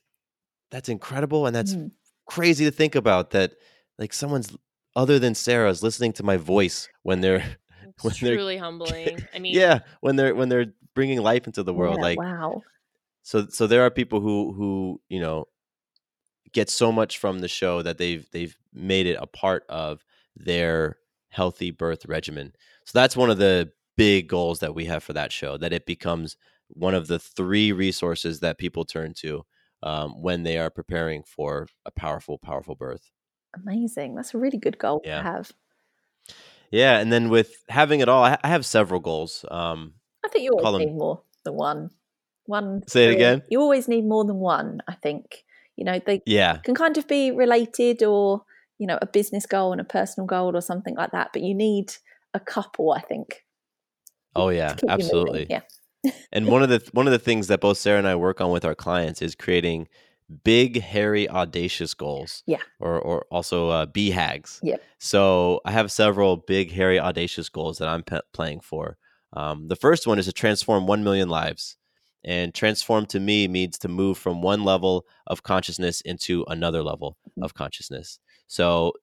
that's 0.73 0.89
incredible 0.89 1.45
and 1.45 1.55
that's 1.55 1.75
mm. 1.75 1.91
crazy 2.25 2.65
to 2.65 2.71
think 2.71 2.95
about 2.95 3.29
that 3.29 3.53
like 3.99 4.11
someone's 4.11 4.57
other 4.95 5.19
than 5.19 5.35
Sarah's 5.35 5.83
listening 5.83 6.13
to 6.13 6.23
my 6.23 6.35
voice 6.35 6.89
when 7.03 7.21
they're 7.21 7.57
it's 7.83 8.03
when 8.03 8.13
truly 8.13 8.55
they're, 8.55 8.63
humbling. 8.63 9.19
I 9.35 9.39
mean, 9.39 9.53
yeah, 9.53 9.79
when 10.01 10.15
they're 10.15 10.33
when 10.33 10.49
they're 10.49 10.73
bringing 10.95 11.21
life 11.21 11.45
into 11.45 11.61
the 11.61 11.73
world, 11.73 11.97
yeah, 11.97 12.03
like 12.03 12.19
wow. 12.19 12.63
So 13.21 13.45
so 13.49 13.67
there 13.67 13.83
are 13.83 13.91
people 13.91 14.19
who 14.19 14.51
who 14.53 15.01
you 15.09 15.19
know 15.19 15.45
get 16.53 16.71
so 16.71 16.91
much 16.91 17.19
from 17.19 17.39
the 17.39 17.47
show 17.47 17.83
that 17.83 17.99
they've 17.99 18.27
they've 18.31 18.57
made 18.73 19.05
it 19.05 19.17
a 19.21 19.27
part 19.27 19.65
of 19.69 20.03
their 20.35 20.97
healthy 21.29 21.69
birth 21.69 22.07
regimen. 22.07 22.51
So 22.85 22.97
that's 22.97 23.15
one 23.15 23.29
of 23.29 23.37
the 23.37 23.71
big 23.95 24.27
goals 24.27 24.59
that 24.61 24.73
we 24.73 24.85
have 24.85 25.03
for 25.03 25.13
that 25.13 25.31
show 25.31 25.55
that 25.57 25.71
it 25.71 25.85
becomes 25.85 26.35
one 26.69 26.95
of 26.95 27.05
the 27.05 27.19
three 27.19 27.71
resources 27.71 28.39
that 28.39 28.57
people 28.57 28.85
turn 28.85 29.13
to 29.13 29.45
um, 29.83 30.21
when 30.21 30.43
they 30.43 30.57
are 30.57 30.69
preparing 30.69 31.23
for 31.23 31.67
a 31.85 31.91
powerful, 31.91 32.37
powerful 32.37 32.73
birth. 32.73 33.11
Amazing. 33.53 34.15
That's 34.15 34.33
a 34.33 34.37
really 34.37 34.57
good 34.57 34.79
goal 34.79 35.01
yeah. 35.03 35.17
to 35.17 35.23
have. 35.23 35.51
Yeah, 36.71 36.97
and 36.97 37.13
then 37.13 37.29
with 37.29 37.63
having 37.69 37.99
it 37.99 38.09
all, 38.09 38.23
I 38.23 38.39
have 38.43 38.65
several 38.65 38.99
goals. 38.99 39.45
Um, 39.51 39.93
I 40.25 40.29
think 40.29 40.45
you 40.45 40.53
always 40.57 40.79
need 40.79 40.87
them... 40.87 40.97
more 40.97 41.21
than 41.43 41.53
one. 41.53 41.89
One. 42.45 42.81
Say 42.87 43.05
it 43.05 43.13
again. 43.13 43.43
You 43.49 43.61
always 43.61 43.87
need 43.87 44.05
more 44.05 44.25
than 44.25 44.37
one. 44.37 44.81
I 44.87 44.95
think 44.95 45.43
you 45.75 45.85
know 45.85 45.99
they 46.03 46.23
yeah 46.25 46.57
can 46.57 46.73
kind 46.73 46.97
of 46.97 47.07
be 47.07 47.29
related, 47.29 48.01
or 48.01 48.43
you 48.79 48.87
know, 48.87 48.97
a 49.01 49.05
business 49.05 49.45
goal 49.45 49.71
and 49.71 49.81
a 49.81 49.83
personal 49.83 50.25
goal, 50.25 50.57
or 50.57 50.61
something 50.61 50.95
like 50.95 51.11
that. 51.11 51.29
But 51.31 51.43
you 51.43 51.53
need 51.53 51.93
a 52.33 52.39
couple. 52.39 52.91
I 52.91 53.01
think. 53.01 53.45
Oh 54.35 54.49
yeah, 54.49 54.75
absolutely. 54.89 55.45
Yeah 55.51 55.61
and 56.31 56.47
one 56.47 56.63
of 56.63 56.69
the 56.69 56.83
one 56.91 57.07
of 57.07 57.11
the 57.11 57.19
things 57.19 57.47
that 57.47 57.61
both 57.61 57.77
Sarah 57.77 57.99
and 57.99 58.07
I 58.07 58.15
work 58.15 58.41
on 58.41 58.51
with 58.51 58.65
our 58.65 58.75
clients 58.75 59.21
is 59.21 59.35
creating 59.35 59.87
big, 60.43 60.81
hairy, 60.81 61.29
audacious 61.29 61.93
goals. 61.93 62.43
Yeah. 62.45 62.61
Or 62.79 62.99
or 62.99 63.25
also 63.31 63.69
uh, 63.69 63.85
BHAGs. 63.85 64.59
Yeah. 64.63 64.77
So 64.99 65.61
I 65.65 65.71
have 65.71 65.91
several 65.91 66.37
big, 66.37 66.71
hairy, 66.71 66.99
audacious 66.99 67.49
goals 67.49 67.77
that 67.77 67.87
I'm 67.87 68.03
pe- 68.03 68.19
playing 68.33 68.61
for. 68.61 68.97
Um, 69.33 69.67
the 69.67 69.75
first 69.75 70.07
one 70.07 70.19
is 70.19 70.25
to 70.25 70.33
transform 70.33 70.87
one 70.87 71.03
million 71.03 71.29
lives. 71.29 71.77
And 72.25 72.53
transform 72.53 73.05
to 73.07 73.19
me 73.19 73.49
means 73.49 73.77
to 73.79 73.89
move 73.89 74.17
from 74.17 74.41
one 74.41 74.63
level 74.63 75.05
of 75.27 75.43
consciousness 75.43 75.99
into 76.01 76.45
another 76.47 76.81
level 76.81 77.17
mm-hmm. 77.29 77.43
of 77.43 77.53
consciousness. 77.53 78.17
So 78.47 78.93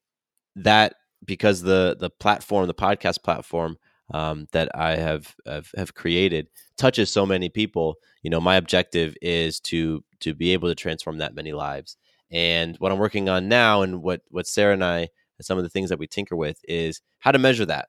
that 0.56 0.94
because 1.24 1.60
the 1.62 1.96
the 1.98 2.10
platform, 2.10 2.66
the 2.66 2.74
podcast 2.74 3.22
platform, 3.22 3.76
um, 4.12 4.46
that 4.52 4.68
I 4.74 4.96
have, 4.96 5.34
have, 5.46 5.70
have 5.76 5.94
created 5.94 6.48
touches 6.80 7.12
so 7.12 7.26
many 7.26 7.48
people. 7.48 7.96
You 8.22 8.30
know, 8.30 8.40
my 8.40 8.56
objective 8.56 9.14
is 9.22 9.60
to 9.60 10.02
to 10.20 10.34
be 10.34 10.52
able 10.52 10.68
to 10.68 10.74
transform 10.74 11.18
that 11.18 11.34
many 11.34 11.52
lives. 11.52 11.96
And 12.30 12.76
what 12.78 12.92
I'm 12.92 12.98
working 12.98 13.28
on 13.28 13.48
now, 13.48 13.82
and 13.82 14.02
what 14.02 14.22
what 14.30 14.46
Sarah 14.46 14.74
and 14.74 14.84
I, 14.84 15.08
some 15.40 15.58
of 15.58 15.64
the 15.64 15.70
things 15.70 15.90
that 15.90 15.98
we 15.98 16.06
tinker 16.06 16.36
with, 16.36 16.58
is 16.64 17.00
how 17.18 17.32
to 17.32 17.38
measure 17.38 17.66
that. 17.66 17.88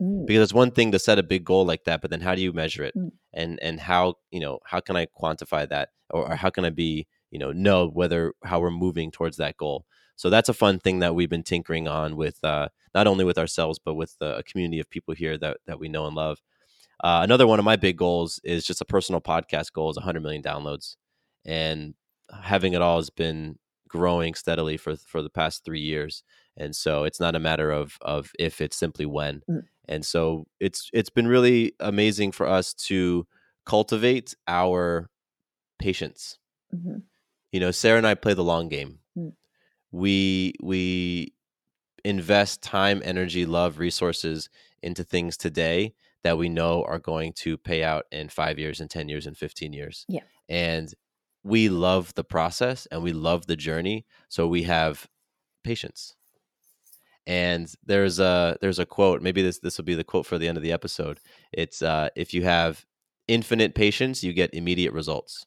Mm. 0.00 0.26
Because 0.26 0.42
it's 0.42 0.54
one 0.54 0.72
thing 0.72 0.92
to 0.92 0.98
set 0.98 1.18
a 1.18 1.22
big 1.22 1.44
goal 1.44 1.64
like 1.64 1.84
that, 1.84 2.00
but 2.00 2.10
then 2.10 2.20
how 2.20 2.34
do 2.34 2.42
you 2.42 2.52
measure 2.52 2.82
it? 2.82 2.94
Mm. 2.96 3.12
And 3.32 3.58
and 3.62 3.80
how 3.80 4.14
you 4.30 4.40
know 4.40 4.58
how 4.64 4.80
can 4.80 4.96
I 4.96 5.06
quantify 5.06 5.68
that, 5.68 5.90
or, 6.10 6.30
or 6.30 6.36
how 6.36 6.50
can 6.50 6.64
I 6.64 6.70
be 6.70 7.06
you 7.30 7.38
know 7.38 7.52
know 7.52 7.88
whether 7.88 8.34
how 8.44 8.60
we're 8.60 8.70
moving 8.70 9.10
towards 9.10 9.36
that 9.38 9.56
goal 9.56 9.86
so 10.16 10.30
that's 10.30 10.48
a 10.48 10.54
fun 10.54 10.78
thing 10.78 11.00
that 11.00 11.14
we've 11.14 11.30
been 11.30 11.42
tinkering 11.42 11.88
on 11.88 12.16
with 12.16 12.42
uh, 12.44 12.68
not 12.94 13.06
only 13.06 13.24
with 13.24 13.38
ourselves 13.38 13.78
but 13.78 13.94
with 13.94 14.14
a 14.20 14.42
community 14.44 14.80
of 14.80 14.90
people 14.90 15.14
here 15.14 15.36
that 15.38 15.58
that 15.66 15.78
we 15.78 15.88
know 15.88 16.06
and 16.06 16.16
love 16.16 16.38
uh, 17.02 17.20
another 17.22 17.46
one 17.46 17.58
of 17.58 17.64
my 17.64 17.76
big 17.76 17.96
goals 17.96 18.40
is 18.44 18.64
just 18.64 18.80
a 18.80 18.84
personal 18.84 19.20
podcast 19.20 19.72
goal 19.72 19.90
is 19.90 19.96
100 19.96 20.22
million 20.22 20.42
downloads 20.42 20.96
and 21.44 21.94
having 22.42 22.72
it 22.72 22.82
all 22.82 22.96
has 22.96 23.10
been 23.10 23.58
growing 23.88 24.34
steadily 24.34 24.76
for 24.76 24.96
for 24.96 25.22
the 25.22 25.30
past 25.30 25.64
three 25.64 25.80
years 25.80 26.22
and 26.56 26.74
so 26.74 27.04
it's 27.04 27.20
not 27.20 27.36
a 27.36 27.40
matter 27.40 27.70
of 27.70 27.96
of 28.00 28.32
if 28.38 28.60
it's 28.60 28.76
simply 28.76 29.06
when 29.06 29.42
mm. 29.48 29.62
and 29.88 30.04
so 30.04 30.46
it's 30.58 30.90
it's 30.92 31.10
been 31.10 31.28
really 31.28 31.74
amazing 31.80 32.32
for 32.32 32.46
us 32.46 32.74
to 32.74 33.26
cultivate 33.66 34.34
our 34.48 35.08
patience 35.78 36.38
mm-hmm. 36.74 36.98
you 37.52 37.60
know 37.60 37.70
sarah 37.70 37.98
and 37.98 38.06
i 38.06 38.14
play 38.14 38.34
the 38.34 38.44
long 38.44 38.68
game. 38.68 38.98
We 39.94 40.54
we 40.60 41.32
invest 42.04 42.62
time 42.62 43.00
energy 43.04 43.46
love 43.46 43.78
resources 43.78 44.50
into 44.82 45.04
things 45.04 45.36
today 45.36 45.94
that 46.24 46.36
we 46.36 46.48
know 46.48 46.82
are 46.82 46.98
going 46.98 47.32
to 47.32 47.56
pay 47.56 47.84
out 47.84 48.04
in 48.10 48.28
five 48.28 48.58
years 48.58 48.80
and 48.80 48.90
10 48.90 49.08
years 49.08 49.26
and 49.26 49.36
15 49.36 49.72
years. 49.72 50.04
Yeah. 50.08 50.22
And 50.48 50.92
we 51.44 51.68
love 51.68 52.12
the 52.14 52.24
process 52.24 52.86
and 52.90 53.04
we 53.04 53.12
love 53.12 53.46
the 53.46 53.54
journey 53.54 54.04
so 54.28 54.48
we 54.48 54.64
have 54.64 55.06
patience. 55.62 56.16
And 57.24 57.72
there's 57.86 58.18
a 58.18 58.58
there's 58.60 58.80
a 58.80 58.86
quote 58.86 59.22
maybe 59.22 59.42
this 59.42 59.60
this 59.60 59.78
will 59.78 59.84
be 59.84 59.94
the 59.94 60.02
quote 60.02 60.26
for 60.26 60.38
the 60.38 60.48
end 60.48 60.58
of 60.58 60.64
the 60.64 60.72
episode. 60.72 61.20
It's 61.52 61.82
uh 61.82 62.08
if 62.16 62.34
you 62.34 62.42
have 62.42 62.84
infinite 63.28 63.76
patience 63.76 64.24
you 64.24 64.32
get 64.32 64.52
immediate 64.52 64.92
results 64.92 65.46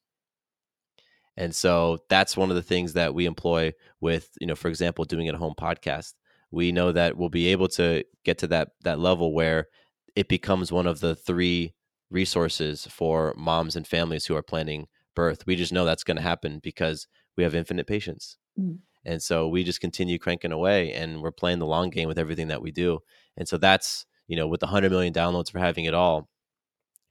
and 1.38 1.55
so 1.55 1.99
that's 2.09 2.35
one 2.35 2.49
of 2.49 2.55
the 2.55 2.61
things 2.61 2.93
that 2.93 3.13
we 3.13 3.25
employ 3.25 3.71
with 4.01 4.29
you 4.39 4.47
know 4.47 4.55
for 4.55 4.67
example 4.67 5.05
doing 5.05 5.29
a 5.29 5.38
home 5.38 5.53
podcast 5.59 6.13
we 6.51 6.71
know 6.71 6.91
that 6.91 7.17
we'll 7.17 7.29
be 7.29 7.47
able 7.47 7.67
to 7.67 8.03
get 8.23 8.38
to 8.38 8.47
that 8.47 8.69
that 8.81 8.99
level 8.99 9.33
where 9.33 9.67
it 10.15 10.27
becomes 10.27 10.71
one 10.71 10.88
of 10.88 10.99
the 10.99 11.15
three 11.15 11.73
resources 12.09 12.88
for 12.89 13.33
moms 13.38 13.75
and 13.75 13.88
families 13.88 14.25
who 14.25 14.35
are 14.35 14.43
planning 14.43 14.88
birth 15.15 15.45
we 15.45 15.55
just 15.55 15.73
know 15.73 15.85
that's 15.85 16.03
going 16.03 16.17
to 16.17 16.23
happen 16.23 16.59
because 16.63 17.07
we 17.35 17.43
have 17.43 17.55
infinite 17.55 17.88
patience 17.88 18.38
mm. 18.59 18.77
And 19.07 19.23
so 19.23 19.47
we 19.47 19.63
just 19.63 19.79
continue 19.79 20.19
cranking 20.19 20.51
away 20.51 20.91
and 20.91 21.21
we're 21.21 21.31
playing 21.31 21.59
the 21.59 21.65
long 21.65 21.89
game 21.89 22.09
with 22.09 22.19
everything 22.19 22.49
that 22.49 22.61
we 22.61 22.71
do. 22.71 22.99
And 23.38 23.47
so 23.47 23.57
that's, 23.57 24.05
you 24.27 24.35
know, 24.35 24.47
with 24.47 24.59
the 24.59 24.65
100 24.65 24.91
million 24.91 25.13
downloads 25.13 25.49
for 25.49 25.59
having 25.59 25.85
it 25.85 25.93
all, 25.93 26.27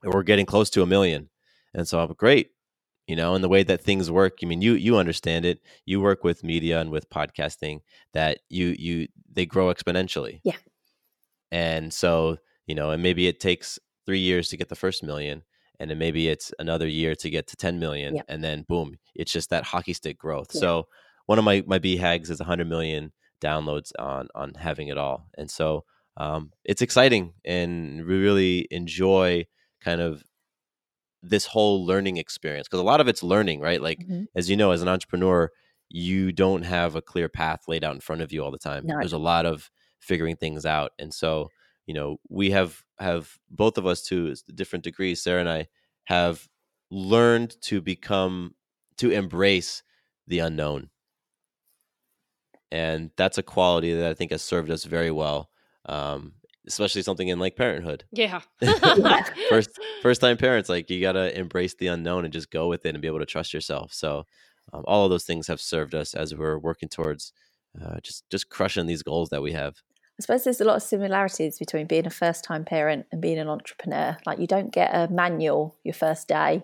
we're 0.03 0.21
getting 0.21 0.45
close 0.45 0.69
to 0.69 0.83
a 0.83 0.85
million. 0.85 1.31
And 1.73 1.87
so 1.87 1.99
I'm 1.99 2.13
great, 2.13 2.51
you 3.07 3.15
know, 3.15 3.35
and 3.35 3.43
the 3.43 3.49
way 3.49 3.63
that 3.63 3.81
things 3.81 4.11
work, 4.11 4.39
I 4.43 4.45
mean, 4.45 4.61
you 4.61 4.73
you 4.73 4.97
understand 4.97 5.45
it. 5.45 5.61
You 5.85 6.01
work 6.01 6.23
with 6.23 6.43
media 6.43 6.79
and 6.79 6.91
with 6.91 7.09
podcasting 7.09 7.79
that 8.13 8.39
you 8.49 8.75
you 8.77 9.07
they 9.31 9.45
grow 9.45 9.73
exponentially. 9.73 10.41
Yeah. 10.43 10.57
And 11.51 11.93
so, 11.93 12.37
you 12.65 12.75
know, 12.75 12.91
and 12.91 13.01
maybe 13.01 13.27
it 13.27 13.39
takes 13.39 13.79
3 14.05 14.19
years 14.19 14.49
to 14.49 14.57
get 14.57 14.67
the 14.67 14.75
first 14.75 15.01
million 15.03 15.43
and 15.79 15.89
then 15.89 15.97
maybe 15.97 16.27
it's 16.27 16.51
another 16.59 16.87
year 16.87 17.15
to 17.15 17.29
get 17.29 17.47
to 17.47 17.55
10 17.55 17.79
million 17.79 18.15
yeah. 18.15 18.21
and 18.27 18.43
then 18.43 18.63
boom, 18.67 18.97
it's 19.15 19.31
just 19.31 19.49
that 19.49 19.63
hockey 19.63 19.93
stick 19.93 20.17
growth. 20.17 20.49
Yeah. 20.53 20.59
So 20.59 20.87
one 21.25 21.39
of 21.39 21.45
my 21.45 21.63
my 21.65 21.79
hags 21.99 22.29
is 22.29 22.39
100 22.39 22.67
million 22.67 23.13
downloads 23.41 23.91
on 23.99 24.27
on 24.33 24.53
having 24.55 24.87
it 24.87 24.97
all, 24.97 25.29
and 25.37 25.49
so 25.49 25.83
um, 26.17 26.51
it's 26.63 26.81
exciting, 26.81 27.33
and 27.45 28.05
we 28.05 28.17
really 28.17 28.67
enjoy 28.71 29.45
kind 29.81 30.01
of 30.01 30.23
this 31.21 31.45
whole 31.45 31.85
learning 31.85 32.17
experience 32.17 32.67
because 32.67 32.79
a 32.79 32.83
lot 32.83 33.01
of 33.01 33.07
it's 33.07 33.23
learning, 33.23 33.59
right? 33.59 33.81
Like 33.81 33.99
mm-hmm. 33.99 34.23
as 34.35 34.49
you 34.49 34.55
know, 34.55 34.71
as 34.71 34.81
an 34.81 34.87
entrepreneur, 34.87 35.51
you 35.89 36.31
don't 36.31 36.63
have 36.63 36.95
a 36.95 37.01
clear 37.01 37.29
path 37.29 37.61
laid 37.67 37.83
out 37.83 37.95
in 37.95 38.01
front 38.01 38.21
of 38.21 38.31
you 38.31 38.43
all 38.43 38.51
the 38.51 38.57
time. 38.57 38.85
No. 38.85 38.95
There's 38.97 39.13
a 39.13 39.17
lot 39.17 39.45
of 39.45 39.69
figuring 39.99 40.35
things 40.35 40.65
out, 40.65 40.91
and 40.99 41.13
so 41.13 41.49
you 41.85 41.93
know 41.93 42.17
we 42.29 42.51
have 42.51 42.83
have 42.99 43.37
both 43.49 43.77
of 43.77 43.85
us 43.85 44.03
to 44.03 44.35
different 44.53 44.83
degrees. 44.83 45.21
Sarah 45.21 45.39
and 45.39 45.49
I 45.49 45.67
have 46.05 46.47
learned 46.89 47.55
to 47.61 47.81
become 47.81 48.55
to 48.97 49.11
embrace 49.11 49.83
the 50.27 50.39
unknown 50.39 50.89
and 52.71 53.11
that's 53.15 53.37
a 53.37 53.43
quality 53.43 53.93
that 53.93 54.09
I 54.09 54.13
think 54.13 54.31
has 54.31 54.41
served 54.41 54.69
us 54.71 54.83
very 54.83 55.11
well. 55.11 55.49
Um, 55.85 56.33
especially 56.67 57.01
something 57.01 57.27
in 57.27 57.39
like 57.39 57.55
parenthood. 57.55 58.03
Yeah. 58.11 58.41
first 59.49 59.69
first 60.01 60.21
time 60.21 60.37
parents, 60.37 60.69
like 60.69 60.89
you 60.89 61.01
gotta 61.01 61.37
embrace 61.37 61.73
the 61.75 61.87
unknown 61.87 62.25
and 62.25 62.33
just 62.33 62.51
go 62.51 62.67
with 62.67 62.85
it 62.85 62.89
and 62.89 63.01
be 63.01 63.07
able 63.07 63.19
to 63.19 63.25
trust 63.25 63.53
yourself. 63.53 63.93
So 63.93 64.25
um, 64.73 64.83
all 64.85 65.05
of 65.05 65.09
those 65.09 65.23
things 65.23 65.47
have 65.47 65.61
served 65.61 65.95
us 65.95 66.13
as 66.13 66.35
we're 66.35 66.59
working 66.59 66.89
towards 66.89 67.33
uh, 67.81 67.99
just 68.01 68.29
just 68.29 68.49
crushing 68.49 68.85
these 68.85 69.03
goals 69.03 69.29
that 69.29 69.41
we 69.41 69.53
have. 69.53 69.75
I 70.19 70.23
suppose 70.23 70.43
there's 70.43 70.61
a 70.61 70.65
lot 70.65 70.77
of 70.77 70.83
similarities 70.83 71.59
between 71.59 71.85
being 71.85 72.07
a 72.07 72.11
first 72.11 72.43
time 72.43 72.65
parent 72.65 73.05
and 73.11 73.21
being 73.21 73.37
an 73.37 73.47
entrepreneur. 73.47 74.17
Like 74.25 74.39
you 74.39 74.47
don't 74.47 74.73
get 74.73 74.89
a 74.93 75.07
manual 75.11 75.75
your 75.83 75.93
first 75.93 76.27
day. 76.27 76.63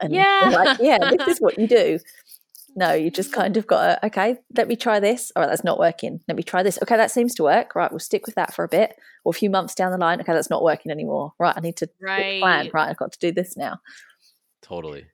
And 0.00 0.14
yeah. 0.14 0.50
Like, 0.52 0.78
yeah, 0.80 0.98
this 0.98 1.28
is 1.28 1.40
what 1.40 1.58
you 1.58 1.66
do. 1.66 1.98
No, 2.76 2.92
you 2.92 3.10
just 3.10 3.32
kind 3.32 3.56
of 3.56 3.66
got 3.66 3.86
to, 3.86 4.06
okay, 4.06 4.36
let 4.56 4.68
me 4.68 4.76
try 4.76 5.00
this. 5.00 5.32
All 5.34 5.42
right, 5.42 5.48
that's 5.48 5.64
not 5.64 5.78
working. 5.78 6.20
Let 6.28 6.36
me 6.36 6.42
try 6.42 6.62
this. 6.62 6.78
Okay, 6.82 6.96
that 6.96 7.10
seems 7.10 7.34
to 7.36 7.42
work. 7.42 7.74
Right, 7.74 7.90
we'll 7.90 7.98
stick 7.98 8.26
with 8.26 8.36
that 8.36 8.54
for 8.54 8.64
a 8.64 8.68
bit. 8.68 8.94
Or 9.24 9.30
a 9.30 9.32
few 9.32 9.50
months 9.50 9.74
down 9.74 9.90
the 9.90 9.98
line, 9.98 10.20
okay, 10.20 10.32
that's 10.32 10.50
not 10.50 10.62
working 10.62 10.92
anymore. 10.92 11.32
Right, 11.38 11.54
I 11.56 11.60
need 11.60 11.76
to 11.76 11.88
right. 12.00 12.40
plan. 12.40 12.70
Right, 12.72 12.88
I've 12.88 12.96
got 12.96 13.12
to 13.12 13.18
do 13.18 13.32
this 13.32 13.56
now. 13.56 13.80
Totally. 14.62 15.06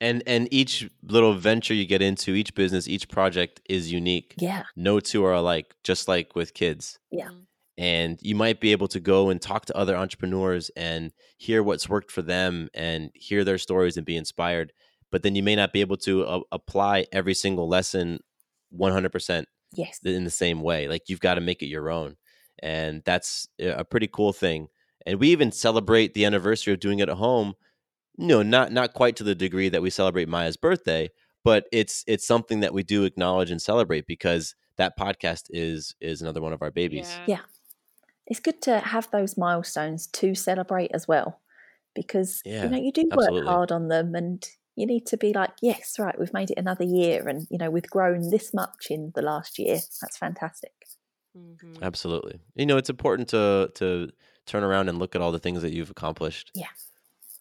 And 0.00 0.22
and 0.26 0.46
each 0.52 0.88
little 1.02 1.34
venture 1.34 1.74
you 1.74 1.84
get 1.84 2.02
into, 2.02 2.34
each 2.34 2.54
business, 2.54 2.86
each 2.86 3.08
project 3.08 3.60
is 3.68 3.90
unique. 3.92 4.34
Yeah. 4.38 4.62
No 4.76 5.00
two 5.00 5.24
are 5.24 5.32
alike, 5.32 5.74
just 5.82 6.06
like 6.08 6.36
with 6.36 6.54
kids. 6.54 6.98
Yeah. 7.10 7.28
Mm-hmm. 7.28 7.38
And 7.78 8.18
you 8.22 8.34
might 8.34 8.60
be 8.60 8.72
able 8.72 8.88
to 8.88 8.98
go 8.98 9.30
and 9.30 9.40
talk 9.40 9.66
to 9.66 9.76
other 9.76 9.96
entrepreneurs 9.96 10.68
and 10.76 11.12
hear 11.36 11.62
what's 11.62 11.88
worked 11.88 12.10
for 12.10 12.22
them 12.22 12.68
and 12.74 13.10
hear 13.14 13.44
their 13.44 13.58
stories 13.58 13.96
and 13.96 14.04
be 14.04 14.16
inspired 14.16 14.72
but 15.10 15.22
then 15.22 15.34
you 15.34 15.42
may 15.42 15.56
not 15.56 15.72
be 15.72 15.80
able 15.80 15.96
to 15.96 16.24
uh, 16.24 16.40
apply 16.52 17.06
every 17.12 17.34
single 17.34 17.68
lesson 17.68 18.20
100% 18.76 19.44
yes 19.72 20.00
in 20.04 20.24
the 20.24 20.30
same 20.30 20.62
way 20.62 20.88
like 20.88 21.08
you've 21.08 21.20
got 21.20 21.34
to 21.34 21.40
make 21.40 21.62
it 21.62 21.66
your 21.66 21.90
own 21.90 22.16
and 22.62 23.02
that's 23.04 23.48
a 23.60 23.84
pretty 23.84 24.08
cool 24.08 24.32
thing 24.32 24.68
and 25.06 25.20
we 25.20 25.28
even 25.28 25.52
celebrate 25.52 26.14
the 26.14 26.24
anniversary 26.24 26.72
of 26.72 26.80
doing 26.80 26.98
it 26.98 27.08
at 27.08 27.16
home 27.16 27.54
no 28.16 28.42
not 28.42 28.72
not 28.72 28.94
quite 28.94 29.16
to 29.16 29.24
the 29.24 29.34
degree 29.34 29.68
that 29.68 29.82
we 29.82 29.90
celebrate 29.90 30.28
maya's 30.28 30.56
birthday 30.56 31.08
but 31.44 31.66
it's 31.70 32.02
it's 32.06 32.26
something 32.26 32.60
that 32.60 32.74
we 32.74 32.82
do 32.82 33.04
acknowledge 33.04 33.50
and 33.50 33.60
celebrate 33.60 34.06
because 34.06 34.54
that 34.76 34.98
podcast 34.98 35.44
is 35.50 35.94
is 36.00 36.22
another 36.22 36.40
one 36.40 36.52
of 36.52 36.62
our 36.62 36.70
babies 36.70 37.10
yeah, 37.26 37.36
yeah. 37.36 37.40
it's 38.26 38.40
good 38.40 38.60
to 38.62 38.80
have 38.80 39.10
those 39.10 39.36
milestones 39.36 40.06
to 40.06 40.34
celebrate 40.34 40.90
as 40.92 41.06
well 41.06 41.40
because 41.94 42.40
yeah, 42.44 42.64
you 42.64 42.70
know 42.70 42.78
you 42.78 42.92
do 42.92 43.02
work 43.10 43.28
absolutely. 43.28 43.48
hard 43.48 43.72
on 43.72 43.88
them 43.88 44.14
and 44.14 44.48
you 44.78 44.86
need 44.86 45.06
to 45.06 45.16
be 45.16 45.32
like, 45.32 45.50
yes, 45.60 45.98
right, 45.98 46.18
we've 46.18 46.32
made 46.32 46.50
it 46.50 46.58
another 46.58 46.84
year, 46.84 47.26
and 47.28 47.46
you 47.50 47.58
know 47.58 47.70
we've 47.70 47.90
grown 47.90 48.30
this 48.30 48.54
much 48.54 48.86
in 48.90 49.12
the 49.14 49.22
last 49.22 49.58
year. 49.58 49.74
That's 50.00 50.16
fantastic. 50.16 50.72
Mm-hmm. 51.36 51.82
Absolutely. 51.82 52.40
You 52.54 52.66
know, 52.66 52.76
it's 52.76 52.90
important 52.90 53.28
to 53.30 53.70
to 53.74 54.10
turn 54.46 54.64
around 54.64 54.88
and 54.88 54.98
look 54.98 55.14
at 55.14 55.20
all 55.20 55.32
the 55.32 55.38
things 55.38 55.62
that 55.62 55.72
you've 55.72 55.90
accomplished. 55.90 56.50
Yeah. 56.54 56.66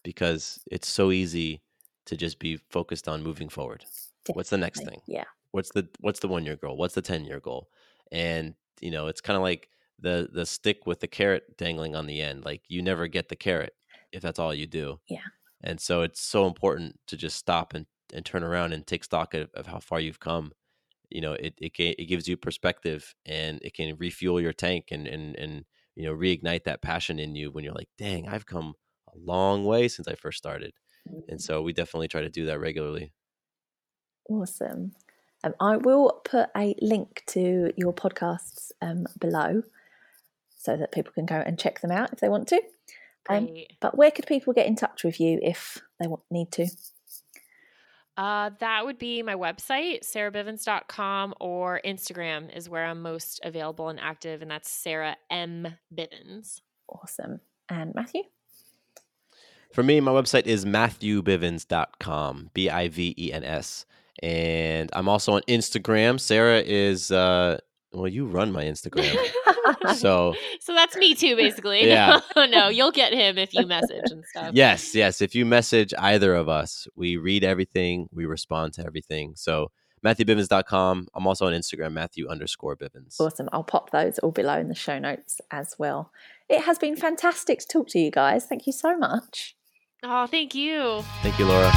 Because 0.04 0.60
it's 0.72 0.88
so 0.88 1.12
easy 1.12 1.62
to 2.06 2.18
just 2.18 2.40
be 2.40 2.58
focused 2.70 3.08
on 3.08 3.24
moving 3.24 3.50
forward. 3.50 3.80
Definitely. 3.80 4.34
What's 4.40 4.50
the 4.50 4.58
next 4.58 4.84
thing? 4.84 5.02
Yeah. 5.08 5.26
What's 5.52 5.72
the 5.72 5.88
what's 6.00 6.20
the 6.20 6.28
one 6.28 6.46
year 6.46 6.56
goal? 6.56 6.78
What's 6.78 6.96
the 6.96 7.02
ten 7.02 7.26
year 7.26 7.40
goal? 7.40 7.70
And 8.12 8.56
you 8.82 8.92
know, 8.92 9.08
it's 9.08 9.22
kind 9.22 9.38
of 9.38 9.44
like 9.44 9.70
the 10.00 10.30
the 10.32 10.46
stick 10.46 10.86
with 10.86 11.00
the 11.00 11.08
carrot 11.08 11.58
dangling 11.58 11.96
on 11.96 12.08
the 12.08 12.22
end. 12.22 12.46
Like 12.46 12.62
you 12.68 12.82
never 12.82 13.08
get 13.08 13.30
the 13.30 13.36
carrot 13.36 13.74
if 14.12 14.22
that's 14.22 14.40
all 14.40 14.54
you 14.54 14.68
do. 14.68 15.00
Yeah. 15.08 15.20
And 15.64 15.80
so 15.80 16.02
it's 16.02 16.22
so 16.22 16.46
important 16.46 17.00
to 17.08 17.18
just 17.18 17.36
stop 17.36 17.74
and, 17.74 17.86
and 18.14 18.26
turn 18.26 18.44
around 18.44 18.74
and 18.74 18.86
take 18.86 19.04
stock 19.04 19.34
of, 19.34 19.50
of 19.54 19.68
how 19.68 19.80
far 19.80 20.00
you've 20.00 20.20
come. 20.20 20.52
You 21.10 21.22
know, 21.22 21.34
it, 21.34 21.54
it, 21.60 21.72
it 21.78 22.08
gives 22.08 22.28
you 22.28 22.38
perspective 22.38 23.16
and 23.26 23.60
it 23.62 23.74
can 23.74 23.96
refuel 23.98 24.42
your 24.42 24.54
tank 24.54 24.88
and, 24.92 25.08
and, 25.08 25.36
and, 25.36 25.66
you 25.96 26.04
know, 26.04 26.14
reignite 26.14 26.66
that 26.66 26.82
passion 26.82 27.18
in 27.18 27.36
you 27.36 27.50
when 27.50 27.64
you're 27.64 27.74
like, 27.74 27.90
dang, 27.98 28.28
I've 28.28 28.46
come 28.46 28.74
a 29.08 29.18
long 29.18 29.66
way 29.66 29.88
since 29.88 30.08
I 30.08 30.16
first 30.16 30.38
started. 30.38 30.74
And 31.06 31.24
mm-hmm. 31.24 31.38
so 31.38 31.62
we 31.62 31.74
definitely 31.74 32.10
try 32.10 32.22
to 32.22 32.30
do 32.30 32.46
that 32.48 32.60
regularly. 32.60 33.14
Awesome. 34.30 34.92
Um, 35.44 35.54
I 35.60 35.78
will 35.78 36.22
put 36.24 36.50
a 36.56 36.76
link 36.82 37.24
to 37.28 37.72
your 37.78 37.94
podcasts 37.94 38.72
um, 38.82 39.08
below 39.20 39.64
so 40.58 40.76
that 40.76 40.92
people 40.92 41.14
can 41.14 41.26
go 41.26 41.36
and 41.36 41.58
check 41.58 41.80
them 41.80 41.92
out 41.92 42.12
if 42.12 42.20
they 42.20 42.30
want 42.30 42.48
to. 42.50 42.62
Um, 43.30 43.50
but 43.80 43.98
where 43.98 44.12
could 44.12 44.26
people 44.26 44.54
get 44.54 44.68
in 44.68 44.76
touch 44.76 45.04
with 45.04 45.20
you 45.20 45.40
if 45.42 45.80
they 46.00 46.08
want, 46.08 46.22
need 46.32 46.52
to? 46.54 46.68
Uh, 48.18 48.50
that 48.60 48.84
would 48.84 48.98
be 48.98 49.22
my 49.22 49.36
website, 49.36 50.04
sarahbivens.com, 50.04 51.36
or 51.40 51.80
Instagram 51.86 52.56
is 52.56 52.68
where 52.68 52.86
I'm 52.86 53.02
most 53.02 53.40
available 53.44 53.90
and 53.90 54.00
active, 54.00 54.42
and 54.42 54.50
that's 54.50 54.72
Sarah 54.72 55.18
M. 55.30 55.76
Bivens. 55.94 56.62
Awesome. 56.90 57.42
And 57.70 57.94
Matthew? 57.94 58.24
For 59.72 59.84
me, 59.84 60.00
my 60.00 60.12
website 60.12 60.48
is 60.48 60.66
matthewbivens.com, 60.66 62.50
B 62.54 62.70
I 62.70 62.88
V 62.88 63.14
E 63.18 63.32
N 63.32 63.44
S. 63.44 63.86
And 64.24 64.90
I'm 64.94 65.08
also 65.08 65.34
on 65.34 65.42
Instagram. 65.44 66.20
Sarah 66.20 66.64
is, 66.66 67.12
uh, 67.12 67.60
well, 67.94 68.08
you 68.08 68.26
run 68.26 68.52
my 68.52 68.64
Instagram. 68.66 69.16
so, 69.96 70.36
so 70.60 70.74
that's 70.74 70.96
me 70.96 71.16
too, 71.16 71.36
basically. 71.36 71.88
Yeah. 71.88 72.20
Oh, 72.36 72.46
no, 72.46 72.70
you'll 72.70 72.92
get 72.92 73.14
him 73.14 73.38
if 73.38 73.54
you 73.54 73.66
message 73.66 74.12
and 74.12 74.24
stuff. 74.26 74.52
yes, 74.54 74.94
yes. 74.94 75.22
If 75.22 75.34
you 75.34 75.46
message 75.46 75.94
either 75.98 76.36
of 76.36 76.48
us, 76.48 76.88
we 76.96 77.18
read 77.18 77.44
everything, 77.44 78.08
we 78.12 78.26
respond 78.26 78.74
to 78.74 78.86
everything. 78.86 79.34
So, 79.36 79.72
MatthewBivens.com. 80.06 81.08
I'm 81.16 81.26
also 81.28 81.48
on 81.48 81.54
Instagram, 81.54 81.94
Matthew 81.94 82.28
underscore 82.30 82.76
Bivens. 82.76 83.20
Awesome. 83.20 83.50
I'll 83.52 83.64
pop 83.64 83.90
those 83.90 84.20
all 84.20 84.32
below 84.32 84.60
in 84.60 84.68
the 84.68 84.76
show 84.76 85.00
notes 85.00 85.42
as 85.50 85.76
well. 85.80 86.12
It 86.48 86.62
has 86.62 86.78
been 86.78 86.96
fantastic 86.96 87.60
to 87.60 87.68
talk 87.68 87.88
to 87.90 88.00
you 88.00 88.12
guys. 88.12 88.46
Thank 88.46 88.68
you 88.68 88.74
so 88.74 88.96
much. 88.98 89.56
Oh, 90.04 90.28
thank 90.28 90.54
you. 90.54 91.02
Thank 91.24 91.40
you, 91.40 91.46
Laura. 91.48 91.72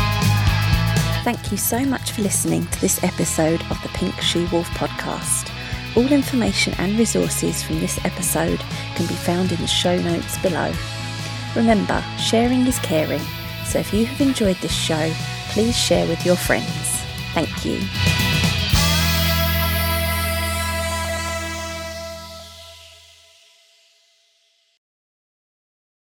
Thank 1.24 1.50
you 1.50 1.56
so 1.56 1.84
much 1.84 2.12
for 2.12 2.22
listening 2.22 2.66
to 2.66 2.80
this 2.80 3.02
episode 3.02 3.62
of 3.70 3.80
the 3.82 3.88
Pink 3.94 4.14
She 4.20 4.44
Wolf 4.46 4.68
podcast. 4.70 5.50
All 5.96 6.12
information 6.12 6.72
and 6.78 6.96
resources 6.96 7.62
from 7.62 7.80
this 7.80 7.98
episode 8.04 8.60
can 8.94 9.06
be 9.06 9.14
found 9.14 9.50
in 9.50 9.60
the 9.60 9.66
show 9.66 10.00
notes 10.00 10.38
below. 10.38 10.72
Remember, 11.56 12.04
sharing 12.16 12.66
is 12.66 12.78
caring, 12.78 13.22
so 13.66 13.80
if 13.80 13.92
you 13.92 14.06
have 14.06 14.20
enjoyed 14.20 14.56
this 14.56 14.72
show, 14.72 15.12
please 15.48 15.76
share 15.76 16.06
with 16.06 16.24
your 16.24 16.36
friends. 16.36 17.02
Thank 17.34 17.64
you. 17.64 18.29